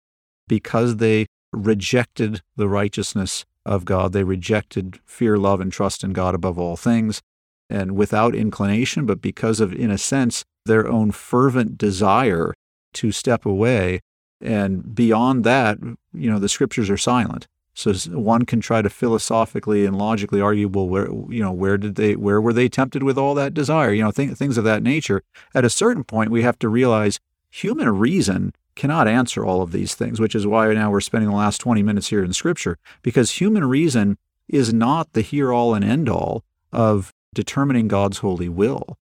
because 0.48 0.98
they 0.98 1.28
rejected 1.52 2.42
the 2.56 2.68
righteousness 2.68 3.46
of 3.66 3.86
God. 3.86 4.14
They 4.14 4.24
rejected 4.24 5.00
fear, 5.06 5.38
love, 5.38 5.60
and 5.60 5.72
trust 5.72 6.04
in 6.04 6.14
God 6.14 6.34
above 6.34 6.58
all 6.58 6.78
things, 6.78 7.22
and 7.70 7.96
without 7.96 8.36
inclination, 8.36 9.06
but 9.06 9.22
because 9.22 9.60
of, 9.60 9.74
in 9.74 9.92
a 9.92 9.98
sense, 9.98 10.46
their 10.66 10.88
own 10.88 11.12
fervent 11.12 11.78
desire 11.78 12.54
to 12.94 13.12
step 13.12 13.46
away. 13.46 14.00
And 14.40 14.96
beyond 14.96 15.44
that, 15.44 15.80
you 16.14 16.30
know, 16.30 16.40
the 16.40 16.50
scriptures 16.50 16.90
are 16.90 16.98
silent. 16.98 17.48
So 17.78 17.94
one 17.94 18.44
can 18.46 18.60
try 18.60 18.82
to 18.82 18.90
philosophically 18.90 19.86
and 19.86 19.96
logically 19.96 20.42
argue, 20.42 20.68
well, 20.68 20.88
where 20.88 21.12
you 21.12 21.44
know 21.44 21.52
where 21.52 21.78
did 21.78 21.94
they 21.94 22.16
where 22.16 22.42
were 22.42 22.52
they 22.52 22.68
tempted 22.68 23.04
with 23.04 23.20
all 23.20 23.36
that 23.36 23.54
desire? 23.54 23.94
You 23.94 24.04
know, 24.04 24.10
th- 24.10 24.32
things 24.32 24.58
of 24.58 24.64
that 24.64 24.82
nature. 24.82 25.22
At 25.54 25.64
a 25.64 25.70
certain 25.70 26.04
point, 26.04 26.32
we 26.32 26.42
have 26.42 26.58
to 26.58 26.70
realize 26.70 27.20
human 27.52 27.88
reason 28.00 28.56
cannot 28.76 29.08
answer 29.08 29.46
all 29.46 29.62
of 29.62 29.72
these 29.72 29.94
things, 29.94 30.20
which 30.20 30.34
is 30.34 30.48
why 30.48 30.74
now 30.74 30.90
we're 30.90 31.02
spending 31.02 31.30
the 31.30 31.36
last 31.36 31.60
20 31.60 31.84
minutes 31.84 32.08
here 32.08 32.24
in 32.24 32.34
Scripture, 32.34 32.80
because 33.04 33.40
human 33.40 33.64
reason 33.64 34.18
is 34.48 34.74
not 34.74 35.14
the 35.14 35.22
here 35.22 35.54
all 35.54 35.76
and 35.76 35.86
end 35.86 36.10
all 36.10 36.44
of 36.74 37.14
determining 37.36 37.88
God's 37.88 38.20
holy 38.20 38.50
will. 38.50 38.98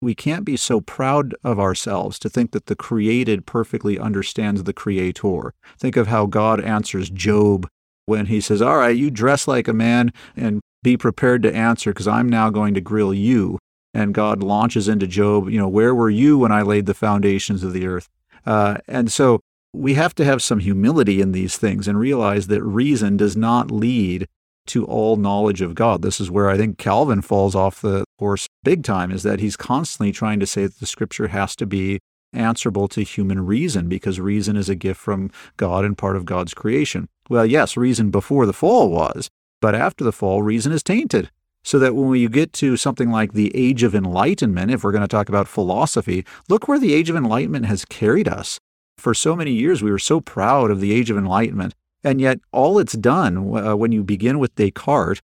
We 0.00 0.16
can't 0.16 0.44
be 0.44 0.56
so 0.56 0.80
proud 0.80 1.32
of 1.44 1.60
ourselves 1.60 2.18
to 2.18 2.28
think 2.28 2.50
that 2.50 2.66
the 2.66 2.74
created 2.74 3.46
perfectly 3.46 4.00
understands 4.00 4.64
the 4.64 4.72
creator. 4.72 5.54
Think 5.78 5.96
of 5.96 6.08
how 6.08 6.26
God 6.26 6.60
answers 6.60 7.08
Job 7.08 7.68
when 8.06 8.26
he 8.26 8.40
says, 8.40 8.62
All 8.62 8.78
right, 8.78 8.96
you 8.96 9.10
dress 9.10 9.46
like 9.46 9.68
a 9.68 9.72
man 9.72 10.12
and 10.36 10.60
be 10.82 10.96
prepared 10.96 11.42
to 11.42 11.54
answer 11.54 11.92
because 11.92 12.08
I'm 12.08 12.28
now 12.28 12.48
going 12.50 12.74
to 12.74 12.80
grill 12.80 13.12
you. 13.12 13.58
And 13.92 14.14
God 14.14 14.42
launches 14.42 14.88
into 14.88 15.06
Job, 15.06 15.48
you 15.48 15.58
know, 15.58 15.68
where 15.68 15.94
were 15.94 16.10
you 16.10 16.38
when 16.38 16.52
I 16.52 16.62
laid 16.62 16.86
the 16.86 16.94
foundations 16.94 17.62
of 17.62 17.72
the 17.72 17.86
earth? 17.86 18.08
Uh, 18.44 18.78
and 18.86 19.10
so 19.10 19.40
we 19.72 19.94
have 19.94 20.14
to 20.16 20.24
have 20.24 20.42
some 20.42 20.60
humility 20.60 21.20
in 21.20 21.32
these 21.32 21.56
things 21.56 21.88
and 21.88 21.98
realize 21.98 22.46
that 22.46 22.62
reason 22.62 23.16
does 23.16 23.36
not 23.36 23.70
lead 23.70 24.26
to 24.66 24.84
all 24.84 25.16
knowledge 25.16 25.60
of 25.60 25.74
God. 25.74 26.02
This 26.02 26.20
is 26.20 26.30
where 26.30 26.50
I 26.50 26.56
think 26.56 26.78
Calvin 26.78 27.22
falls 27.22 27.54
off 27.54 27.80
the 27.80 28.04
horse 28.18 28.46
big 28.64 28.84
time, 28.84 29.10
is 29.10 29.22
that 29.22 29.40
he's 29.40 29.56
constantly 29.56 30.12
trying 30.12 30.40
to 30.40 30.46
say 30.46 30.62
that 30.62 30.80
the 30.80 30.86
scripture 30.86 31.28
has 31.28 31.54
to 31.56 31.66
be 31.66 32.00
answerable 32.32 32.88
to 32.88 33.02
human 33.02 33.44
reason 33.46 33.88
because 33.88 34.20
reason 34.20 34.56
is 34.56 34.68
a 34.68 34.74
gift 34.74 35.00
from 35.00 35.30
God 35.56 35.84
and 35.84 35.96
part 35.96 36.16
of 36.16 36.24
God's 36.24 36.54
creation. 36.54 37.08
Well, 37.28 37.46
yes, 37.46 37.76
reason 37.76 38.10
before 38.10 38.46
the 38.46 38.52
fall 38.52 38.90
was, 38.90 39.28
but 39.60 39.74
after 39.74 40.04
the 40.04 40.12
fall, 40.12 40.42
reason 40.42 40.72
is 40.72 40.82
tainted. 40.82 41.30
So 41.64 41.80
that 41.80 41.96
when 41.96 42.08
we 42.08 42.28
get 42.28 42.52
to 42.54 42.76
something 42.76 43.10
like 43.10 43.32
the 43.32 43.50
Age 43.56 43.82
of 43.82 43.92
Enlightenment, 43.92 44.70
if 44.70 44.84
we're 44.84 44.92
going 44.92 45.02
to 45.02 45.08
talk 45.08 45.28
about 45.28 45.48
philosophy, 45.48 46.24
look 46.48 46.68
where 46.68 46.78
the 46.78 46.94
Age 46.94 47.10
of 47.10 47.16
Enlightenment 47.16 47.66
has 47.66 47.84
carried 47.84 48.28
us. 48.28 48.60
For 48.98 49.14
so 49.14 49.34
many 49.34 49.50
years, 49.50 49.82
we 49.82 49.90
were 49.90 49.98
so 49.98 50.20
proud 50.20 50.70
of 50.70 50.80
the 50.80 50.92
Age 50.92 51.10
of 51.10 51.18
Enlightenment. 51.18 51.74
And 52.04 52.20
yet, 52.20 52.38
all 52.52 52.78
it's 52.78 52.92
done 52.92 53.36
uh, 53.56 53.74
when 53.74 53.90
you 53.90 54.04
begin 54.04 54.38
with 54.38 54.54
Descartes, 54.54 55.20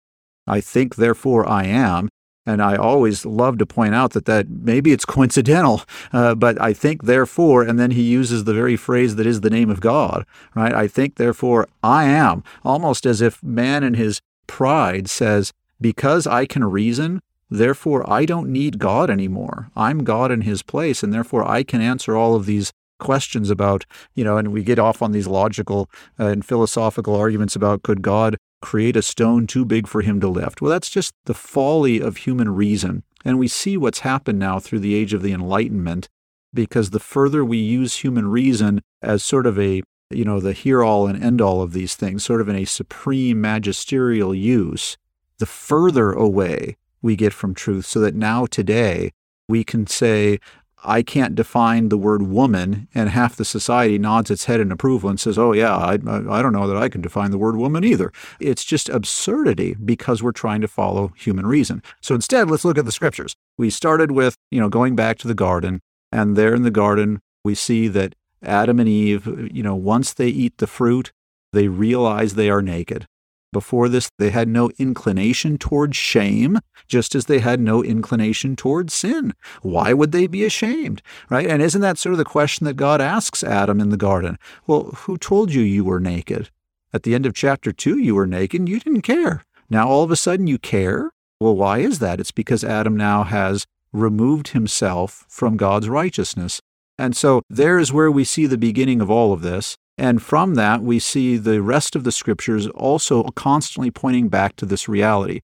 I 0.47 0.61
think, 0.61 0.95
therefore 0.95 1.47
I 1.47 1.65
am, 1.65 2.09
and 2.45 2.61
I 2.61 2.75
always 2.75 3.25
love 3.25 3.57
to 3.59 3.65
point 3.65 3.93
out 3.93 4.13
that 4.13 4.25
that 4.25 4.49
maybe 4.49 4.91
it's 4.91 5.05
coincidental, 5.05 5.83
uh, 6.11 6.35
but 6.35 6.59
I 6.61 6.73
think 6.73 7.03
therefore, 7.03 7.63
and 7.63 7.79
then 7.79 7.91
he 7.91 8.01
uses 8.03 8.43
the 8.43 8.53
very 8.53 8.75
phrase 8.75 9.15
that 9.15 9.27
is 9.27 9.41
the 9.41 9.49
name 9.49 9.69
of 9.69 9.81
God, 9.81 10.25
right? 10.55 10.73
I 10.73 10.87
think 10.87 11.15
therefore 11.15 11.67
I 11.83 12.05
am, 12.05 12.43
almost 12.63 13.05
as 13.05 13.21
if 13.21 13.41
man 13.43 13.83
in 13.83 13.93
his 13.93 14.21
pride 14.47 15.09
says, 15.09 15.53
because 15.79 16.25
I 16.25 16.45
can 16.45 16.63
reason, 16.63 17.21
therefore 17.49 18.09
I 18.11 18.25
don't 18.25 18.51
need 18.51 18.79
God 18.79 19.09
anymore. 19.09 19.69
I'm 19.75 20.03
God 20.03 20.31
in 20.31 20.41
his 20.41 20.63
place, 20.63 21.03
and 21.03 21.13
therefore 21.13 21.47
I 21.47 21.63
can 21.63 21.81
answer 21.81 22.15
all 22.15 22.35
of 22.35 22.45
these 22.45 22.71
questions 22.99 23.49
about, 23.49 23.85
you 24.13 24.23
know, 24.23 24.37
and 24.37 24.53
we 24.53 24.63
get 24.63 24.79
off 24.79 25.01
on 25.01 25.11
these 25.11 25.27
logical 25.27 25.89
uh, 26.19 26.27
and 26.27 26.45
philosophical 26.45 27.15
arguments 27.15 27.55
about 27.55 27.83
could 27.83 28.01
God 28.01 28.37
create 28.61 28.95
a 28.95 29.01
stone 29.01 29.47
too 29.47 29.65
big 29.65 29.87
for 29.87 30.01
him 30.01 30.19
to 30.21 30.27
lift? 30.27 30.61
Well, 30.61 30.71
that's 30.71 30.89
just 30.89 31.13
the 31.25 31.33
folly 31.33 31.99
of 31.99 32.17
human 32.17 32.55
reason. 32.55 33.03
And 33.25 33.37
we 33.37 33.47
see 33.47 33.77
what's 33.77 33.99
happened 33.99 34.39
now 34.39 34.59
through 34.59 34.79
the 34.79 34.95
age 34.95 35.13
of 35.13 35.21
the 35.21 35.33
Enlightenment, 35.33 36.07
because 36.53 36.89
the 36.89 36.99
further 36.99 37.45
we 37.45 37.57
use 37.57 37.97
human 37.97 38.27
reason 38.27 38.81
as 39.01 39.23
sort 39.23 39.45
of 39.45 39.59
a 39.59 39.83
you 40.13 40.25
know, 40.25 40.39
the 40.39 40.53
here 40.53 40.83
all 40.83 41.07
and 41.07 41.23
end 41.23 41.41
all 41.41 41.61
of 41.61 41.73
these 41.73 41.95
things, 41.95 42.23
sort 42.23 42.41
of 42.41 42.49
in 42.49 42.55
a 42.55 42.65
supreme 42.65 43.39
magisterial 43.39 44.35
use, 44.35 44.97
the 45.39 45.45
further 45.45 46.11
away 46.11 46.77
we 47.01 47.15
get 47.15 47.33
from 47.33 47.53
truth, 47.53 47.85
so 47.85 47.99
that 47.99 48.15
now 48.15 48.45
today 48.45 49.11
we 49.47 49.63
can 49.63 49.87
say, 49.87 50.39
I 50.83 51.03
can't 51.03 51.35
define 51.35 51.89
the 51.89 51.97
word 51.97 52.23
woman, 52.23 52.87
and 52.95 53.09
half 53.09 53.35
the 53.35 53.45
society 53.45 53.97
nods 53.97 54.31
its 54.31 54.45
head 54.45 54.59
in 54.59 54.71
approval 54.71 55.09
and 55.09 55.19
says, 55.19 55.37
Oh, 55.37 55.53
yeah, 55.53 55.75
I, 55.75 55.93
I 55.93 56.41
don't 56.41 56.53
know 56.53 56.67
that 56.67 56.77
I 56.77 56.89
can 56.89 57.01
define 57.01 57.31
the 57.31 57.37
word 57.37 57.55
woman 57.55 57.83
either. 57.83 58.11
It's 58.39 58.63
just 58.63 58.89
absurdity 58.89 59.75
because 59.75 60.23
we're 60.23 60.31
trying 60.31 60.61
to 60.61 60.67
follow 60.67 61.13
human 61.15 61.45
reason. 61.45 61.83
So 62.01 62.15
instead, 62.15 62.49
let's 62.49 62.65
look 62.65 62.77
at 62.77 62.85
the 62.85 62.91
scriptures. 62.91 63.35
We 63.57 63.69
started 63.69 64.11
with, 64.11 64.35
you 64.49 64.59
know, 64.59 64.69
going 64.69 64.95
back 64.95 65.17
to 65.19 65.27
the 65.27 65.35
garden, 65.35 65.81
and 66.11 66.35
there 66.35 66.55
in 66.55 66.63
the 66.63 66.71
garden, 66.71 67.21
we 67.43 67.55
see 67.55 67.87
that 67.89 68.15
Adam 68.43 68.79
and 68.79 68.89
Eve, 68.89 69.49
you 69.53 69.63
know, 69.63 69.75
once 69.75 70.13
they 70.13 70.27
eat 70.27 70.57
the 70.57 70.67
fruit, 70.67 71.11
they 71.53 71.67
realize 71.67 72.33
they 72.33 72.49
are 72.49 72.61
naked. 72.61 73.05
Before 73.51 73.89
this, 73.89 74.09
they 74.17 74.29
had 74.29 74.47
no 74.47 74.71
inclination 74.77 75.57
towards 75.57 75.97
shame, 75.97 76.59
just 76.87 77.15
as 77.15 77.25
they 77.25 77.39
had 77.39 77.59
no 77.59 77.83
inclination 77.83 78.55
towards 78.55 78.93
sin. 78.93 79.33
Why 79.61 79.91
would 79.93 80.13
they 80.13 80.27
be 80.27 80.45
ashamed? 80.45 81.01
Right? 81.29 81.47
And 81.47 81.61
isn't 81.61 81.81
that 81.81 81.97
sort 81.97 82.13
of 82.13 82.17
the 82.17 82.25
question 82.25 82.65
that 82.65 82.75
God 82.75 83.01
asks 83.01 83.43
Adam 83.43 83.81
in 83.81 83.89
the 83.89 83.97
garden? 83.97 84.37
Well, 84.67 84.83
who 84.99 85.17
told 85.17 85.53
you 85.53 85.61
you 85.61 85.83
were 85.83 85.99
naked? 85.99 86.49
At 86.93 87.03
the 87.03 87.13
end 87.13 87.25
of 87.25 87.33
chapter 87.33 87.71
2, 87.71 87.97
you 87.97 88.15
were 88.15 88.27
naked 88.27 88.61
and 88.61 88.69
you 88.69 88.79
didn't 88.79 89.01
care. 89.01 89.43
Now 89.69 89.87
all 89.87 90.03
of 90.03 90.11
a 90.11 90.15
sudden 90.15 90.47
you 90.47 90.57
care? 90.57 91.11
Well, 91.39 91.55
why 91.55 91.79
is 91.79 91.99
that? 91.99 92.19
It's 92.19 92.31
because 92.31 92.63
Adam 92.63 92.95
now 92.95 93.23
has 93.23 93.65
removed 93.91 94.49
himself 94.49 95.25
from 95.27 95.57
God's 95.57 95.89
righteousness. 95.89 96.61
And 96.97 97.15
so 97.15 97.41
there 97.49 97.79
is 97.79 97.91
where 97.91 98.11
we 98.11 98.23
see 98.23 98.45
the 98.45 98.57
beginning 98.57 99.01
of 99.01 99.09
all 99.09 99.33
of 99.33 99.41
this. 99.41 99.75
And 99.97 100.21
from 100.21 100.55
that, 100.55 100.81
we 100.81 100.99
see 100.99 101.37
the 101.37 101.61
rest 101.61 101.95
of 101.95 102.03
the 102.03 102.11
scriptures 102.11 102.67
also 102.67 103.23
constantly 103.35 103.91
pointing 103.91 104.29
back 104.29 104.55
to 104.55 104.65
this 104.65 104.89
reality. 104.89 105.41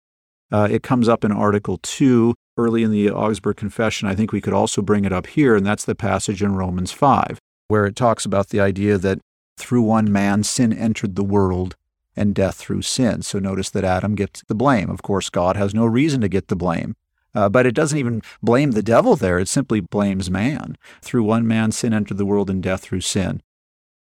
Uh, 0.51 0.69
it 0.71 0.83
comes 0.83 1.09
up 1.09 1.25
in 1.25 1.33
Article 1.33 1.79
2 1.83 2.35
early 2.57 2.83
in 2.83 2.91
the 2.91 3.11
Augsburg 3.11 3.57
Confession. 3.57 4.09
I 4.09 4.15
think 4.15 4.33
we 4.33 4.41
could 4.41 4.53
also 4.53 4.83
bring 4.83 5.05
it 5.05 5.13
up 5.13 5.29
here, 5.29 5.55
and 5.57 5.65
that's 5.65 5.85
the 5.85 5.95
passage 5.95 6.43
in 6.43 6.57
Romans 6.57 6.93
5, 6.93 7.39
where 7.69 7.87
it 7.87 7.97
talks 7.97 8.25
about 8.25 8.49
the 8.49 8.61
idea 8.61 8.99
that 8.99 9.21
through 9.57 9.83
one 9.83 10.11
man 10.11 10.43
sin 10.43 10.73
entered 10.73 11.15
the 11.15 11.25
world 11.25 11.77
and 12.17 12.35
death 12.35 12.57
through 12.57 12.83
sin. 12.83 13.23
So 13.23 13.39
notice 13.39 13.71
that 13.71 13.85
Adam 13.85 14.15
gets 14.15 14.43
the 14.49 14.55
blame. 14.55 14.91
Of 14.91 15.03
course, 15.03 15.31
God 15.31 15.57
has 15.57 15.75
no 15.75 15.87
reason 15.87 16.21
to 16.23 16.29
get 16.29 16.49
the 16.49 16.57
blame. 16.57 16.97
Uh, 17.33 17.49
but 17.49 17.65
it 17.65 17.75
doesn't 17.75 17.99
even 17.99 18.23
blame 18.43 18.73
the 18.73 18.83
devil 18.83 19.15
there. 19.15 19.39
It 19.39 19.49
simply 19.49 19.81
blames 19.81 20.31
man. 20.31 20.77
Through 21.01 21.23
one 21.23 21.47
man, 21.47 21.71
sin 21.71 21.95
entered 21.95 22.19
the 22.19 22.27
world 22.27 22.51
and 22.51 22.63
death 22.63 22.83
through 22.83 23.03
sin. 23.03 23.41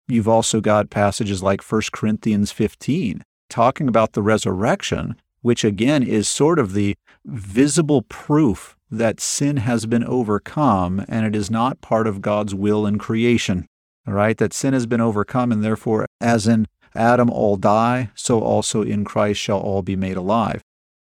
You've 0.07 0.27
also 0.27 0.61
got 0.61 0.89
passages 0.89 1.41
like 1.41 1.63
1 1.63 1.81
Corinthians 1.91 2.51
15 2.51 3.23
talking 3.49 3.87
about 3.87 4.13
the 4.13 4.21
resurrection, 4.21 5.15
which 5.41 5.63
again 5.63 6.03
is 6.03 6.29
sort 6.29 6.59
of 6.59 6.73
the 6.73 6.95
visible 7.25 8.03
proof 8.03 8.75
that 8.91 9.19
sin 9.19 9.57
has 9.57 9.85
been 9.87 10.03
overcome 10.03 11.03
and 11.07 11.25
it 11.25 11.35
is 11.35 11.49
not 11.49 11.81
part 11.81 12.05
of 12.05 12.21
God's 12.21 12.53
will 12.53 12.85
in 12.85 12.99
creation. 12.99 13.65
All 14.07 14.13
right, 14.13 14.37
that 14.37 14.53
sin 14.53 14.73
has 14.73 14.85
been 14.85 15.01
overcome, 15.01 15.51
and 15.51 15.63
therefore, 15.63 16.05
as 16.21 16.47
in 16.47 16.67
Adam 16.93 17.29
all 17.31 17.57
die, 17.57 18.11
so 18.13 18.39
also 18.41 18.83
in 18.83 19.03
Christ 19.03 19.39
shall 19.39 19.59
all 19.59 19.81
be 19.81 19.95
made 19.95 20.15
alive. 20.15 20.61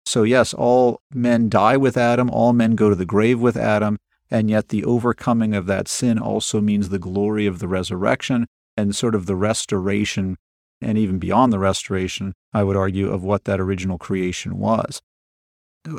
So, 0.05 0.23
yes, 0.23 0.53
all 0.53 0.99
men 1.13 1.47
die 1.47 1.77
with 1.77 1.95
Adam, 1.95 2.29
all 2.29 2.51
men 2.51 2.75
go 2.75 2.89
to 2.89 2.95
the 2.95 3.05
grave 3.05 3.39
with 3.39 3.55
Adam, 3.55 3.99
and 4.29 4.49
yet 4.49 4.67
the 4.67 4.83
overcoming 4.83 5.55
of 5.55 5.65
that 5.67 5.87
sin 5.87 6.19
also 6.19 6.59
means 6.59 6.89
the 6.89 6.99
glory 6.99 7.45
of 7.45 7.59
the 7.59 7.69
resurrection 7.69 8.47
and 8.79 8.95
sort 8.95 9.15
of 9.15 9.25
the 9.25 9.35
restoration, 9.35 10.37
and 10.81 10.97
even 10.97 11.19
beyond 11.19 11.51
the 11.53 11.59
restoration, 11.59 12.33
I 12.53 12.63
would 12.63 12.75
argue, 12.75 13.11
of 13.11 13.23
what 13.23 13.45
that 13.45 13.59
original 13.59 13.97
creation 13.97 14.57
was. 14.57 15.01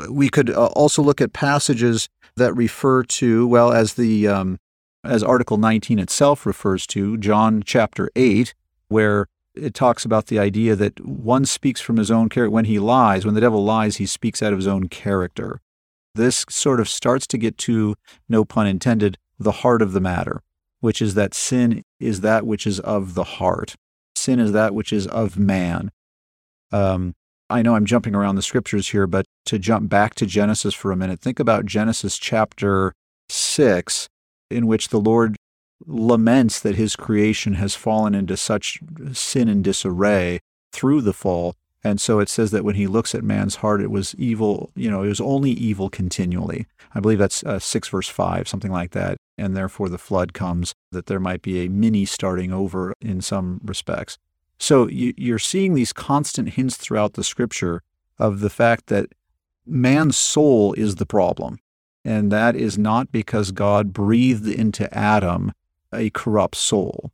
We 0.09 0.29
could 0.29 0.51
uh, 0.51 0.67
also 0.67 1.03
look 1.03 1.21
at 1.21 1.33
passages 1.33 2.09
that 2.37 2.55
refer 2.55 3.03
to, 3.05 3.47
well, 3.47 3.73
as 3.73 3.95
the 3.95 4.29
um, 4.29 4.59
as 5.05 5.23
Article 5.23 5.57
19 5.57 5.99
itself 5.99 6.45
refers 6.45 6.87
to, 6.89 7.17
John 7.17 7.63
chapter 7.65 8.11
8, 8.15 8.55
where 8.89 9.27
it 9.55 9.75
talks 9.75 10.05
about 10.05 10.27
the 10.27 10.39
idea 10.39 10.77
that 10.77 11.05
one 11.05 11.45
speaks 11.45 11.81
from 11.81 11.97
his 11.97 12.11
own 12.11 12.29
character. 12.29 12.51
When 12.51 12.67
he 12.67 12.79
lies, 12.79 13.25
when 13.25 13.35
the 13.35 13.41
devil 13.41 13.65
lies, 13.65 13.97
he 13.97 14.07
speaks 14.07 14.43
out 14.43 14.53
of 14.53 14.59
his 14.59 14.67
own 14.67 14.89
character. 14.89 15.61
This 16.15 16.45
sort 16.49 16.81
of 16.81 16.89
starts 16.89 17.27
to 17.29 17.39
get 17.39 17.57
to, 17.59 17.95
no 18.29 18.45
pun 18.45 18.67
intended, 18.67 19.17
the 19.39 19.53
heart 19.53 19.81
of 19.81 19.93
the 19.93 20.01
matter 20.01 20.43
which 20.81 21.01
is 21.01 21.15
that 21.15 21.35
sin 21.35 21.83
is 21.99 22.23
that 22.23 22.47
which 22.47 22.67
is 22.67 22.81
of 22.81 23.15
the 23.15 23.25
heart. 23.25 23.77
Sin 24.17 24.41
is 24.41 24.53
that 24.53 24.75
which 24.75 24.93
is 24.93 25.07
of 25.07 25.39
man. 25.39 25.91
Um, 26.73 27.15
I 27.49 27.63
know 27.63 27.75
I'm 27.75 27.87
jumping 27.87 28.15
around 28.15 28.37
the 28.37 28.43
scriptures 28.43 28.89
here, 28.89 29.07
but 29.07 29.27
to 29.47 29.59
jump 29.59 29.89
back 29.89 30.15
to 30.17 30.27
Genesis 30.27 30.75
for 30.75 30.93
a 30.93 30.97
minute, 30.97 31.21
think 31.21 31.41
about 31.41 31.67
Genesis 31.67 32.17
chapter 32.17 32.95
6, 33.29 34.09
in 34.51 34.67
which 34.67 34.89
the 34.89 35.01
Lord 35.01 35.37
laments 35.87 36.61
that 36.61 36.77
his 36.77 36.97
creation 36.97 37.55
has 37.55 37.75
fallen 37.75 38.15
into 38.15 38.37
such 38.37 38.81
sin 39.13 39.49
and 39.49 39.65
disarray 39.65 40.41
through 40.73 41.01
the 41.01 41.13
fall. 41.13 41.55
And 41.83 42.01
so 42.01 42.21
it 42.21 42.29
says 42.29 42.51
that 42.51 42.65
when 42.65 42.75
he 42.75 42.87
looks 42.87 43.15
at 43.15 43.25
man's 43.25 43.57
heart, 43.57 43.81
it 43.81 43.91
was 43.91 44.15
evil, 44.17 44.71
you 44.77 44.91
know, 44.91 45.03
it 45.03 45.09
was 45.09 45.21
only 45.21 45.51
evil 45.51 45.89
continually. 45.89 46.67
I 46.95 47.01
believe 47.01 47.19
that's 47.19 47.43
uh, 47.43 47.59
6 47.59 47.89
verse 47.89 48.09
5, 48.09 48.47
something 48.47 48.71
like 48.71 48.91
that 48.93 49.17
and 49.41 49.57
therefore 49.57 49.89
the 49.89 49.99
flood 49.99 50.35
comes, 50.35 50.75
that 50.93 51.07
there 51.07 51.19
might 51.19 51.43
be 51.43 51.65
a 51.65 51.69
mini 51.69 52.05
starting 52.05 52.53
over 52.53 52.95
in 53.01 53.21
some 53.21 53.61
respects. 53.65 54.19
So 54.59 54.89
you, 54.89 55.35
are 55.35 55.39
seeing 55.39 55.75
these 55.75 55.93
constant 55.93 56.51
hints 56.51 56.77
throughout 56.77 57.15
the 57.15 57.25
scripture 57.25 57.83
of 58.19 58.41
the 58.41 58.51
fact 58.51 58.87
that 58.89 59.07
man's 59.67 60.19
soul 60.19 60.75
is 60.75 60.97
the 60.97 61.07
problem. 61.07 61.59
And 62.05 62.31
that 62.31 62.55
is 62.55 62.77
not 62.77 63.11
because 63.11 63.53
God 63.53 63.93
breathed 63.93 64.47
into 64.47 64.93
Adam 64.97 65.53
a 65.93 66.11
corrupt 66.11 66.57
soul, 66.57 67.11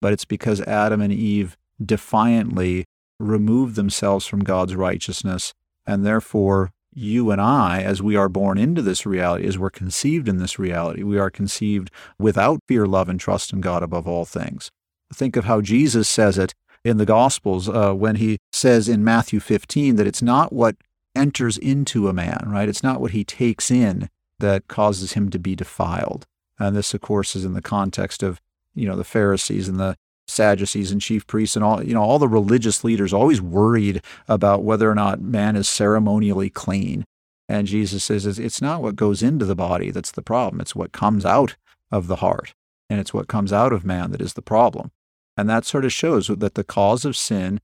but 0.00 0.12
it's 0.12 0.24
because 0.24 0.60
Adam 0.62 1.00
and 1.00 1.12
Eve 1.12 1.56
defiantly 1.84 2.86
removed 3.18 3.76
themselves 3.76 4.26
from 4.26 4.40
God's 4.40 4.74
righteousness 4.74 5.54
and 5.86 6.04
therefore 6.04 6.72
you 6.94 7.30
and 7.30 7.40
I, 7.40 7.82
as 7.82 8.02
we 8.02 8.16
are 8.16 8.28
born 8.28 8.58
into 8.58 8.82
this 8.82 9.06
reality, 9.06 9.46
as 9.46 9.58
we're 9.58 9.70
conceived 9.70 10.28
in 10.28 10.38
this 10.38 10.58
reality, 10.58 11.02
we 11.02 11.18
are 11.18 11.30
conceived 11.30 11.90
without 12.18 12.60
fear, 12.68 12.86
love, 12.86 13.08
and 13.08 13.18
trust 13.18 13.52
in 13.52 13.60
God 13.60 13.82
above 13.82 14.06
all 14.06 14.24
things. 14.24 14.70
Think 15.12 15.36
of 15.36 15.44
how 15.44 15.60
Jesus 15.60 16.08
says 16.08 16.38
it 16.38 16.54
in 16.84 16.98
the 16.98 17.06
Gospels 17.06 17.68
uh, 17.68 17.92
when 17.92 18.16
he 18.16 18.38
says 18.52 18.88
in 18.88 19.04
Matthew 19.04 19.40
15 19.40 19.96
that 19.96 20.06
it's 20.06 20.22
not 20.22 20.52
what 20.52 20.76
enters 21.14 21.58
into 21.58 22.08
a 22.08 22.12
man, 22.12 22.44
right? 22.46 22.68
It's 22.68 22.82
not 22.82 23.00
what 23.00 23.12
he 23.12 23.24
takes 23.24 23.70
in 23.70 24.08
that 24.38 24.68
causes 24.68 25.12
him 25.12 25.30
to 25.30 25.38
be 25.38 25.54
defiled. 25.54 26.26
And 26.58 26.76
this, 26.76 26.94
of 26.94 27.00
course, 27.00 27.36
is 27.36 27.44
in 27.44 27.54
the 27.54 27.62
context 27.62 28.22
of, 28.22 28.40
you 28.74 28.86
know, 28.86 28.96
the 28.96 29.04
Pharisees 29.04 29.68
and 29.68 29.78
the 29.78 29.96
Sadducees 30.32 30.90
and 30.90 31.00
chief 31.00 31.26
priests 31.26 31.56
and 31.56 31.64
all 31.64 31.82
you 31.82 31.94
know 31.94 32.02
all 32.02 32.18
the 32.18 32.28
religious 32.28 32.82
leaders 32.84 33.12
always 33.12 33.40
worried 33.40 34.02
about 34.28 34.64
whether 34.64 34.90
or 34.90 34.94
not 34.94 35.20
man 35.20 35.56
is 35.56 35.68
ceremonially 35.68 36.50
clean. 36.50 37.04
And 37.48 37.66
Jesus 37.66 38.04
says 38.04 38.26
it's 38.38 38.62
not 38.62 38.82
what 38.82 38.96
goes 38.96 39.22
into 39.22 39.44
the 39.44 39.54
body 39.54 39.90
that's 39.90 40.12
the 40.12 40.22
problem. 40.22 40.60
It's 40.60 40.74
what 40.74 40.92
comes 40.92 41.26
out 41.26 41.56
of 41.90 42.06
the 42.06 42.16
heart. 42.16 42.54
And 42.88 42.98
it's 42.98 43.12
what 43.12 43.28
comes 43.28 43.52
out 43.52 43.72
of 43.72 43.84
man 43.84 44.10
that 44.12 44.20
is 44.22 44.34
the 44.34 44.42
problem. 44.42 44.90
And 45.36 45.48
that 45.48 45.64
sort 45.64 45.84
of 45.84 45.92
shows 45.92 46.28
that 46.28 46.54
the 46.54 46.64
cause 46.64 47.04
of 47.04 47.16
sin 47.16 47.60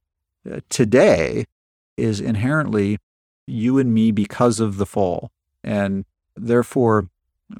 uh, 0.51 0.61
today 0.69 1.45
is 1.97 2.21
inherently 2.21 2.99
you 3.47 3.79
and 3.79 3.93
me 3.93 4.11
because 4.11 4.61
of 4.61 4.77
the 4.77 4.87
fall. 4.87 5.31
And 5.65 6.05
therefore, 6.37 7.09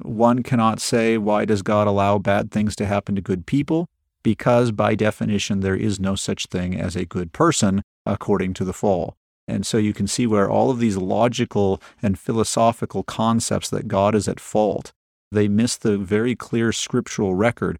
one 0.01 0.43
cannot 0.43 0.79
say, 0.79 1.17
why 1.17 1.45
does 1.45 1.61
God 1.61 1.87
allow 1.87 2.17
bad 2.17 2.51
things 2.51 2.75
to 2.77 2.85
happen 2.85 3.15
to 3.15 3.21
good 3.21 3.45
people? 3.45 3.87
Because 4.23 4.71
by 4.71 4.95
definition 4.95 5.61
there 5.61 5.75
is 5.75 5.99
no 5.99 6.15
such 6.15 6.47
thing 6.47 6.79
as 6.79 6.95
a 6.95 7.05
good 7.05 7.31
person 7.31 7.81
according 8.05 8.53
to 8.55 8.65
the 8.65 8.73
fall. 8.73 9.15
And 9.47 9.65
so 9.65 9.77
you 9.77 9.93
can 9.93 10.07
see 10.07 10.27
where 10.27 10.49
all 10.49 10.69
of 10.69 10.79
these 10.79 10.97
logical 10.97 11.81
and 12.03 12.19
philosophical 12.19 13.03
concepts 13.03 13.69
that 13.69 13.87
God 13.87 14.13
is 14.13 14.27
at 14.27 14.39
fault, 14.39 14.93
they 15.31 15.47
miss 15.47 15.75
the 15.75 15.97
very 15.97 16.35
clear 16.35 16.71
scriptural 16.71 17.33
record. 17.33 17.79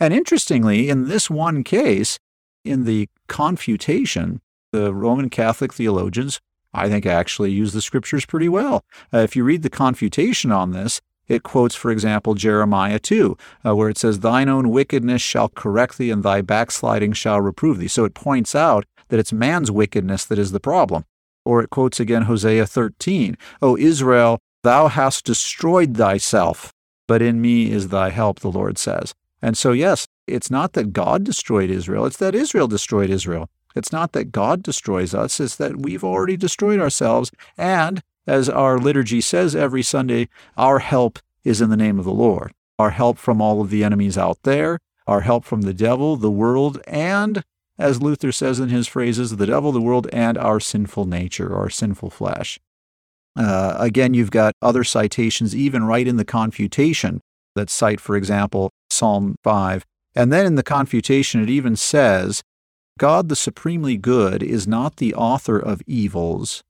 And 0.00 0.14
interestingly, 0.14 0.88
in 0.88 1.08
this 1.08 1.28
one 1.28 1.62
case, 1.62 2.18
in 2.64 2.84
the 2.84 3.08
confutation, 3.28 4.40
the 4.72 4.94
Roman 4.94 5.28
Catholic 5.28 5.72
theologians, 5.74 6.40
I 6.72 6.88
think, 6.88 7.04
actually 7.04 7.52
use 7.52 7.72
the 7.72 7.82
scriptures 7.82 8.24
pretty 8.24 8.48
well. 8.48 8.82
Uh, 9.12 9.18
if 9.18 9.36
you 9.36 9.44
read 9.44 9.62
the 9.62 9.70
confutation 9.70 10.50
on 10.50 10.72
this, 10.72 11.00
it 11.32 11.42
quotes, 11.42 11.74
for 11.74 11.90
example, 11.90 12.34
Jeremiah 12.34 12.98
2, 12.98 13.38
uh, 13.64 13.74
where 13.74 13.88
it 13.88 13.96
says, 13.96 14.20
Thine 14.20 14.50
own 14.50 14.68
wickedness 14.68 15.22
shall 15.22 15.48
correct 15.48 15.96
thee, 15.96 16.10
and 16.10 16.22
thy 16.22 16.42
backsliding 16.42 17.14
shall 17.14 17.40
reprove 17.40 17.78
thee. 17.78 17.88
So 17.88 18.04
it 18.04 18.12
points 18.12 18.54
out 18.54 18.84
that 19.08 19.18
it's 19.18 19.32
man's 19.32 19.70
wickedness 19.70 20.26
that 20.26 20.38
is 20.38 20.52
the 20.52 20.60
problem. 20.60 21.06
Or 21.46 21.62
it 21.62 21.70
quotes 21.70 21.98
again 21.98 22.22
Hosea 22.22 22.66
13, 22.66 23.38
O 23.62 23.78
Israel, 23.78 24.40
thou 24.62 24.88
hast 24.88 25.24
destroyed 25.24 25.96
thyself, 25.96 26.70
but 27.08 27.22
in 27.22 27.40
me 27.40 27.70
is 27.70 27.88
thy 27.88 28.10
help, 28.10 28.40
the 28.40 28.50
Lord 28.50 28.76
says. 28.76 29.14
And 29.40 29.56
so, 29.56 29.72
yes, 29.72 30.06
It's 30.28 30.50
not 30.50 30.74
that 30.74 30.92
God 30.92 31.24
destroyed 31.24 31.70
Israel, 31.70 32.06
it's 32.06 32.18
that 32.18 32.34
Israel 32.34 32.68
destroyed 32.68 33.10
Israel. 33.10 33.48
It's 33.74 33.90
not 33.90 34.12
that 34.12 34.32
God 34.32 34.62
destroys 34.62 35.14
us, 35.14 35.40
it's 35.40 35.56
that 35.56 35.78
we've 35.78 36.04
already 36.04 36.36
destroyed 36.36 36.78
ourselves. 36.78 37.32
And 37.56 38.02
as 38.26 38.48
our 38.48 38.78
liturgy 38.78 39.20
says 39.20 39.56
every 39.56 39.82
Sunday, 39.82 40.28
our 40.56 40.78
help 40.78 41.18
is 41.44 41.60
in 41.60 41.70
the 41.70 41.76
name 41.76 41.98
of 41.98 42.04
the 42.04 42.12
Lord. 42.12 42.52
Our 42.78 42.90
help 42.90 43.18
from 43.18 43.40
all 43.40 43.60
of 43.60 43.70
the 43.70 43.84
enemies 43.84 44.16
out 44.16 44.38
there, 44.42 44.78
our 45.06 45.20
help 45.20 45.44
from 45.44 45.62
the 45.62 45.74
devil, 45.74 46.16
the 46.16 46.30
world, 46.30 46.80
and, 46.86 47.42
as 47.78 48.02
Luther 48.02 48.32
says 48.32 48.60
in 48.60 48.68
his 48.68 48.86
phrases, 48.86 49.36
the 49.36 49.46
devil, 49.46 49.72
the 49.72 49.80
world, 49.80 50.08
and 50.12 50.38
our 50.38 50.60
sinful 50.60 51.06
nature, 51.06 51.54
our 51.54 51.70
sinful 51.70 52.10
flesh. 52.10 52.58
Uh, 53.36 53.76
again, 53.78 54.14
you've 54.14 54.30
got 54.30 54.54
other 54.60 54.84
citations, 54.84 55.56
even 55.56 55.84
right 55.84 56.06
in 56.06 56.16
the 56.16 56.24
Confutation, 56.24 57.20
that 57.54 57.70
cite, 57.70 58.00
for 58.00 58.16
example, 58.16 58.70
Psalm 58.90 59.36
5. 59.42 59.84
And 60.14 60.32
then 60.32 60.46
in 60.46 60.54
the 60.56 60.62
Confutation, 60.62 61.42
it 61.42 61.48
even 61.48 61.76
says, 61.76 62.42
God 62.98 63.28
the 63.28 63.36
supremely 63.36 63.96
good 63.96 64.42
is 64.42 64.68
not 64.68 64.96
the 64.96 65.14
author 65.14 65.58
of 65.58 65.82
evils, 65.86 66.62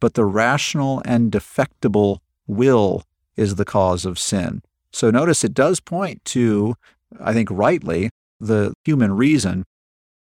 but 0.00 0.14
the 0.14 0.24
rational 0.24 1.02
and 1.04 1.32
defectible 1.32 2.18
will 2.46 3.02
is 3.36 3.56
the 3.56 3.64
cause 3.64 4.04
of 4.04 4.18
sin. 4.18 4.62
So 4.92 5.10
notice 5.10 5.44
it 5.44 5.54
does 5.54 5.80
point 5.80 6.24
to, 6.26 6.74
I 7.20 7.32
think 7.32 7.50
rightly, 7.50 8.10
the 8.40 8.74
human 8.84 9.12
reason 9.12 9.64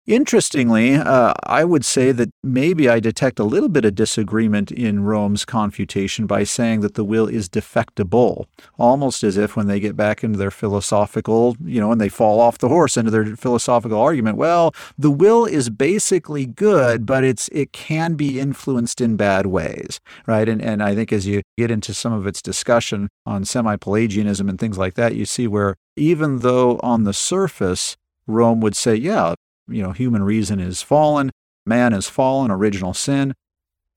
Interestingly, 0.08 0.94
uh, 0.94 1.34
I 1.48 1.64
would 1.64 1.84
say 1.84 2.12
that 2.12 2.30
maybe 2.44 2.88
I 2.88 3.00
detect 3.00 3.40
a 3.40 3.44
little 3.44 3.70
bit 3.70 3.86
of 3.86 3.96
disagreement 3.96 4.72
in 4.72 5.04
Rome's 5.04 5.46
confutation 5.46 6.28
by 6.28 6.44
saying 6.44 6.82
that 6.82 6.94
the 6.94 7.04
will 7.04 7.28
is 7.28 7.50
defectible, 7.50 8.46
almost 8.78 9.24
as 9.24 9.36
if 9.36 9.56
when 9.56 9.66
they 9.66 9.80
get 9.80 9.96
back 9.96 10.24
into 10.24 10.38
their 10.38 10.52
philosophical, 10.52 11.56
you 11.66 11.82
know, 11.82 11.92
and 11.92 12.00
they 12.00 12.10
fall 12.10 12.40
off 12.40 12.60
the 12.60 12.70
horse 12.70 12.98
into 12.98 13.10
their 13.10 13.36
philosophical 13.36 14.00
argument, 14.00 14.38
well, 14.38 14.76
the 14.96 15.10
will 15.10 15.46
is 15.46 15.72
basically 15.72 16.46
good, 16.46 17.08
but 17.08 17.24
it's 17.24 17.48
it 17.48 17.74
can 17.74 18.14
be 18.14 18.40
influenced 18.40 19.02
in 19.02 19.16
bad 19.16 19.48
ways, 19.48 20.00
right? 20.28 20.48
And 20.48 20.62
and 20.62 20.84
I 20.84 20.94
think 20.94 21.12
as 21.12 21.26
you 21.26 21.42
get 21.58 21.72
into 21.72 21.96
some 21.96 22.14
of 22.14 22.28
its 22.28 22.44
discussion 22.44 23.10
on 23.26 23.44
semi-Pelagianism 23.44 24.48
and 24.48 24.60
things 24.60 24.78
like 24.78 24.94
that, 24.94 25.16
you 25.16 25.26
see 25.26 25.48
where 25.48 25.78
even 25.96 26.40
though 26.40 26.80
on 26.84 27.06
the 27.06 27.14
surface 27.14 27.98
Rome 28.28 28.60
would 28.62 28.76
say, 28.76 28.96
yeah, 28.96 29.36
you 29.68 29.82
know, 29.82 29.92
human 29.92 30.24
reason 30.24 30.60
is 30.60 30.82
fallen, 30.82 31.32
man 31.66 31.94
is 31.94 32.08
fallen, 32.08 32.52
original 32.52 32.94
sin. 32.94 33.34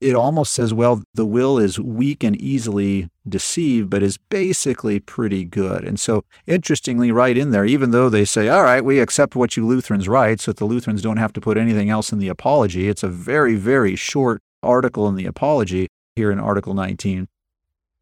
It 0.00 0.14
almost 0.14 0.54
says, 0.54 0.72
well, 0.72 1.02
the 1.14 1.26
will 1.26 1.58
is 1.58 1.80
weak 1.80 2.22
and 2.22 2.40
easily 2.40 3.10
deceived, 3.28 3.90
but 3.90 4.02
is 4.02 4.16
basically 4.16 5.00
pretty 5.00 5.44
good. 5.44 5.82
And 5.82 5.98
so, 5.98 6.24
interestingly, 6.46 7.10
right 7.10 7.36
in 7.36 7.50
there, 7.50 7.64
even 7.64 7.90
though 7.90 8.08
they 8.08 8.24
say, 8.24 8.48
all 8.48 8.62
right, 8.62 8.84
we 8.84 9.00
accept 9.00 9.34
what 9.34 9.56
you 9.56 9.66
Lutherans 9.66 10.08
write, 10.08 10.40
so 10.40 10.52
that 10.52 10.58
the 10.58 10.66
Lutherans 10.66 11.02
don't 11.02 11.16
have 11.16 11.32
to 11.32 11.40
put 11.40 11.58
anything 11.58 11.90
else 11.90 12.12
in 12.12 12.20
the 12.20 12.28
apology, 12.28 12.88
it's 12.88 13.02
a 13.02 13.08
very, 13.08 13.56
very 13.56 13.96
short 13.96 14.40
article 14.62 15.08
in 15.08 15.16
the 15.16 15.26
apology 15.26 15.88
here 16.14 16.30
in 16.30 16.38
Article 16.38 16.74
19. 16.74 17.26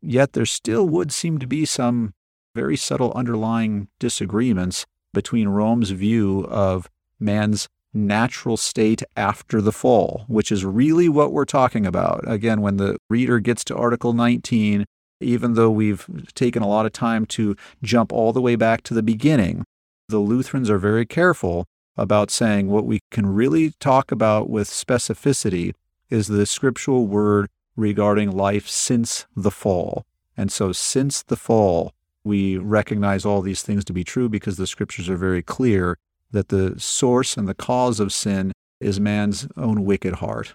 Yet 0.03 0.35
there 0.35 0.47
still 0.47 0.87
would 0.87 1.12
seem 1.12 1.39
to 1.39 1.47
be 1.47 1.64
some 1.64 2.12
very 2.55 2.77
subtle 2.77 3.12
underlying 3.14 3.89
disagreements 3.99 4.87
between 5.14 5.49
Rome's 5.49 5.91
view 5.91 6.47
of 6.51 6.91
man's 7.19 7.69
natural 7.93 8.57
state 8.57 9.03
after 9.17 9.61
the 9.61 9.73
fall, 9.73 10.25
which 10.29 10.53
is 10.53 10.64
really 10.64 11.09
what 11.09 11.33
we're 11.33 11.45
talking 11.45 11.87
about. 11.87 12.23
Again, 12.27 12.61
when 12.61 12.77
the 12.77 12.99
reader 13.09 13.41
gets 13.41 13.64
to 13.64 13.77
Article 13.77 14.12
19, 14.12 14.85
even 15.21 15.55
though 15.55 15.71
we've 15.71 16.07
taken 16.35 16.62
a 16.62 16.69
lot 16.69 16.87
of 16.87 16.93
time 16.93 17.25
to 17.27 17.57
jump 17.83 18.12
all 18.12 18.33
the 18.33 18.41
way 18.41 18.55
back 18.55 18.83
to 18.83 18.95
the 18.95 19.03
beginning, 19.03 19.64
the 20.09 20.19
Lutherans 20.19 20.71
are 20.71 20.79
very 20.79 21.07
careful 21.07 21.67
about 21.97 22.31
saying 22.31 22.69
what 22.69 22.85
we 22.85 23.01
can 23.11 23.27
really 23.27 23.73
talk 23.81 24.12
about 24.12 24.51
with 24.51 24.69
specificity 24.69 25.73
is 26.11 26.29
the 26.29 26.47
scriptural 26.47 27.07
word 27.07 27.49
regarding 27.75 28.31
life 28.31 28.69
since 28.69 29.27
the 29.35 29.51
fall. 29.51 30.05
And 30.37 30.53
so, 30.53 30.73
since 30.73 31.23
the 31.23 31.37
fall, 31.37 31.93
we 32.23 32.59
recognize 32.59 33.25
all 33.25 33.41
these 33.41 33.62
things 33.62 33.85
to 33.87 33.93
be 33.93 34.05
true 34.05 34.29
because 34.29 34.57
the 34.59 34.67
scriptures 34.67 35.09
are 35.09 35.17
very 35.17 35.43
clear 35.43 35.97
that 36.37 36.49
the 36.49 36.78
source 36.78 37.37
and 37.37 37.49
the 37.49 37.55
cause 37.55 37.99
of 37.99 38.12
sin 38.12 38.53
is 38.78 39.01
man's 39.01 39.49
own 39.57 39.84
wicked 39.84 40.16
heart. 40.16 40.55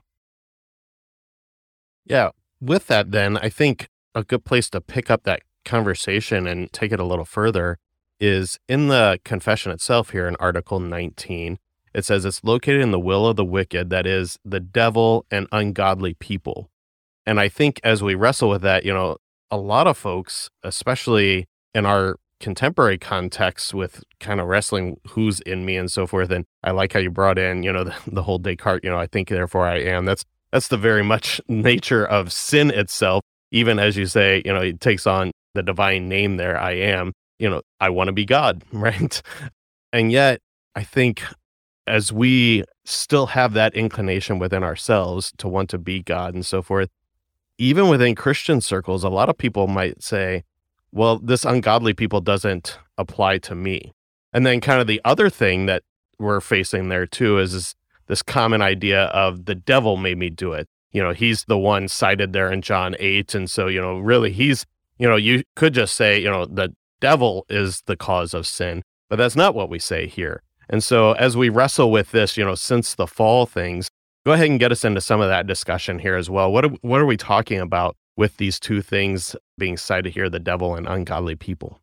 Yeah. 2.05 2.29
With 2.59 2.87
that, 2.87 3.11
then, 3.11 3.37
I 3.37 3.49
think 3.49 3.87
a 4.13 4.23
good 4.23 4.45
place 4.45 4.69
to 4.69 4.81
pick 4.81 5.09
up 5.09 5.23
that 5.23 5.41
conversation 5.65 6.45
and 6.45 6.71
take 6.71 6.91
it 6.91 6.99
a 6.99 7.05
little 7.05 7.25
further 7.25 7.79
is 8.19 8.59
in 8.67 8.87
the 8.87 9.19
confession 9.23 9.71
itself 9.71 10.11
here 10.11 10.27
in 10.27 10.35
Article 10.39 10.79
19. 10.79 11.57
It 11.93 12.05
says 12.05 12.23
it's 12.23 12.43
located 12.43 12.81
in 12.81 12.91
the 12.91 12.99
will 12.99 13.25
of 13.25 13.35
the 13.35 13.43
wicked, 13.43 13.89
that 13.89 14.05
is, 14.05 14.37
the 14.45 14.59
devil 14.59 15.25
and 15.31 15.47
ungodly 15.51 16.13
people. 16.13 16.69
And 17.25 17.39
I 17.39 17.49
think 17.49 17.79
as 17.83 18.03
we 18.03 18.13
wrestle 18.13 18.49
with 18.49 18.61
that, 18.61 18.85
you 18.85 18.93
know, 18.93 19.17
a 19.49 19.57
lot 19.57 19.87
of 19.87 19.97
folks, 19.97 20.49
especially 20.63 21.47
in 21.73 21.85
our 21.85 22.17
contemporary 22.41 22.97
context 22.97 23.73
with 23.73 24.03
kind 24.19 24.41
of 24.41 24.47
wrestling 24.47 24.99
who's 25.07 25.39
in 25.41 25.63
me 25.63 25.77
and 25.77 25.89
so 25.89 26.05
forth. 26.05 26.31
And 26.31 26.45
I 26.63 26.71
like 26.71 26.93
how 26.93 26.99
you 26.99 27.09
brought 27.09 27.37
in, 27.37 27.63
you 27.63 27.71
know, 27.71 27.83
the, 27.85 27.95
the 28.07 28.23
whole 28.23 28.39
Descartes, 28.39 28.83
you 28.83 28.89
know, 28.89 28.97
I 28.97 29.07
think 29.07 29.29
therefore 29.29 29.65
I 29.65 29.77
am. 29.77 30.05
That's 30.05 30.25
that's 30.51 30.67
the 30.67 30.77
very 30.77 31.03
much 31.03 31.39
nature 31.47 32.05
of 32.05 32.33
sin 32.33 32.71
itself. 32.71 33.23
Even 33.51 33.79
as 33.79 33.95
you 33.95 34.05
say, 34.05 34.41
you 34.45 34.53
know, 34.53 34.61
it 34.61 34.81
takes 34.81 35.07
on 35.07 35.31
the 35.53 35.63
divine 35.63 36.09
name 36.09 36.37
there, 36.37 36.57
I 36.57 36.71
am, 36.71 37.13
you 37.39 37.49
know, 37.49 37.61
I 37.79 37.89
want 37.89 38.07
to 38.07 38.13
be 38.13 38.25
God, 38.25 38.63
right? 38.73 39.21
And 39.93 40.11
yet 40.11 40.41
I 40.75 40.83
think 40.83 41.23
as 41.87 42.11
we 42.13 42.63
still 42.85 43.27
have 43.27 43.53
that 43.53 43.73
inclination 43.73 44.39
within 44.39 44.63
ourselves 44.63 45.33
to 45.37 45.47
want 45.47 45.69
to 45.69 45.77
be 45.77 46.01
God 46.01 46.33
and 46.33 46.45
so 46.45 46.61
forth, 46.61 46.89
even 47.57 47.89
within 47.89 48.15
Christian 48.15 48.61
circles, 48.61 49.03
a 49.03 49.09
lot 49.09 49.29
of 49.29 49.37
people 49.37 49.67
might 49.67 50.01
say, 50.01 50.43
well, 50.91 51.19
this 51.19 51.45
ungodly 51.45 51.93
people 51.93 52.21
doesn't 52.21 52.77
apply 52.97 53.37
to 53.39 53.55
me. 53.55 53.93
And 54.33 54.45
then 54.45 54.61
kind 54.61 54.81
of 54.81 54.87
the 54.87 55.01
other 55.03 55.29
thing 55.29 55.65
that 55.65 55.83
we're 56.19 56.41
facing 56.41 56.89
there 56.89 57.05
too 57.05 57.39
is, 57.39 57.53
is 57.53 57.75
this 58.07 58.21
common 58.21 58.61
idea 58.61 59.05
of 59.05 59.45
the 59.45 59.55
devil 59.55 59.97
made 59.97 60.17
me 60.17 60.29
do 60.29 60.53
it. 60.53 60.67
You 60.91 61.01
know, 61.01 61.11
he's 61.11 61.45
the 61.45 61.57
one 61.57 61.87
cited 61.87 62.33
there 62.33 62.51
in 62.51 62.61
John 62.61 62.95
8. 62.99 63.33
And 63.35 63.49
so, 63.49 63.67
you 63.67 63.81
know, 63.81 63.99
really 63.99 64.31
he's, 64.31 64.65
you 64.97 65.07
know, 65.07 65.15
you 65.15 65.43
could 65.55 65.73
just 65.73 65.95
say, 65.95 66.19
you 66.19 66.29
know, 66.29 66.45
the 66.45 66.75
devil 66.99 67.45
is 67.49 67.81
the 67.85 67.95
cause 67.95 68.33
of 68.33 68.45
sin, 68.45 68.83
but 69.09 69.15
that's 69.15 69.35
not 69.35 69.55
what 69.55 69.69
we 69.69 69.79
say 69.79 70.07
here. 70.07 70.43
And 70.69 70.83
so 70.83 71.13
as 71.13 71.35
we 71.35 71.49
wrestle 71.49 71.91
with 71.91 72.11
this, 72.11 72.37
you 72.37 72.45
know, 72.45 72.55
since 72.55 72.95
the 72.95 73.07
fall 73.07 73.45
things, 73.45 73.89
go 74.25 74.33
ahead 74.33 74.49
and 74.49 74.59
get 74.59 74.71
us 74.71 74.85
into 74.85 75.01
some 75.01 75.19
of 75.19 75.27
that 75.27 75.47
discussion 75.47 75.99
here 75.99 76.15
as 76.15 76.29
well. 76.29 76.51
What 76.51 76.65
are, 76.65 76.69
what 76.81 77.01
are 77.01 77.05
we 77.05 77.17
talking 77.17 77.59
about 77.59 77.95
with 78.21 78.37
these 78.37 78.59
two 78.59 78.83
things 78.83 79.35
being 79.57 79.75
cited 79.75 80.13
here 80.13 80.29
the 80.29 80.39
devil 80.39 80.75
and 80.75 80.87
ungodly 80.87 81.35
people. 81.35 81.79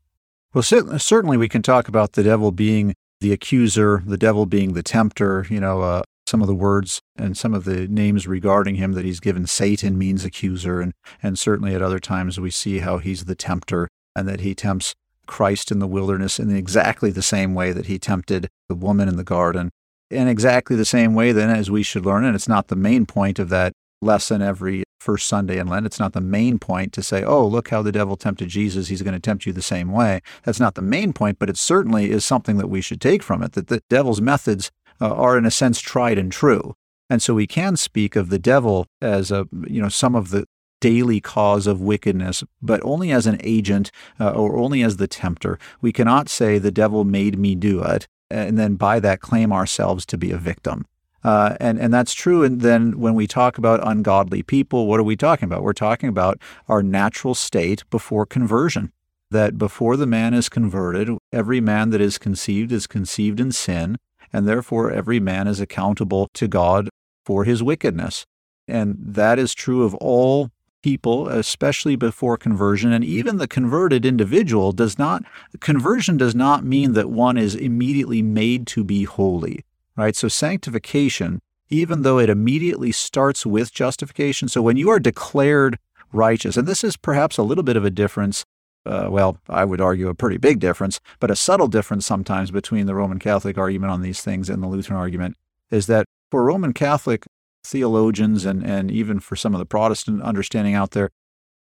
Well, 0.55 0.63
certainly 0.63 1.37
we 1.37 1.49
can 1.49 1.63
talk 1.63 1.89
about 1.89 2.13
the 2.13 2.23
devil 2.23 2.53
being 2.53 2.95
the 3.21 3.33
accuser, 3.33 4.05
the 4.07 4.17
devil 4.17 4.47
being 4.47 4.75
the 4.75 4.85
tempter, 4.85 5.49
you 5.51 5.59
know, 5.59 5.83
uh, 5.83 6.03
some 6.29 6.41
of 6.41 6.47
the 6.47 6.55
words 6.55 7.01
and 7.17 7.37
some 7.37 7.55
of 7.55 7.65
the 7.65 7.89
names 7.89 8.29
regarding 8.29 8.77
him 8.77 8.93
that 8.93 9.05
he's 9.05 9.19
given 9.19 9.49
Satan 9.49 9.99
means 9.99 10.25
accuser 10.25 10.81
and 10.81 10.93
and 11.25 11.37
certainly 11.37 11.75
at 11.75 11.83
other 11.83 11.99
times 11.99 12.39
we 12.39 12.53
see 12.53 12.79
how 12.79 12.99
he's 12.99 13.25
the 13.25 13.35
tempter 13.35 13.89
and 14.15 14.29
that 14.29 14.41
he 14.41 14.55
tempts 14.55 14.95
Christ 15.27 15.73
in 15.73 15.81
the 15.81 15.89
wilderness 15.89 16.39
in 16.39 16.55
exactly 16.55 17.11
the 17.11 17.21
same 17.21 17.53
way 17.53 17.73
that 17.73 17.87
he 17.87 17.99
tempted 17.99 18.47
the 18.69 18.77
woman 18.77 19.09
in 19.09 19.17
the 19.17 19.25
garden 19.25 19.71
in 20.09 20.29
exactly 20.29 20.77
the 20.77 20.85
same 20.85 21.15
way 21.15 21.33
then 21.33 21.51
as 21.51 21.69
we 21.69 21.83
should 21.83 22.07
learn 22.07 22.25
and 22.25 22.37
it's 22.37 22.47
not 22.47 22.69
the 22.69 22.77
main 22.77 23.07
point 23.07 23.41
of 23.41 23.49
that 23.49 23.73
lesson 24.01 24.41
every 24.41 24.85
first 25.09 25.27
Sunday 25.27 25.59
in 25.59 25.69
Lent. 25.69 25.87
It's 25.87 25.99
not 25.99 26.13
the 26.13 26.21
main 26.21 26.59
point 26.59 26.93
to 26.93 27.03
say, 27.03 27.25
oh, 27.25 27.47
look 27.47 27.71
how 27.71 27.81
the 27.81 27.91
devil 27.93 28.15
tempted 28.15 28.51
Jesus. 28.51 28.89
He's 28.89 29.01
going 29.01 29.15
to 29.15 29.19
tempt 29.19 29.47
you 29.47 29.55
the 29.55 29.63
same 29.63 29.91
way. 29.91 30.21
That's 30.45 30.61
not 30.61 30.75
the 30.75 30.83
main 30.83 31.15
point, 31.15 31.39
but 31.39 31.49
it 31.49 31.57
certainly 31.57 32.11
is 32.11 32.27
something 32.27 32.59
that 32.59 32.69
we 32.69 32.83
should 32.83 33.01
take 33.01 33.23
from 33.23 33.43
it 33.43 33.53
that 33.53 33.69
the 33.69 33.83
devil's 33.89 34.21
methods 34.21 34.71
uh, 35.01 35.11
are, 35.11 35.39
in 35.39 35.47
a 35.47 35.51
sense, 35.51 35.81
tried 35.81 36.19
and 36.19 36.31
true. 36.31 36.75
And 37.09 37.23
so 37.23 37.33
we 37.33 37.47
can 37.47 37.79
speak 37.79 38.17
of 38.17 38.29
the 38.29 38.39
devil 38.39 38.87
as 39.01 39.31
a, 39.31 39.49
you 39.67 39.81
know, 39.81 39.89
some 39.89 40.15
of 40.15 40.29
the 40.29 40.45
daily 40.83 41.23
cause 41.23 41.67
of 41.67 41.81
wickedness, 41.81 42.45
but 42.61 42.83
only 42.85 43.11
as 43.11 43.27
an 43.27 43.41
agent 43.43 43.91
uh, 44.21 44.33
or 44.33 44.59
only 44.59 44.83
as 44.83 44.99
the 44.99 45.09
tempter. 45.09 45.59
We 45.81 45.91
cannot 45.91 46.29
say 46.29 46.59
the 46.59 46.71
devil 46.71 47.05
made 47.05 47.39
me 47.39 47.55
do 47.55 47.83
it 47.83 48.07
and 48.31 48.59
then 48.59 48.75
by 48.75 49.01
that 49.01 49.21
claim 49.21 49.53
ourselves 49.53 50.05
to 50.07 50.19
be 50.19 50.31
a 50.31 50.37
victim. 50.37 50.85
Uh, 51.25 51.57
and, 51.61 51.79
and 51.79 51.93
that's 51.93 52.15
true. 52.15 52.45
And 52.45 52.61
then 52.61 52.99
when 52.99 53.15
we 53.15 53.27
talk 53.27 53.59
about 53.59 53.87
ungodly 53.87 54.43
people, 54.43 54.87
what 54.87 55.01
are 55.01 55.05
we 55.05 55.17
talking 55.17 55.47
about? 55.47 55.63
We're 55.63 55.73
talking 55.73 56.09
about 56.09 56.39
our 56.69 56.83
natural 56.83 57.35
state 57.35 57.83
before 57.91 58.27
conversion. 58.27 58.93
That 59.31 59.59
before 59.59 59.97
the 59.97 60.07
man 60.07 60.33
is 60.33 60.49
converted, 60.49 61.11
every 61.33 61.61
man 61.61 61.91
that 61.91 62.01
is 62.01 62.17
conceived 62.17 62.73
is 62.73 62.87
conceived 62.87 63.41
in 63.41 63.53
sin, 63.53 63.99
and 64.33 64.49
therefore 64.49 64.91
every 64.91 65.21
man 65.21 65.47
is 65.47 65.61
accountable 65.61 66.29
to 66.33 66.49
God 66.49 66.89
for 67.27 67.45
his 67.45 67.63
wickedness. 67.63 68.25
And 68.67 68.97
that 68.99 69.39
is 69.39 69.53
true 69.55 69.83
of 69.83 69.95
all 69.97 70.51
people, 70.83 71.29
especially 71.29 71.97
before 71.97 72.37
conversion, 72.37 72.93
and 72.93 73.05
even 73.05 73.37
the 73.37 73.49
converted 73.49 74.07
individual 74.07 74.73
does 74.73 74.99
not, 74.99 75.23
conversion 75.61 76.17
does 76.17 76.35
not 76.35 76.65
mean 76.65 76.93
that 76.93 77.11
one 77.11 77.37
is 77.37 77.55
immediately 77.55 78.23
made 78.23 78.67
to 78.69 78.85
be 78.85 79.05
holy, 79.05 79.65
right? 79.99 80.17
So 80.17 80.29
sanctification, 80.29 81.41
even 81.69 82.03
though 82.03 82.19
it 82.19 82.31
immediately 82.31 82.93
starts 82.93 83.45
with 83.45 83.73
justification, 83.75 84.49
so 84.49 84.63
when 84.63 84.79
you 84.79 84.89
are 84.89 84.99
declared 84.99 85.79
righteous, 86.13 86.57
and 86.57 86.67
this 86.67 86.83
is 86.83 86.97
perhaps 86.97 87.37
a 87.37 87.43
little 87.43 87.65
bit 87.65 87.77
of 87.77 87.85
a 87.85 87.91
difference. 87.91 88.45
Uh, 88.87 89.09
well, 89.11 89.39
I 89.51 89.67
would 89.67 89.83
argue 89.83 90.09
a 90.09 90.15
pretty 90.15 90.39
big 90.39 90.61
difference, 90.61 90.99
but 91.21 91.31
a 91.31 91.37
subtle 91.37 91.69
difference 91.69 92.07
sometimes 92.07 92.51
between 92.51 92.87
the 92.87 92.95
Roman 92.95 93.19
Catholic 93.19 93.59
argument 93.59 93.93
on 93.93 94.01
these 94.01 94.23
things 94.23 94.49
and 94.49 94.63
the 94.63 94.67
Lutheran 94.67 94.99
argument 94.99 95.37
is 95.71 95.89
that 95.89 96.07
for 96.31 96.45
Roman 96.45 96.73
Catholic 96.73 97.27
theologians 97.65 98.47
and, 98.47 98.65
and 98.65 98.91
even 98.91 99.21
for 99.21 99.37
some 99.37 99.55
of 99.55 99.59
the 99.59 99.67
Protestant 99.67 100.23
understanding 100.23 100.75
out 100.75 100.93
there, 100.93 101.11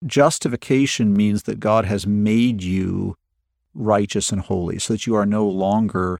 justification 0.06 1.14
means 1.14 1.44
that 1.44 1.60
God 1.60 1.86
has 1.86 2.08
made 2.08 2.64
you 2.64 3.16
righteous 3.74 4.32
and 4.32 4.42
holy 4.42 4.80
so 4.80 4.94
that 4.94 5.06
you 5.06 5.16
are 5.16 5.26
no 5.26 5.48
longer, 5.48 6.20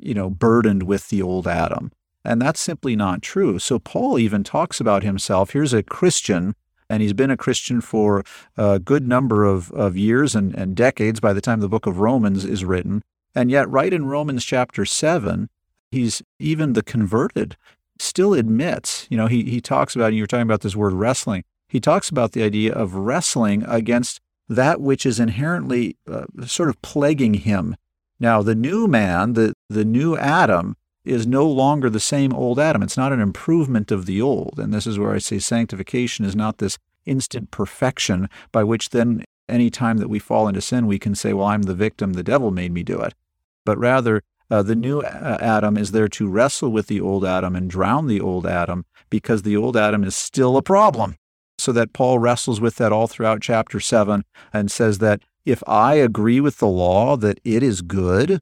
you 0.00 0.14
know, 0.14 0.30
burdened 0.30 0.84
with 0.84 1.08
the 1.08 1.22
old 1.22 1.46
Adam. 1.46 1.92
And 2.24 2.40
that's 2.40 2.60
simply 2.60 2.96
not 2.96 3.22
true. 3.22 3.58
So 3.58 3.78
Paul 3.78 4.18
even 4.18 4.44
talks 4.44 4.80
about 4.80 5.02
himself. 5.02 5.50
Here's 5.50 5.74
a 5.74 5.82
Christian, 5.82 6.54
and 6.88 7.02
he's 7.02 7.12
been 7.12 7.30
a 7.30 7.36
Christian 7.36 7.80
for 7.80 8.24
a 8.56 8.78
good 8.78 9.06
number 9.06 9.44
of, 9.44 9.70
of 9.72 9.96
years 9.96 10.34
and, 10.34 10.54
and 10.54 10.74
decades 10.74 11.20
by 11.20 11.32
the 11.32 11.42
time 11.42 11.60
the 11.60 11.68
book 11.68 11.86
of 11.86 11.98
Romans 12.00 12.44
is 12.44 12.64
written. 12.64 13.02
And 13.34 13.50
yet, 13.50 13.68
right 13.68 13.92
in 13.92 14.06
Romans 14.06 14.44
chapter 14.44 14.84
7, 14.86 15.50
he's 15.90 16.22
even 16.38 16.72
the 16.72 16.82
converted 16.82 17.56
still 17.98 18.34
admits, 18.34 19.06
you 19.10 19.16
know, 19.16 19.26
he, 19.26 19.44
he 19.44 19.60
talks 19.60 19.94
about, 19.94 20.06
and 20.06 20.16
you 20.16 20.22
were 20.22 20.26
talking 20.26 20.42
about 20.42 20.62
this 20.62 20.76
word 20.76 20.92
wrestling, 20.92 21.44
he 21.68 21.80
talks 21.80 22.08
about 22.08 22.32
the 22.32 22.42
idea 22.42 22.72
of 22.72 22.94
wrestling 22.94 23.64
against 23.66 24.20
that 24.48 24.80
which 24.80 25.06
is 25.06 25.18
inherently 25.18 25.96
uh, 26.10 26.24
sort 26.46 26.68
of 26.68 26.80
plaguing 26.82 27.34
him. 27.34 27.76
Now, 28.20 28.42
the 28.42 28.54
new 28.54 28.86
man, 28.86 29.32
the, 29.32 29.54
the 29.68 29.84
new 29.84 30.16
Adam, 30.16 30.76
is 31.04 31.26
no 31.26 31.46
longer 31.46 31.90
the 31.90 32.00
same 32.00 32.32
old 32.32 32.58
Adam. 32.58 32.82
It's 32.82 32.96
not 32.96 33.12
an 33.12 33.20
improvement 33.20 33.90
of 33.90 34.06
the 34.06 34.22
old. 34.22 34.58
And 34.58 34.72
this 34.72 34.86
is 34.86 34.98
where 34.98 35.12
I 35.12 35.18
say 35.18 35.38
sanctification 35.38 36.24
is 36.24 36.34
not 36.34 36.58
this 36.58 36.78
instant 37.04 37.50
perfection 37.50 38.28
by 38.52 38.64
which 38.64 38.90
then 38.90 39.24
any 39.48 39.68
time 39.68 39.98
that 39.98 40.08
we 40.08 40.18
fall 40.18 40.48
into 40.48 40.62
sin, 40.62 40.86
we 40.86 40.98
can 40.98 41.14
say, 41.14 41.32
well, 41.32 41.48
I'm 41.48 41.62
the 41.62 41.74
victim, 41.74 42.14
the 42.14 42.22
devil 42.22 42.50
made 42.50 42.72
me 42.72 42.82
do 42.82 43.00
it. 43.00 43.14
But 43.66 43.78
rather, 43.78 44.22
uh, 44.50 44.62
the 44.62 44.74
new 44.74 45.02
Adam 45.02 45.76
is 45.76 45.92
there 45.92 46.08
to 46.08 46.28
wrestle 46.28 46.70
with 46.70 46.86
the 46.86 47.00
old 47.00 47.24
Adam 47.24 47.56
and 47.56 47.68
drown 47.68 48.06
the 48.06 48.20
old 48.20 48.46
Adam 48.46 48.84
because 49.10 49.42
the 49.42 49.56
old 49.56 49.76
Adam 49.76 50.04
is 50.04 50.14
still 50.14 50.56
a 50.56 50.62
problem. 50.62 51.16
So 51.58 51.72
that 51.72 51.92
Paul 51.92 52.18
wrestles 52.18 52.60
with 52.60 52.76
that 52.76 52.92
all 52.92 53.06
throughout 53.06 53.40
chapter 53.40 53.80
7 53.80 54.24
and 54.52 54.70
says 54.70 54.98
that 54.98 55.22
if 55.44 55.62
I 55.66 55.94
agree 55.94 56.40
with 56.40 56.58
the 56.58 56.68
law 56.68 57.16
that 57.16 57.40
it 57.44 57.62
is 57.62 57.82
good, 57.82 58.40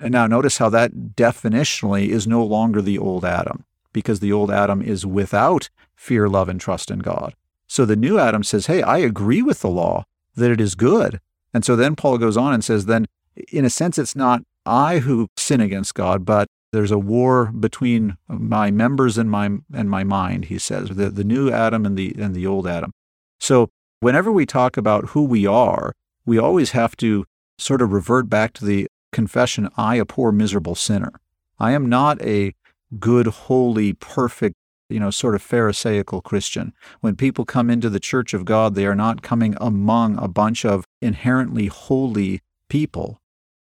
and 0.00 0.12
now 0.12 0.26
notice 0.26 0.58
how 0.58 0.68
that 0.70 0.92
definitionally 1.14 2.08
is 2.08 2.26
no 2.26 2.44
longer 2.44 2.82
the 2.82 2.98
old 2.98 3.24
Adam 3.24 3.64
because 3.92 4.20
the 4.20 4.32
old 4.32 4.50
Adam 4.50 4.82
is 4.82 5.06
without 5.06 5.70
fear, 5.94 6.28
love, 6.28 6.48
and 6.48 6.60
trust 6.60 6.90
in 6.90 6.98
God. 6.98 7.34
So 7.66 7.84
the 7.84 7.96
new 7.96 8.18
Adam 8.18 8.42
says, 8.42 8.66
Hey, 8.66 8.82
I 8.82 8.98
agree 8.98 9.40
with 9.40 9.60
the 9.60 9.70
law 9.70 10.04
that 10.34 10.50
it 10.50 10.60
is 10.60 10.74
good. 10.74 11.20
And 11.52 11.64
so 11.64 11.76
then 11.76 11.96
Paul 11.96 12.18
goes 12.18 12.36
on 12.36 12.52
and 12.52 12.64
says, 12.64 12.86
Then 12.86 13.06
in 13.52 13.64
a 13.64 13.70
sense, 13.70 13.98
it's 13.98 14.16
not 14.16 14.42
I 14.66 14.98
who 14.98 15.28
sin 15.36 15.60
against 15.60 15.94
God, 15.94 16.24
but 16.24 16.48
there's 16.72 16.90
a 16.90 16.98
war 16.98 17.46
between 17.46 18.16
my 18.28 18.70
members 18.70 19.16
and 19.16 19.30
my 19.30 19.46
and 19.72 19.88
my 19.88 20.02
mind, 20.02 20.46
he 20.46 20.58
says, 20.58 20.88
the, 20.88 21.08
the 21.08 21.22
new 21.22 21.50
Adam 21.50 21.86
and 21.86 21.96
the 21.96 22.14
and 22.18 22.34
the 22.34 22.46
old 22.46 22.66
Adam. 22.66 22.90
So 23.38 23.70
whenever 24.00 24.32
we 24.32 24.44
talk 24.44 24.76
about 24.76 25.10
who 25.10 25.22
we 25.22 25.46
are, 25.46 25.92
we 26.26 26.38
always 26.38 26.70
have 26.72 26.96
to 26.96 27.24
sort 27.58 27.82
of 27.82 27.92
revert 27.92 28.28
back 28.28 28.52
to 28.54 28.64
the 28.64 28.88
confession, 29.12 29.68
I 29.76 29.96
a 29.96 30.04
poor 30.04 30.32
miserable 30.32 30.74
sinner. 30.74 31.12
I 31.58 31.72
am 31.72 31.88
not 31.88 32.20
a 32.22 32.54
good, 32.98 33.26
holy, 33.26 33.92
perfect, 33.92 34.56
you 34.88 35.00
know, 35.00 35.10
sort 35.10 35.34
of 35.34 35.42
Pharisaical 35.42 36.20
Christian. 36.20 36.72
When 37.00 37.16
people 37.16 37.44
come 37.44 37.70
into 37.70 37.88
the 37.88 38.00
church 38.00 38.34
of 38.34 38.44
God, 38.44 38.74
they 38.74 38.86
are 38.86 38.94
not 38.94 39.22
coming 39.22 39.54
among 39.60 40.18
a 40.18 40.28
bunch 40.28 40.64
of 40.64 40.84
inherently 41.00 41.66
holy 41.66 42.40
people. 42.68 43.20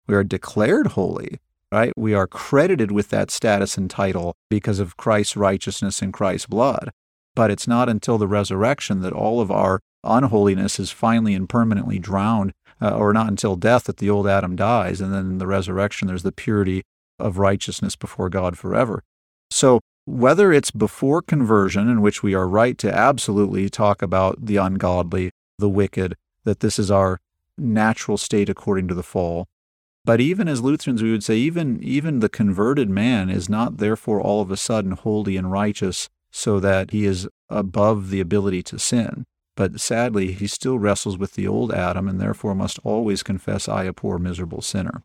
We 0.07 0.15
are 0.15 0.25
declared 0.25 0.89
holy, 0.89 1.41
right? 1.71 1.93
We 1.97 2.15
are 2.15 2.27
credited 2.27 2.91
with 2.91 3.11
that 3.11 3.31
status 3.31 3.77
and 3.77 3.91
title 3.91 4.35
because 4.49 4.81
of 4.81 4.97
Christ's 4.97 5.37
righteousness 5.37 6.03
and 6.03 6.13
Christ's 6.13 6.47
blood. 6.47 6.91
But 7.35 7.51
it's 7.51 7.67
not 7.67 7.89
until 7.89 8.17
the 8.17 8.29
resurrection 8.29 9.01
that 9.01 9.13
all 9.13 9.41
of 9.41 9.51
our 9.51 9.81
unholiness 10.05 10.79
is 10.79 10.91
finally 10.91 11.35
and 11.35 11.49
permanently 11.49 11.99
drowned, 11.99 12.53
uh, 12.81 12.91
or 12.97 13.13
not 13.13 13.29
until 13.29 13.57
death 13.57 13.85
that 13.85 13.99
the 13.99 14.11
old 14.11 14.27
Adam 14.27 14.57
dies. 14.57 15.01
And 15.01 15.13
then 15.13 15.27
in 15.27 15.39
the 15.39 15.47
resurrection, 15.47 16.09
there's 16.09 16.23
the 16.23 16.33
purity 16.33 16.83
of 17.19 17.39
righteousness 17.39 17.97
before 17.97 18.29
God 18.29 18.59
forever. 18.59 19.03
So, 19.51 19.81
whether 20.07 20.53
it's 20.53 20.71
before 20.71 21.23
conversion, 21.23 21.89
in 21.89 22.03
which 22.03 22.23
we 22.23 22.35
are 22.35 22.47
right 22.47 22.77
to 22.79 22.95
absolutely 22.95 23.71
talk 23.71 24.03
about 24.03 24.45
the 24.45 24.57
ungodly, 24.57 25.31
the 25.59 25.69
wicked, 25.69 26.15
that 26.45 26.61
this 26.61 26.79
is 26.79 26.91
our 26.91 27.21
natural 27.57 28.19
state 28.19 28.51
according 28.51 28.89
to 28.89 28.95
the 28.95 29.03
fall, 29.03 29.47
but 30.05 30.21
even 30.21 30.49
as 30.49 30.61
Lutherans, 30.61 31.03
we 31.03 31.11
would 31.11 31.25
say 31.25 31.37
even, 31.37 31.83
even 31.83 32.21
the 32.21 32.29
converted 32.29 32.91
man 32.91 33.31
is 33.31 33.49
not 33.49 33.79
therefore 33.79 34.21
all 34.21 34.43
of 34.43 34.51
a 34.51 34.57
sudden 34.57 34.93
holy 34.93 35.37
and 35.37 35.51
righteous 35.51 36.11
so 36.31 36.61
that 36.61 36.91
he 36.91 37.07
is 37.07 37.27
above 37.49 38.11
the 38.11 38.21
ability 38.21 38.63
to 38.65 38.79
sin. 38.79 39.25
But 39.57 39.81
sadly, 39.81 40.33
he 40.33 40.47
still 40.47 40.79
wrestles 40.79 41.17
with 41.17 41.35
the 41.35 41.47
old 41.47 41.73
Adam 41.73 42.09
and 42.09 42.21
therefore 42.21 42.55
must 42.55 42.79
always 42.83 43.23
confess, 43.23 43.69
I, 43.69 43.85
a 43.85 43.93
poor, 43.93 44.19
miserable 44.19 44.63
sinner. 44.63 45.03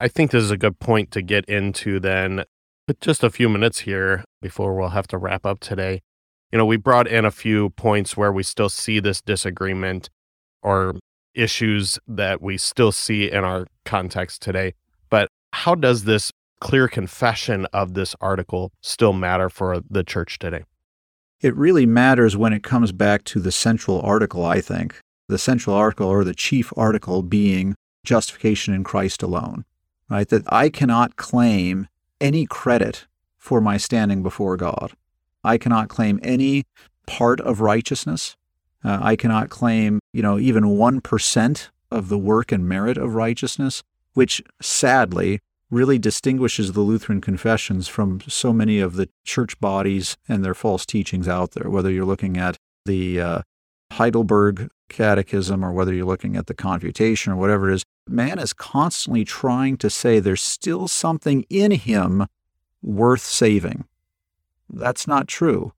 I 0.00 0.08
think 0.08 0.30
this 0.30 0.42
is 0.42 0.50
a 0.50 0.56
good 0.56 0.78
point 0.78 1.10
to 1.12 1.22
get 1.22 1.44
into 1.46 2.00
then. 2.00 2.44
With 2.86 3.00
just 3.00 3.22
a 3.22 3.30
few 3.30 3.48
minutes 3.48 3.80
here 3.80 4.24
before 4.42 4.74
we'll 4.74 4.90
have 4.90 5.06
to 5.08 5.18
wrap 5.18 5.46
up 5.46 5.60
today. 5.60 6.02
You 6.52 6.58
know, 6.58 6.66
we 6.66 6.76
brought 6.76 7.08
in 7.08 7.24
a 7.24 7.30
few 7.30 7.70
points 7.70 8.16
where 8.16 8.32
we 8.32 8.42
still 8.42 8.68
see 8.68 9.00
this 9.00 9.20
disagreement 9.20 10.10
or 10.62 10.96
issues 11.34 11.98
that 12.06 12.40
we 12.40 12.58
still 12.58 12.92
see 12.92 13.30
in 13.30 13.44
our 13.44 13.66
context 13.84 14.42
today. 14.42 14.74
But 15.10 15.28
how 15.52 15.74
does 15.74 16.04
this 16.04 16.30
clear 16.60 16.88
confession 16.88 17.66
of 17.72 17.94
this 17.94 18.14
article 18.20 18.72
still 18.82 19.12
matter 19.12 19.48
for 19.48 19.80
the 19.88 20.04
church 20.04 20.38
today? 20.38 20.64
It 21.44 21.54
really 21.56 21.84
matters 21.84 22.38
when 22.38 22.54
it 22.54 22.62
comes 22.62 22.90
back 22.90 23.22
to 23.24 23.38
the 23.38 23.52
central 23.52 24.00
article, 24.00 24.46
I 24.46 24.62
think. 24.62 24.98
The 25.28 25.36
central 25.36 25.76
article 25.76 26.08
or 26.08 26.24
the 26.24 26.34
chief 26.34 26.72
article 26.74 27.22
being 27.22 27.74
justification 28.02 28.72
in 28.72 28.82
Christ 28.82 29.22
alone, 29.22 29.66
right? 30.08 30.26
That 30.26 30.50
I 30.50 30.70
cannot 30.70 31.16
claim 31.16 31.86
any 32.18 32.46
credit 32.46 33.04
for 33.36 33.60
my 33.60 33.76
standing 33.76 34.22
before 34.22 34.56
God. 34.56 34.92
I 35.44 35.58
cannot 35.58 35.90
claim 35.90 36.18
any 36.22 36.64
part 37.06 37.42
of 37.42 37.60
righteousness. 37.60 38.36
Uh, 38.82 39.00
I 39.02 39.14
cannot 39.14 39.50
claim, 39.50 40.00
you 40.14 40.22
know, 40.22 40.38
even 40.38 40.64
1% 40.64 41.68
of 41.90 42.08
the 42.08 42.18
work 42.18 42.52
and 42.52 42.66
merit 42.66 42.96
of 42.96 43.14
righteousness, 43.14 43.82
which 44.14 44.42
sadly 44.62 45.40
really 45.70 45.98
distinguishes 45.98 46.72
the 46.72 46.80
Lutheran 46.80 47.20
confessions 47.20 47.88
from 47.88 48.20
so 48.28 48.52
many 48.52 48.80
of 48.80 48.96
the 48.96 49.08
church 49.24 49.58
bodies 49.60 50.16
and 50.28 50.44
their 50.44 50.54
false 50.54 50.86
teachings 50.86 51.26
out 51.26 51.52
there, 51.52 51.70
whether 51.70 51.90
you're 51.90 52.04
looking 52.04 52.36
at 52.36 52.56
the 52.84 53.20
uh, 53.20 53.42
Heidelberg 53.92 54.70
Catechism 54.88 55.64
or 55.64 55.72
whether 55.72 55.92
you're 55.92 56.06
looking 56.06 56.36
at 56.36 56.46
the 56.46 56.54
Confutation 56.54 57.32
or 57.32 57.36
whatever 57.36 57.70
it 57.70 57.74
is. 57.74 57.84
Man 58.08 58.38
is 58.38 58.52
constantly 58.52 59.24
trying 59.24 59.76
to 59.78 59.88
say 59.88 60.18
there's 60.20 60.42
still 60.42 60.88
something 60.88 61.44
in 61.48 61.72
him 61.72 62.26
worth 62.82 63.22
saving. 63.22 63.84
That's 64.68 65.06
not 65.06 65.28
true. 65.28 65.72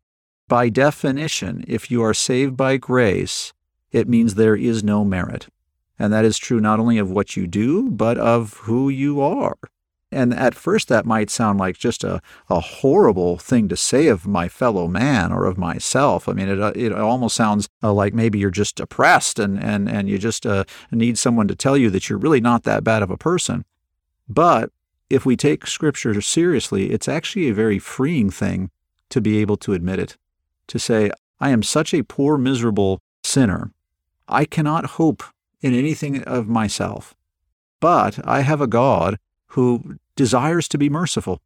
By 0.49 0.69
definition, 0.69 1.65
if 1.67 1.91
you 1.91 2.03
are 2.03 2.15
saved 2.15 2.57
by 2.57 2.77
grace, 2.77 3.53
it 3.93 4.09
means 4.09 4.35
there 4.35 4.57
is 4.57 4.83
no 4.83 5.05
merit. 5.05 5.49
And 5.99 6.13
that 6.13 6.25
is 6.25 6.39
true 6.39 6.61
not 6.61 6.79
only 6.79 6.99
of 6.99 7.11
what 7.11 7.37
you 7.37 7.47
do, 7.47 7.91
but 7.91 8.19
of 8.19 8.55
who 8.65 8.89
you 8.89 9.21
are. 9.21 9.57
And 10.17 10.33
at 10.33 10.55
first, 10.55 10.89
that 10.89 11.05
might 11.05 11.29
sound 11.29 11.59
like 11.59 11.77
just 11.77 12.03
a, 12.03 12.23
a 12.49 12.61
horrible 12.61 13.37
thing 13.37 13.69
to 13.69 13.77
say 13.77 14.07
of 14.07 14.27
my 14.27 14.49
fellow 14.49 14.89
man 14.89 15.31
or 15.31 15.45
of 15.45 15.59
myself. 15.59 16.27
I 16.27 16.33
mean, 16.33 16.49
it, 16.49 16.59
it 16.75 16.93
almost 16.93 17.37
sounds 17.37 17.69
uh, 17.83 17.93
like 17.93 18.15
maybe 18.15 18.39
you're 18.39 18.51
just 18.51 18.77
depressed 18.77 19.39
and, 19.39 19.63
and, 19.63 19.91
and 19.91 20.09
you 20.09 20.17
just 20.17 20.47
uh, 20.47 20.65
need 20.91 21.19
someone 21.19 21.49
to 21.49 21.55
tell 21.55 21.77
you 21.77 21.91
that 21.91 22.09
you're 22.09 22.19
really 22.19 22.41
not 22.41 22.63
that 22.63 22.83
bad 22.83 23.03
of 23.03 23.11
a 23.11 23.19
person. 23.19 23.67
But 24.27 24.71
if 25.11 25.27
we 25.27 25.37
take 25.37 25.67
Scripture 25.67 26.19
seriously, 26.23 26.91
it's 26.91 27.09
actually 27.09 27.51
a 27.51 27.55
very 27.55 27.79
freeing 27.79 28.31
thing 28.31 28.71
to 29.11 29.21
be 29.21 29.37
able 29.39 29.59
to 29.59 29.75
admit 29.75 29.99
it 29.99 30.17
to 30.69 30.79
say, 30.79 31.11
I 31.41 31.51
am 31.51 31.63
such 31.63 31.93
a 31.93 32.03
poor, 32.03 32.39
miserable 32.39 33.03
sinner. 33.23 33.71
I 34.29 34.47
cannot 34.47 34.97
hope 34.97 35.23
in 35.61 35.75
anything 35.75 36.23
of 36.25 36.49
myself. 36.49 37.15
But 37.81 38.27
I 38.27 38.41
have 38.41 38.63
a 38.63 38.67
God 38.67 39.19
who 39.49 39.99
desires 40.17 40.67
to 40.69 40.79
be 40.79 40.89
merciful, 40.89 41.41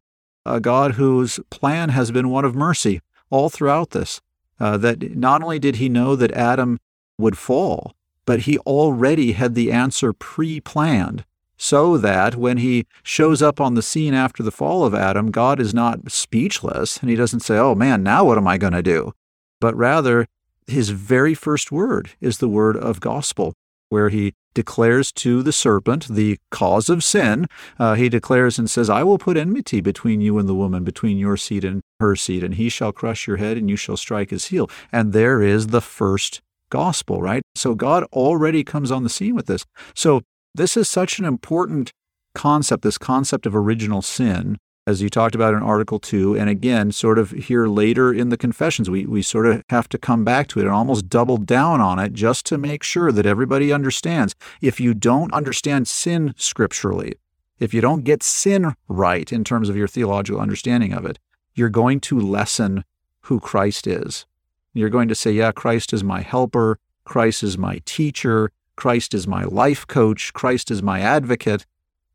a 0.45 0.59
God 0.59 0.93
whose 0.93 1.39
plan 1.49 1.89
has 1.89 2.11
been 2.11 2.29
one 2.29 2.45
of 2.45 2.55
mercy 2.55 3.01
all 3.29 3.49
throughout 3.49 3.91
this. 3.91 4.21
uh, 4.59 4.77
that 4.77 5.15
not 5.17 5.41
only 5.41 5.57
did 5.57 5.77
he 5.77 5.89
know 5.89 6.15
that 6.15 6.31
Adam 6.33 6.79
would 7.17 7.35
fall, 7.37 7.95
but 8.25 8.41
he 8.41 8.59
already 8.59 9.31
had 9.31 9.55
the 9.55 9.71
answer 9.71 10.13
pre 10.13 10.59
planned 10.59 11.25
so 11.57 11.97
that 11.97 12.35
when 12.35 12.57
he 12.57 12.85
shows 13.03 13.41
up 13.41 13.59
on 13.59 13.73
the 13.73 13.81
scene 13.81 14.13
after 14.13 14.43
the 14.43 14.51
fall 14.51 14.83
of 14.85 14.93
Adam, 14.93 15.31
God 15.31 15.59
is 15.59 15.73
not 15.73 16.11
speechless 16.11 16.97
and 16.97 17.09
he 17.09 17.15
doesn't 17.15 17.39
say, 17.41 17.57
Oh 17.57 17.73
man, 17.75 18.03
now 18.03 18.23
what 18.23 18.37
am 18.37 18.47
I 18.47 18.57
going 18.57 18.73
to 18.73 18.83
do? 18.83 19.13
But 19.59 19.75
rather, 19.75 20.27
his 20.67 20.89
very 20.89 21.33
first 21.33 21.71
word 21.71 22.11
is 22.19 22.37
the 22.37 22.47
word 22.47 22.77
of 22.77 22.99
gospel, 22.99 23.53
where 23.89 24.09
he 24.09 24.33
declares 24.53 25.11
to 25.13 25.41
the 25.43 25.51
serpent 25.51 26.07
the 26.07 26.37
cause 26.49 26.89
of 26.89 27.03
sin. 27.03 27.47
Uh, 27.79 27.95
he 27.95 28.09
declares 28.09 28.59
and 28.59 28.69
says, 28.69 28.89
I 28.89 29.03
will 29.03 29.17
put 29.17 29.37
enmity 29.37 29.81
between 29.81 30.21
you 30.21 30.37
and 30.37 30.47
the 30.47 30.55
woman, 30.55 30.83
between 30.83 31.17
your 31.17 31.37
seed 31.37 31.63
and 31.63 31.81
her 31.99 32.15
seed, 32.15 32.43
and 32.43 32.55
he 32.55 32.69
shall 32.69 32.91
crush 32.91 33.27
your 33.27 33.37
head 33.37 33.57
and 33.57 33.69
you 33.69 33.75
shall 33.75 33.97
strike 33.97 34.29
his 34.29 34.45
heel. 34.45 34.69
And 34.91 35.13
there 35.13 35.41
is 35.41 35.67
the 35.67 35.81
first 35.81 36.41
gospel, 36.69 37.21
right? 37.21 37.43
So 37.55 37.75
God 37.75 38.03
already 38.11 38.63
comes 38.63 38.91
on 38.91 39.03
the 39.03 39.09
scene 39.09 39.35
with 39.35 39.45
this. 39.45 39.65
So 39.93 40.21
this 40.55 40.75
is 40.75 40.89
such 40.89 41.19
an 41.19 41.25
important 41.25 41.91
concept, 42.33 42.83
this 42.83 42.97
concept 42.97 43.45
of 43.45 43.55
original 43.55 44.01
sin, 44.01 44.57
as 44.87 45.01
you 45.01 45.09
talked 45.09 45.35
about 45.35 45.53
in 45.53 45.61
Article 45.61 45.99
2. 45.99 46.35
And 46.35 46.49
again, 46.49 46.91
sort 46.91 47.19
of 47.19 47.31
here 47.31 47.67
later 47.67 48.13
in 48.13 48.29
the 48.29 48.37
confessions, 48.37 48.89
we, 48.89 49.05
we 49.05 49.21
sort 49.21 49.45
of 49.45 49.63
have 49.69 49.87
to 49.89 49.97
come 49.97 50.23
back 50.23 50.47
to 50.47 50.59
it 50.59 50.63
and 50.63 50.71
almost 50.71 51.09
double 51.09 51.37
down 51.37 51.79
on 51.79 51.99
it 51.99 52.13
just 52.13 52.45
to 52.47 52.57
make 52.57 52.83
sure 52.83 53.11
that 53.11 53.25
everybody 53.25 53.71
understands. 53.71 54.33
If 54.61 54.79
you 54.79 54.93
don't 54.93 55.33
understand 55.33 55.87
sin 55.87 56.33
scripturally, 56.35 57.13
if 57.59 57.73
you 57.73 57.81
don't 57.81 58.03
get 58.03 58.23
sin 58.23 58.73
right 58.87 59.31
in 59.31 59.43
terms 59.43 59.69
of 59.69 59.75
your 59.75 59.87
theological 59.87 60.41
understanding 60.41 60.93
of 60.93 61.05
it, 61.05 61.19
you're 61.53 61.69
going 61.69 61.99
to 62.01 62.19
lessen 62.19 62.83
who 63.21 63.39
Christ 63.39 63.85
is. 63.85 64.25
You're 64.73 64.89
going 64.89 65.09
to 65.09 65.15
say, 65.15 65.31
yeah, 65.31 65.51
Christ 65.51 65.93
is 65.93 66.03
my 66.03 66.21
helper, 66.21 66.79
Christ 67.03 67.43
is 67.43 67.57
my 67.57 67.81
teacher, 67.85 68.51
Christ 68.75 69.13
is 69.13 69.27
my 69.27 69.43
life 69.43 69.85
coach, 69.85 70.33
Christ 70.33 70.71
is 70.71 70.81
my 70.81 71.01
advocate, 71.01 71.67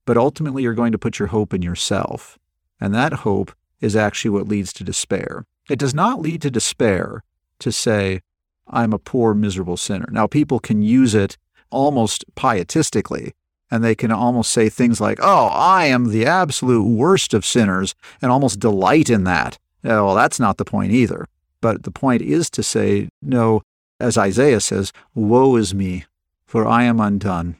but 0.05 0.17
ultimately 0.17 0.65
you're 0.65 0.75
going 0.75 0.93
to 0.93 0.99
put 0.99 1.19
your 1.19 1.29
hope 1.29 1.55
in 1.55 1.63
yourself. 1.63 2.39
And 2.81 2.95
that 2.95 3.13
hope 3.13 3.53
is 3.81 3.97
actually 3.97 4.31
what 4.31 4.49
leads 4.49 4.73
to 4.75 4.85
despair. 4.85 5.47
It 5.69 5.79
does 5.79 5.95
not 5.95 6.21
lead 6.21 6.43
to 6.43 6.51
despair 6.51 7.23
to 7.59 7.73
say, 7.73 8.23
I'm 8.69 8.93
a 8.93 8.99
poor, 8.99 9.35
miserable 9.35 9.77
sinner. 9.77 10.09
Now, 10.11 10.27
people 10.27 10.59
can 10.59 10.83
use 10.83 11.15
it 11.15 11.37
almost 11.71 12.25
pietistically, 12.35 13.33
and 13.71 13.83
they 13.83 13.95
can 13.95 14.13
almost 14.13 14.51
say 14.51 14.69
things 14.69 15.01
like, 15.01 15.19
Oh, 15.21 15.47
I 15.47 15.87
am 15.87 16.11
the 16.11 16.27
absolute 16.27 16.85
worst 16.85 17.35
of 17.35 17.45
sinners, 17.45 17.95
and 18.21 18.31
almost 18.31 18.61
delight 18.61 19.11
in 19.11 19.25
that. 19.25 19.59
Oh, 19.85 20.07
well, 20.07 20.15
that's 20.15 20.41
not 20.41 20.57
the 20.57 20.65
point 20.65 20.93
either. 20.93 21.27
But 21.61 21.85
the 21.85 21.91
point 21.91 22.23
is 22.23 22.51
to 22.51 22.63
say, 22.63 23.09
No, 23.23 23.63
as 23.99 24.19
Isaiah 24.19 24.61
says, 24.61 24.93
Woe 25.15 25.57
is 25.57 25.75
me, 25.75 26.05
for 26.45 26.67
I 26.67 26.85
am 26.85 27.01
undone. 27.01 27.57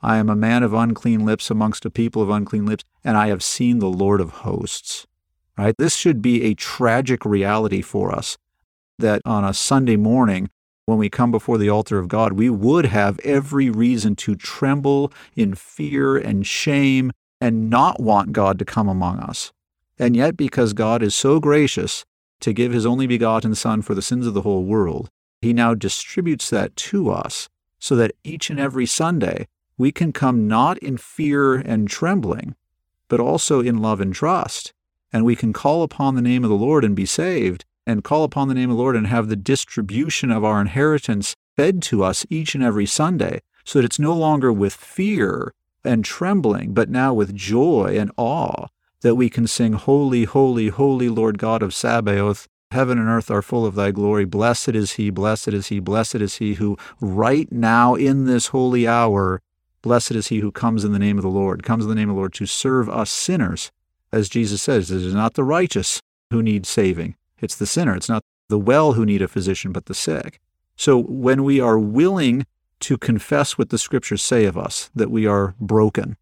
I 0.00 0.18
am 0.18 0.28
a 0.28 0.36
man 0.36 0.62
of 0.62 0.72
unclean 0.72 1.24
lips 1.24 1.50
amongst 1.50 1.84
a 1.84 1.90
people 1.90 2.22
of 2.22 2.30
unclean 2.30 2.66
lips, 2.66 2.84
and 3.04 3.16
I 3.16 3.28
have 3.28 3.42
seen 3.42 3.78
the 3.78 3.88
Lord 3.88 4.20
of 4.20 4.30
hosts. 4.30 5.06
Right? 5.56 5.74
This 5.76 5.96
should 5.96 6.22
be 6.22 6.44
a 6.44 6.54
tragic 6.54 7.24
reality 7.24 7.82
for 7.82 8.14
us 8.14 8.38
that 8.98 9.22
on 9.24 9.44
a 9.44 9.54
Sunday 9.54 9.96
morning, 9.96 10.50
when 10.86 10.98
we 10.98 11.10
come 11.10 11.30
before 11.30 11.58
the 11.58 11.68
altar 11.68 11.98
of 11.98 12.08
God, 12.08 12.32
we 12.32 12.48
would 12.48 12.86
have 12.86 13.18
every 13.20 13.68
reason 13.68 14.16
to 14.16 14.34
tremble 14.34 15.12
in 15.36 15.54
fear 15.54 16.16
and 16.16 16.46
shame 16.46 17.12
and 17.40 17.68
not 17.68 18.00
want 18.00 18.32
God 18.32 18.58
to 18.58 18.64
come 18.64 18.88
among 18.88 19.18
us. 19.18 19.52
And 19.98 20.16
yet, 20.16 20.36
because 20.36 20.72
God 20.72 21.02
is 21.02 21.14
so 21.14 21.40
gracious 21.40 22.04
to 22.40 22.52
give 22.52 22.72
his 22.72 22.86
only 22.86 23.06
begotten 23.06 23.54
Son 23.54 23.82
for 23.82 23.94
the 23.94 24.02
sins 24.02 24.26
of 24.26 24.34
the 24.34 24.42
whole 24.42 24.64
world, 24.64 25.10
he 25.42 25.52
now 25.52 25.74
distributes 25.74 26.50
that 26.50 26.74
to 26.76 27.10
us 27.10 27.48
so 27.78 27.94
that 27.96 28.12
each 28.24 28.48
and 28.48 28.58
every 28.58 28.86
Sunday 28.86 29.46
we 29.78 29.92
can 29.92 30.12
come 30.12 30.46
not 30.48 30.76
in 30.78 30.96
fear 30.96 31.54
and 31.54 31.88
trembling, 31.88 32.54
but 33.08 33.20
also 33.20 33.60
in 33.60 33.78
love 33.78 34.00
and 34.00 34.14
trust. 34.14 34.74
And 35.12 35.24
we 35.24 35.36
can 35.36 35.52
call 35.52 35.82
upon 35.82 36.14
the 36.14 36.22
name 36.22 36.44
of 36.44 36.50
the 36.50 36.56
Lord 36.56 36.84
and 36.84 36.94
be 36.94 37.06
saved, 37.06 37.64
and 37.86 38.04
call 38.04 38.24
upon 38.24 38.48
the 38.48 38.54
name 38.54 38.68
of 38.70 38.76
the 38.76 38.82
Lord 38.82 38.96
and 38.96 39.06
have 39.06 39.28
the 39.28 39.36
distribution 39.36 40.30
of 40.30 40.44
our 40.44 40.60
inheritance 40.60 41.34
fed 41.56 41.80
to 41.84 42.04
us 42.04 42.26
each 42.28 42.54
and 42.54 42.62
every 42.62 42.84
Sunday, 42.84 43.40
so 43.64 43.78
that 43.78 43.86
it's 43.86 43.98
no 43.98 44.12
longer 44.12 44.52
with 44.52 44.74
fear 44.74 45.54
and 45.84 46.04
trembling, 46.04 46.74
but 46.74 46.90
now 46.90 47.14
with 47.14 47.34
joy 47.34 47.96
and 47.98 48.10
awe 48.18 48.66
that 49.00 49.14
we 49.14 49.30
can 49.30 49.46
sing, 49.46 49.74
Holy, 49.74 50.24
Holy, 50.24 50.68
Holy 50.68 51.08
Lord 51.08 51.38
God 51.38 51.62
of 51.62 51.72
Sabaoth, 51.72 52.48
Heaven 52.70 52.98
and 52.98 53.08
earth 53.08 53.30
are 53.30 53.40
full 53.40 53.64
of 53.64 53.74
thy 53.74 53.90
glory. 53.90 54.26
Blessed 54.26 54.70
is 54.70 54.92
he, 54.92 55.08
blessed 55.08 55.48
is 55.48 55.68
he, 55.68 55.80
blessed 55.80 56.16
is 56.16 56.36
he 56.36 56.54
who 56.54 56.76
right 57.00 57.50
now 57.50 57.94
in 57.94 58.26
this 58.26 58.48
holy 58.48 58.86
hour, 58.86 59.40
blessed 59.82 60.12
is 60.12 60.28
he 60.28 60.40
who 60.40 60.50
comes 60.50 60.84
in 60.84 60.92
the 60.92 60.98
name 60.98 61.18
of 61.18 61.22
the 61.22 61.28
Lord, 61.28 61.62
comes 61.62 61.84
in 61.84 61.88
the 61.88 61.94
name 61.94 62.08
of 62.08 62.14
the 62.14 62.20
Lord 62.20 62.34
to 62.34 62.46
serve 62.46 62.88
us 62.88 63.10
sinners. 63.10 63.70
As 64.12 64.28
Jesus 64.28 64.62
says, 64.62 64.90
it 64.90 65.02
is 65.02 65.14
not 65.14 65.34
the 65.34 65.44
righteous 65.44 66.00
who 66.30 66.42
need 66.42 66.66
saving, 66.66 67.14
it's 67.40 67.56
the 67.56 67.66
sinner. 67.66 67.94
It's 67.94 68.08
not 68.08 68.22
the 68.48 68.58
well 68.58 68.94
who 68.94 69.04
need 69.06 69.22
a 69.22 69.28
physician, 69.28 69.72
but 69.72 69.86
the 69.86 69.94
sick. 69.94 70.40
So 70.76 70.98
when 70.98 71.44
we 71.44 71.60
are 71.60 71.78
willing 71.78 72.46
to 72.80 72.96
confess 72.96 73.58
what 73.58 73.70
the 73.70 73.78
scriptures 73.78 74.22
say 74.22 74.44
of 74.44 74.56
us, 74.56 74.90
that 74.94 75.10
we 75.10 75.26
are 75.26 75.54
broken, 75.60 76.16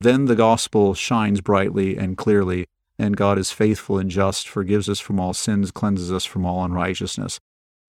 then 0.00 0.26
the 0.26 0.34
gospel 0.34 0.94
shines 0.94 1.40
brightly 1.40 1.96
and 1.96 2.16
clearly 2.16 2.66
and 2.98 3.16
God 3.16 3.38
is 3.38 3.50
faithful 3.50 3.98
and 3.98 4.10
just, 4.10 4.48
forgives 4.48 4.88
us 4.88 5.00
from 5.00 5.20
all 5.20 5.34
sins, 5.34 5.70
cleanses 5.70 6.12
us 6.12 6.24
from 6.24 6.46
all 6.46 6.64
unrighteousness. 6.64 7.38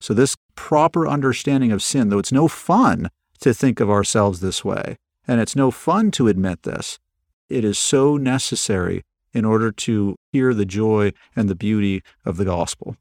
So, 0.01 0.13
this 0.13 0.35
proper 0.55 1.07
understanding 1.07 1.71
of 1.71 1.81
sin, 1.81 2.09
though 2.09 2.19
it's 2.19 2.31
no 2.31 2.47
fun 2.47 3.09
to 3.39 3.53
think 3.53 3.79
of 3.79 3.89
ourselves 3.89 4.41
this 4.41 4.65
way, 4.65 4.97
and 5.27 5.41
it's 5.41 5.55
no 5.55 5.71
fun 5.71 6.11
to 6.11 6.27
admit 6.27 6.63
this, 6.63 6.99
it 7.49 7.63
is 7.63 7.77
so 7.77 8.17
necessary 8.17 9.03
in 9.33 9.45
order 9.45 9.71
to 9.71 10.15
hear 10.31 10.53
the 10.53 10.65
joy 10.65 11.11
and 11.35 11.49
the 11.49 11.55
beauty 11.55 12.01
of 12.25 12.37
the 12.37 12.45
gospel. 12.45 12.95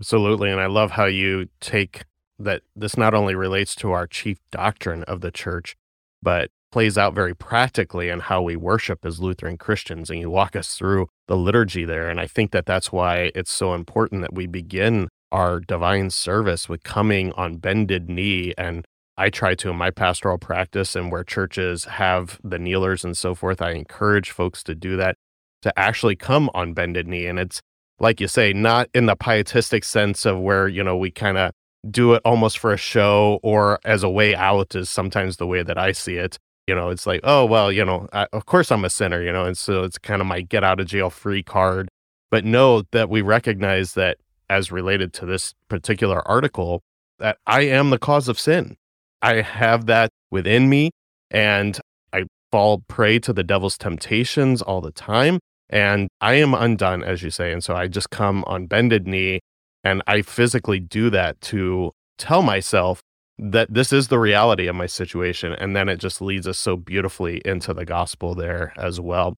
Absolutely. 0.00 0.50
And 0.50 0.60
I 0.60 0.66
love 0.66 0.92
how 0.92 1.06
you 1.06 1.48
take 1.60 2.04
that 2.38 2.62
this 2.76 2.96
not 2.96 3.14
only 3.14 3.34
relates 3.34 3.74
to 3.76 3.90
our 3.90 4.06
chief 4.06 4.38
doctrine 4.50 5.02
of 5.04 5.20
the 5.20 5.32
church, 5.32 5.76
but 6.22 6.50
plays 6.70 6.96
out 6.96 7.14
very 7.14 7.34
practically 7.34 8.08
in 8.08 8.20
how 8.20 8.42
we 8.42 8.54
worship 8.54 9.04
as 9.04 9.20
Lutheran 9.20 9.56
Christians. 9.56 10.10
And 10.10 10.20
you 10.20 10.30
walk 10.30 10.54
us 10.54 10.74
through 10.74 11.08
the 11.26 11.36
liturgy 11.36 11.84
there. 11.84 12.08
And 12.08 12.20
I 12.20 12.26
think 12.26 12.52
that 12.52 12.66
that's 12.66 12.92
why 12.92 13.32
it's 13.34 13.50
so 13.50 13.74
important 13.74 14.20
that 14.22 14.34
we 14.34 14.46
begin 14.46 15.08
our 15.32 15.60
divine 15.60 16.10
service 16.10 16.68
with 16.68 16.82
coming 16.84 17.32
on 17.32 17.56
bended 17.56 18.08
knee. 18.08 18.54
And 18.56 18.86
I 19.18 19.30
try 19.30 19.56
to 19.56 19.70
in 19.70 19.76
my 19.76 19.90
pastoral 19.90 20.38
practice 20.38 20.94
and 20.94 21.10
where 21.10 21.24
churches 21.24 21.84
have 21.84 22.38
the 22.44 22.58
kneelers 22.58 23.04
and 23.04 23.16
so 23.16 23.34
forth, 23.34 23.60
I 23.60 23.72
encourage 23.72 24.30
folks 24.30 24.62
to 24.62 24.74
do 24.76 24.96
that, 24.96 25.16
to 25.62 25.76
actually 25.76 26.14
come 26.14 26.48
on 26.54 26.72
bended 26.72 27.08
knee. 27.08 27.26
And 27.26 27.38
it's 27.38 27.60
like 27.98 28.20
you 28.20 28.28
say, 28.28 28.52
not 28.52 28.88
in 28.94 29.06
the 29.06 29.16
pietistic 29.16 29.82
sense 29.82 30.24
of 30.24 30.38
where, 30.38 30.68
you 30.68 30.84
know, 30.84 30.96
we 30.96 31.10
kind 31.10 31.36
of 31.36 31.50
do 31.90 32.14
it 32.14 32.22
almost 32.24 32.58
for 32.58 32.72
a 32.72 32.76
show 32.76 33.40
or 33.42 33.80
as 33.84 34.04
a 34.04 34.08
way 34.08 34.36
out 34.36 34.76
is 34.76 34.88
sometimes 34.88 35.36
the 35.36 35.46
way 35.46 35.64
that 35.64 35.76
I 35.76 35.92
see 35.92 36.16
it. 36.16 36.38
You 36.68 36.74
know 36.74 36.90
it's 36.90 37.06
like 37.06 37.20
oh 37.24 37.46
well 37.46 37.72
you 37.72 37.82
know 37.82 38.08
I, 38.12 38.26
of 38.34 38.44
course 38.44 38.70
i'm 38.70 38.84
a 38.84 38.90
sinner 38.90 39.22
you 39.22 39.32
know 39.32 39.46
and 39.46 39.56
so 39.56 39.84
it's 39.84 39.96
kind 39.96 40.20
of 40.20 40.26
my 40.26 40.42
get 40.42 40.62
out 40.62 40.80
of 40.80 40.86
jail 40.86 41.08
free 41.08 41.42
card. 41.42 41.88
But 42.30 42.44
know 42.44 42.82
that 42.90 43.08
we 43.08 43.22
recognize 43.22 43.94
that 43.94 44.18
as 44.50 44.70
related 44.70 45.14
to 45.14 45.24
this 45.24 45.54
particular 45.68 46.20
article 46.28 46.82
that 47.20 47.38
i 47.46 47.62
am 47.62 47.88
the 47.88 47.98
cause 47.98 48.28
of 48.28 48.38
sin 48.38 48.76
i 49.22 49.40
have 49.40 49.86
that 49.86 50.10
within 50.30 50.68
me 50.68 50.90
and 51.30 51.78
i 52.12 52.24
fall 52.50 52.82
prey 52.88 53.18
to 53.18 53.32
the 53.32 53.44
devil's 53.44 53.78
temptations 53.78 54.62
all 54.62 54.80
the 54.80 54.92
time 54.92 55.38
and 55.70 56.08
i 56.20 56.34
am 56.34 56.54
undone 56.54 57.02
as 57.02 57.22
you 57.22 57.30
say 57.30 57.52
and 57.52 57.62
so 57.62 57.74
i 57.74 57.86
just 57.86 58.10
come 58.10 58.44
on 58.46 58.66
bended 58.66 59.06
knee 59.06 59.40
and 59.84 60.02
i 60.06 60.22
physically 60.22 60.80
do 60.80 61.10
that 61.10 61.40
to 61.40 61.92
tell 62.18 62.42
myself 62.42 63.00
that 63.38 63.72
this 63.72 63.92
is 63.92 64.08
the 64.08 64.18
reality 64.18 64.66
of 64.66 64.74
my 64.74 64.86
situation 64.86 65.52
and 65.52 65.74
then 65.74 65.88
it 65.88 65.98
just 65.98 66.20
leads 66.20 66.46
us 66.46 66.58
so 66.58 66.76
beautifully 66.76 67.40
into 67.44 67.72
the 67.72 67.84
gospel 67.84 68.34
there 68.34 68.72
as 68.76 69.00
well. 69.00 69.36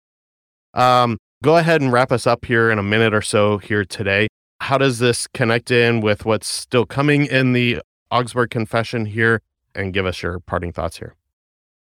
Um, 0.72 1.18
go 1.42 1.58
ahead 1.58 1.82
and 1.82 1.92
wrap 1.92 2.10
us 2.10 2.26
up 2.26 2.46
here 2.46 2.70
in 2.70 2.78
a 2.78 2.82
minute 2.82 3.12
or 3.12 3.22
so 3.22 3.58
here 3.58 3.84
today. 3.84 4.28
How 4.60 4.78
does 4.78 4.98
this 4.98 5.26
connect 5.26 5.70
in 5.70 6.00
with 6.00 6.24
what's 6.24 6.48
still 6.48 6.86
coming 6.86 7.26
in 7.26 7.52
the 7.52 7.82
augsburg 8.10 8.50
confession 8.50 9.06
here 9.06 9.40
and 9.74 9.92
give 9.92 10.06
us 10.06 10.22
your 10.22 10.38
parting 10.40 10.72
thoughts 10.72 10.98
here 10.98 11.14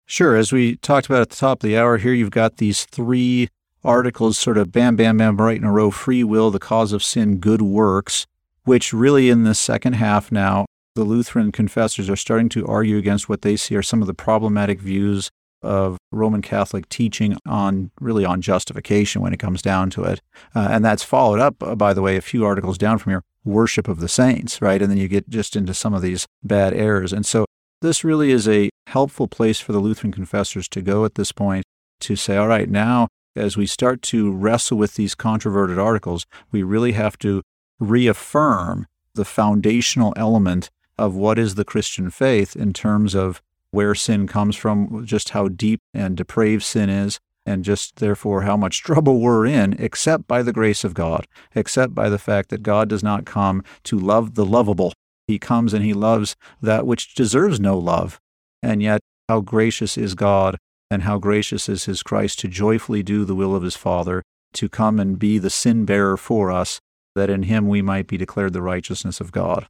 sure 0.05 0.35
as 0.35 0.51
we 0.51 0.75
talked 0.77 1.07
about 1.07 1.21
at 1.21 1.29
the 1.29 1.35
top 1.35 1.63
of 1.63 1.67
the 1.67 1.77
hour 1.77 1.97
here 1.97 2.13
you've 2.13 2.31
got 2.31 2.57
these 2.57 2.85
three 2.85 3.49
articles 3.83 4.37
sort 4.37 4.57
of 4.57 4.71
bam 4.71 4.95
bam 4.95 5.17
bam 5.17 5.37
right 5.37 5.57
in 5.57 5.63
a 5.63 5.71
row 5.71 5.91
free 5.91 6.23
will 6.23 6.51
the 6.51 6.59
cause 6.59 6.91
of 6.91 7.03
sin 7.03 7.37
good 7.37 7.61
works 7.61 8.25
which 8.63 8.91
really 8.91 9.29
in 9.29 9.43
the 9.43 9.55
second 9.55 9.93
half 9.93 10.31
now 10.31 10.65
the 10.97 11.03
Lutheran 11.03 11.51
confessors 11.51 12.09
are 12.09 12.15
starting 12.15 12.49
to 12.49 12.65
argue 12.65 12.97
against 12.97 13.29
what 13.29 13.43
they 13.43 13.55
see 13.55 13.75
are 13.75 13.83
some 13.83 14.01
of 14.01 14.07
the 14.07 14.13
problematic 14.15 14.81
views 14.81 15.29
of 15.61 15.97
Roman 16.11 16.41
Catholic 16.41 16.89
teaching 16.89 17.37
on 17.45 17.91
really 18.01 18.25
on 18.25 18.41
justification 18.41 19.21
when 19.21 19.33
it 19.33 19.37
comes 19.37 19.61
down 19.61 19.89
to 19.91 20.03
it. 20.03 20.21
Uh, 20.55 20.67
and 20.71 20.83
that's 20.83 21.03
followed 21.03 21.39
up, 21.39 21.61
uh, 21.61 21.75
by 21.75 21.93
the 21.93 22.01
way, 22.01 22.17
a 22.17 22.21
few 22.21 22.45
articles 22.45 22.77
down 22.77 22.97
from 22.97 23.11
here. 23.11 23.23
worship 23.45 23.87
of 23.87 23.99
the 23.99 24.09
saints, 24.09 24.61
right? 24.61 24.81
And 24.81 24.91
then 24.91 24.97
you 24.97 25.07
get 25.07 25.29
just 25.29 25.55
into 25.55 25.73
some 25.73 25.93
of 25.93 26.01
these 26.01 26.27
bad 26.43 26.73
errors. 26.73 27.13
And 27.13 27.25
so 27.25 27.45
this 27.81 28.03
really 28.03 28.31
is 28.31 28.47
a 28.47 28.69
helpful 28.87 29.27
place 29.27 29.59
for 29.59 29.71
the 29.71 29.79
Lutheran 29.79 30.11
confessors 30.11 30.67
to 30.69 30.81
go 30.81 31.05
at 31.05 31.15
this 31.15 31.31
point 31.31 31.63
to 31.99 32.15
say, 32.15 32.37
all 32.37 32.47
right, 32.47 32.69
now 32.69 33.07
as 33.35 33.55
we 33.55 33.65
start 33.65 34.01
to 34.01 34.31
wrestle 34.31 34.77
with 34.77 34.95
these 34.95 35.15
controverted 35.15 35.77
articles, 35.77 36.25
we 36.51 36.63
really 36.63 36.93
have 36.93 37.17
to 37.19 37.41
reaffirm 37.79 38.85
the 39.13 39.25
foundational 39.25 40.13
element 40.15 40.69
of 40.97 41.15
what 41.15 41.37
is 41.37 41.55
the 41.55 41.65
Christian 41.65 42.09
faith 42.09 42.55
in 42.55 42.73
terms 42.73 43.13
of 43.13 43.41
where 43.71 43.93
sin 43.93 44.27
comes 44.27 44.55
from, 44.55 45.05
just 45.05 45.29
how 45.29 45.47
deep 45.47 45.79
and 45.93 46.17
depraved 46.17 46.63
sin 46.63 46.89
is, 46.89 47.19
and 47.45 47.63
just 47.63 47.97
therefore 47.97 48.41
how 48.41 48.57
much 48.57 48.81
trouble 48.83 49.19
we're 49.19 49.45
in, 49.45 49.75
except 49.79 50.27
by 50.27 50.41
the 50.41 50.53
grace 50.53 50.83
of 50.83 50.93
God, 50.93 51.27
except 51.53 51.93
by 51.93 52.09
the 52.09 52.17
fact 52.17 52.49
that 52.49 52.63
God 52.63 52.89
does 52.89 53.03
not 53.03 53.25
come 53.25 53.63
to 53.83 53.99
love 53.99 54.35
the 54.35 54.45
lovable. 54.45 54.93
He 55.27 55.37
comes 55.37 55.73
and 55.73 55.83
he 55.83 55.93
loves 55.93 56.35
that 56.61 56.87
which 56.87 57.13
deserves 57.13 57.59
no 57.59 57.77
love. 57.77 58.19
And 58.63 58.81
yet, 58.81 59.01
how 59.27 59.41
gracious 59.41 59.97
is 59.97 60.15
God, 60.15 60.57
and 60.89 61.03
how 61.03 61.17
gracious 61.17 61.67
is 61.67 61.85
his 61.85 62.01
Christ 62.01 62.39
to 62.39 62.47
joyfully 62.47 63.03
do 63.03 63.25
the 63.25 63.35
will 63.35 63.55
of 63.55 63.63
his 63.63 63.75
Father, 63.75 64.23
to 64.53 64.69
come 64.69 64.99
and 64.99 65.19
be 65.19 65.37
the 65.37 65.49
sin 65.49 65.85
bearer 65.85 66.15
for 66.15 66.49
us, 66.49 66.79
that 67.15 67.29
in 67.29 67.43
him 67.43 67.67
we 67.67 67.81
might 67.81 68.07
be 68.07 68.17
declared 68.17 68.53
the 68.53 68.61
righteousness 68.61 69.19
of 69.19 69.31
God. 69.31 69.67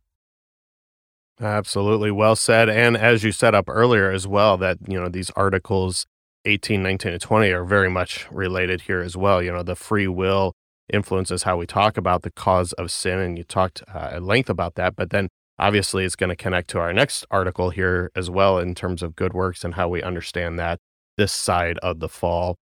Absolutely. 1.40 2.12
Well 2.12 2.36
said. 2.36 2.70
And 2.70 2.98
as 2.98 3.24
you 3.24 3.32
set 3.32 3.54
up 3.54 3.66
earlier 3.68 4.12
as 4.12 4.28
well, 4.28 4.58
that, 4.58 4.78
you 4.88 5.00
know, 5.00 5.10
these 5.10 5.30
articles 5.32 6.06
18, 6.46 6.82
19, 6.82 7.14
and 7.14 7.22
20 7.22 7.50
are 7.52 7.64
very 7.64 7.90
much 7.90 8.28
related 8.32 8.82
here 8.82 9.02
as 9.02 9.16
well. 9.16 9.42
You 9.42 9.52
know, 9.52 9.64
the 9.64 9.76
free 9.76 10.08
will 10.08 10.54
influences 10.92 11.44
how 11.44 11.58
we 11.58 11.68
talk 11.68 11.98
about 11.98 12.24
the 12.24 12.32
cause 12.32 12.74
of 12.74 12.90
sin. 12.90 13.20
And 13.20 13.38
you 13.38 13.44
talked 13.44 13.84
uh, 13.94 14.10
at 14.14 14.24
length 14.24 14.50
about 14.50 14.76
that. 14.76 14.96
But 14.96 15.12
then 15.12 15.30
obviously 15.60 16.06
it's 16.06 16.16
going 16.16 16.30
to 16.30 16.36
connect 16.36 16.70
to 16.72 16.80
our 16.80 16.94
next 16.94 17.26
article 17.32 17.70
here 17.70 18.12
as 18.16 18.30
well 18.30 18.60
in 18.60 18.76
terms 18.76 19.02
of 19.02 19.16
good 19.16 19.34
works 19.34 19.64
and 19.64 19.74
how 19.74 19.88
we 19.88 20.02
understand 20.02 20.60
that 20.60 20.80
this 21.18 21.32
side 21.32 21.78
of 21.80 22.00
the 22.00 22.10
fall. 22.10 22.58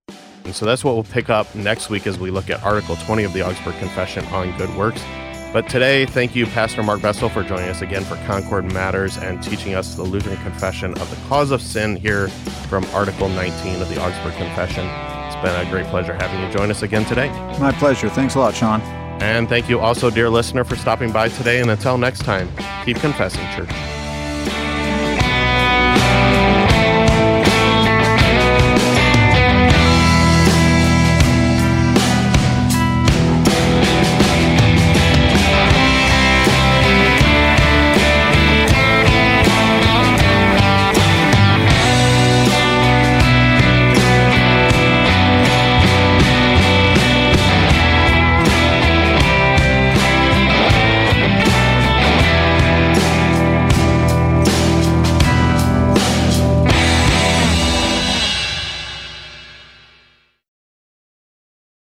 And 0.45 0.55
so 0.55 0.65
that's 0.65 0.83
what 0.83 0.93
we'll 0.93 1.03
pick 1.03 1.29
up 1.29 1.53
next 1.55 1.89
week 1.89 2.07
as 2.07 2.17
we 2.17 2.31
look 2.31 2.49
at 2.49 2.63
Article 2.63 2.95
20 2.95 3.23
of 3.23 3.33
the 3.33 3.45
Augsburg 3.45 3.75
Confession 3.79 4.23
on 4.25 4.55
good 4.57 4.73
works. 4.75 5.03
But 5.51 5.69
today, 5.69 6.05
thank 6.05 6.35
you, 6.35 6.45
Pastor 6.47 6.83
Mark 6.83 7.01
Bessel, 7.01 7.29
for 7.29 7.41
joining 7.41 7.69
us 7.69 7.81
again 7.81 8.03
for 8.03 8.15
Concord 8.27 8.71
Matters 8.73 9.17
and 9.17 9.41
teaching 9.41 9.73
us 9.73 9.95
the 9.95 10.03
Lutheran 10.03 10.37
Confession 10.37 10.91
of 10.97 11.09
the 11.09 11.15
cause 11.27 11.51
of 11.51 11.61
sin 11.61 11.95
here 11.95 12.27
from 12.67 12.83
Article 12.93 13.29
19 13.29 13.81
of 13.81 13.89
the 13.89 14.01
Augsburg 14.01 14.35
Confession. 14.35 14.85
It's 14.85 15.35
been 15.37 15.55
a 15.55 15.69
great 15.69 15.85
pleasure 15.87 16.13
having 16.13 16.41
you 16.45 16.51
join 16.51 16.71
us 16.71 16.83
again 16.83 17.05
today. 17.05 17.29
My 17.57 17.71
pleasure. 17.71 18.09
Thanks 18.09 18.35
a 18.35 18.39
lot, 18.39 18.53
Sean. 18.53 19.04
And 19.21 19.49
thank 19.49 19.69
you 19.69 19.79
also, 19.79 20.09
dear 20.09 20.29
listener, 20.29 20.63
for 20.63 20.75
stopping 20.75 21.11
by 21.11 21.29
today. 21.29 21.61
And 21.61 21.69
until 21.71 21.97
next 21.97 22.23
time, 22.23 22.49
keep 22.85 22.97
confessing, 22.97 23.45
church. 23.55 24.04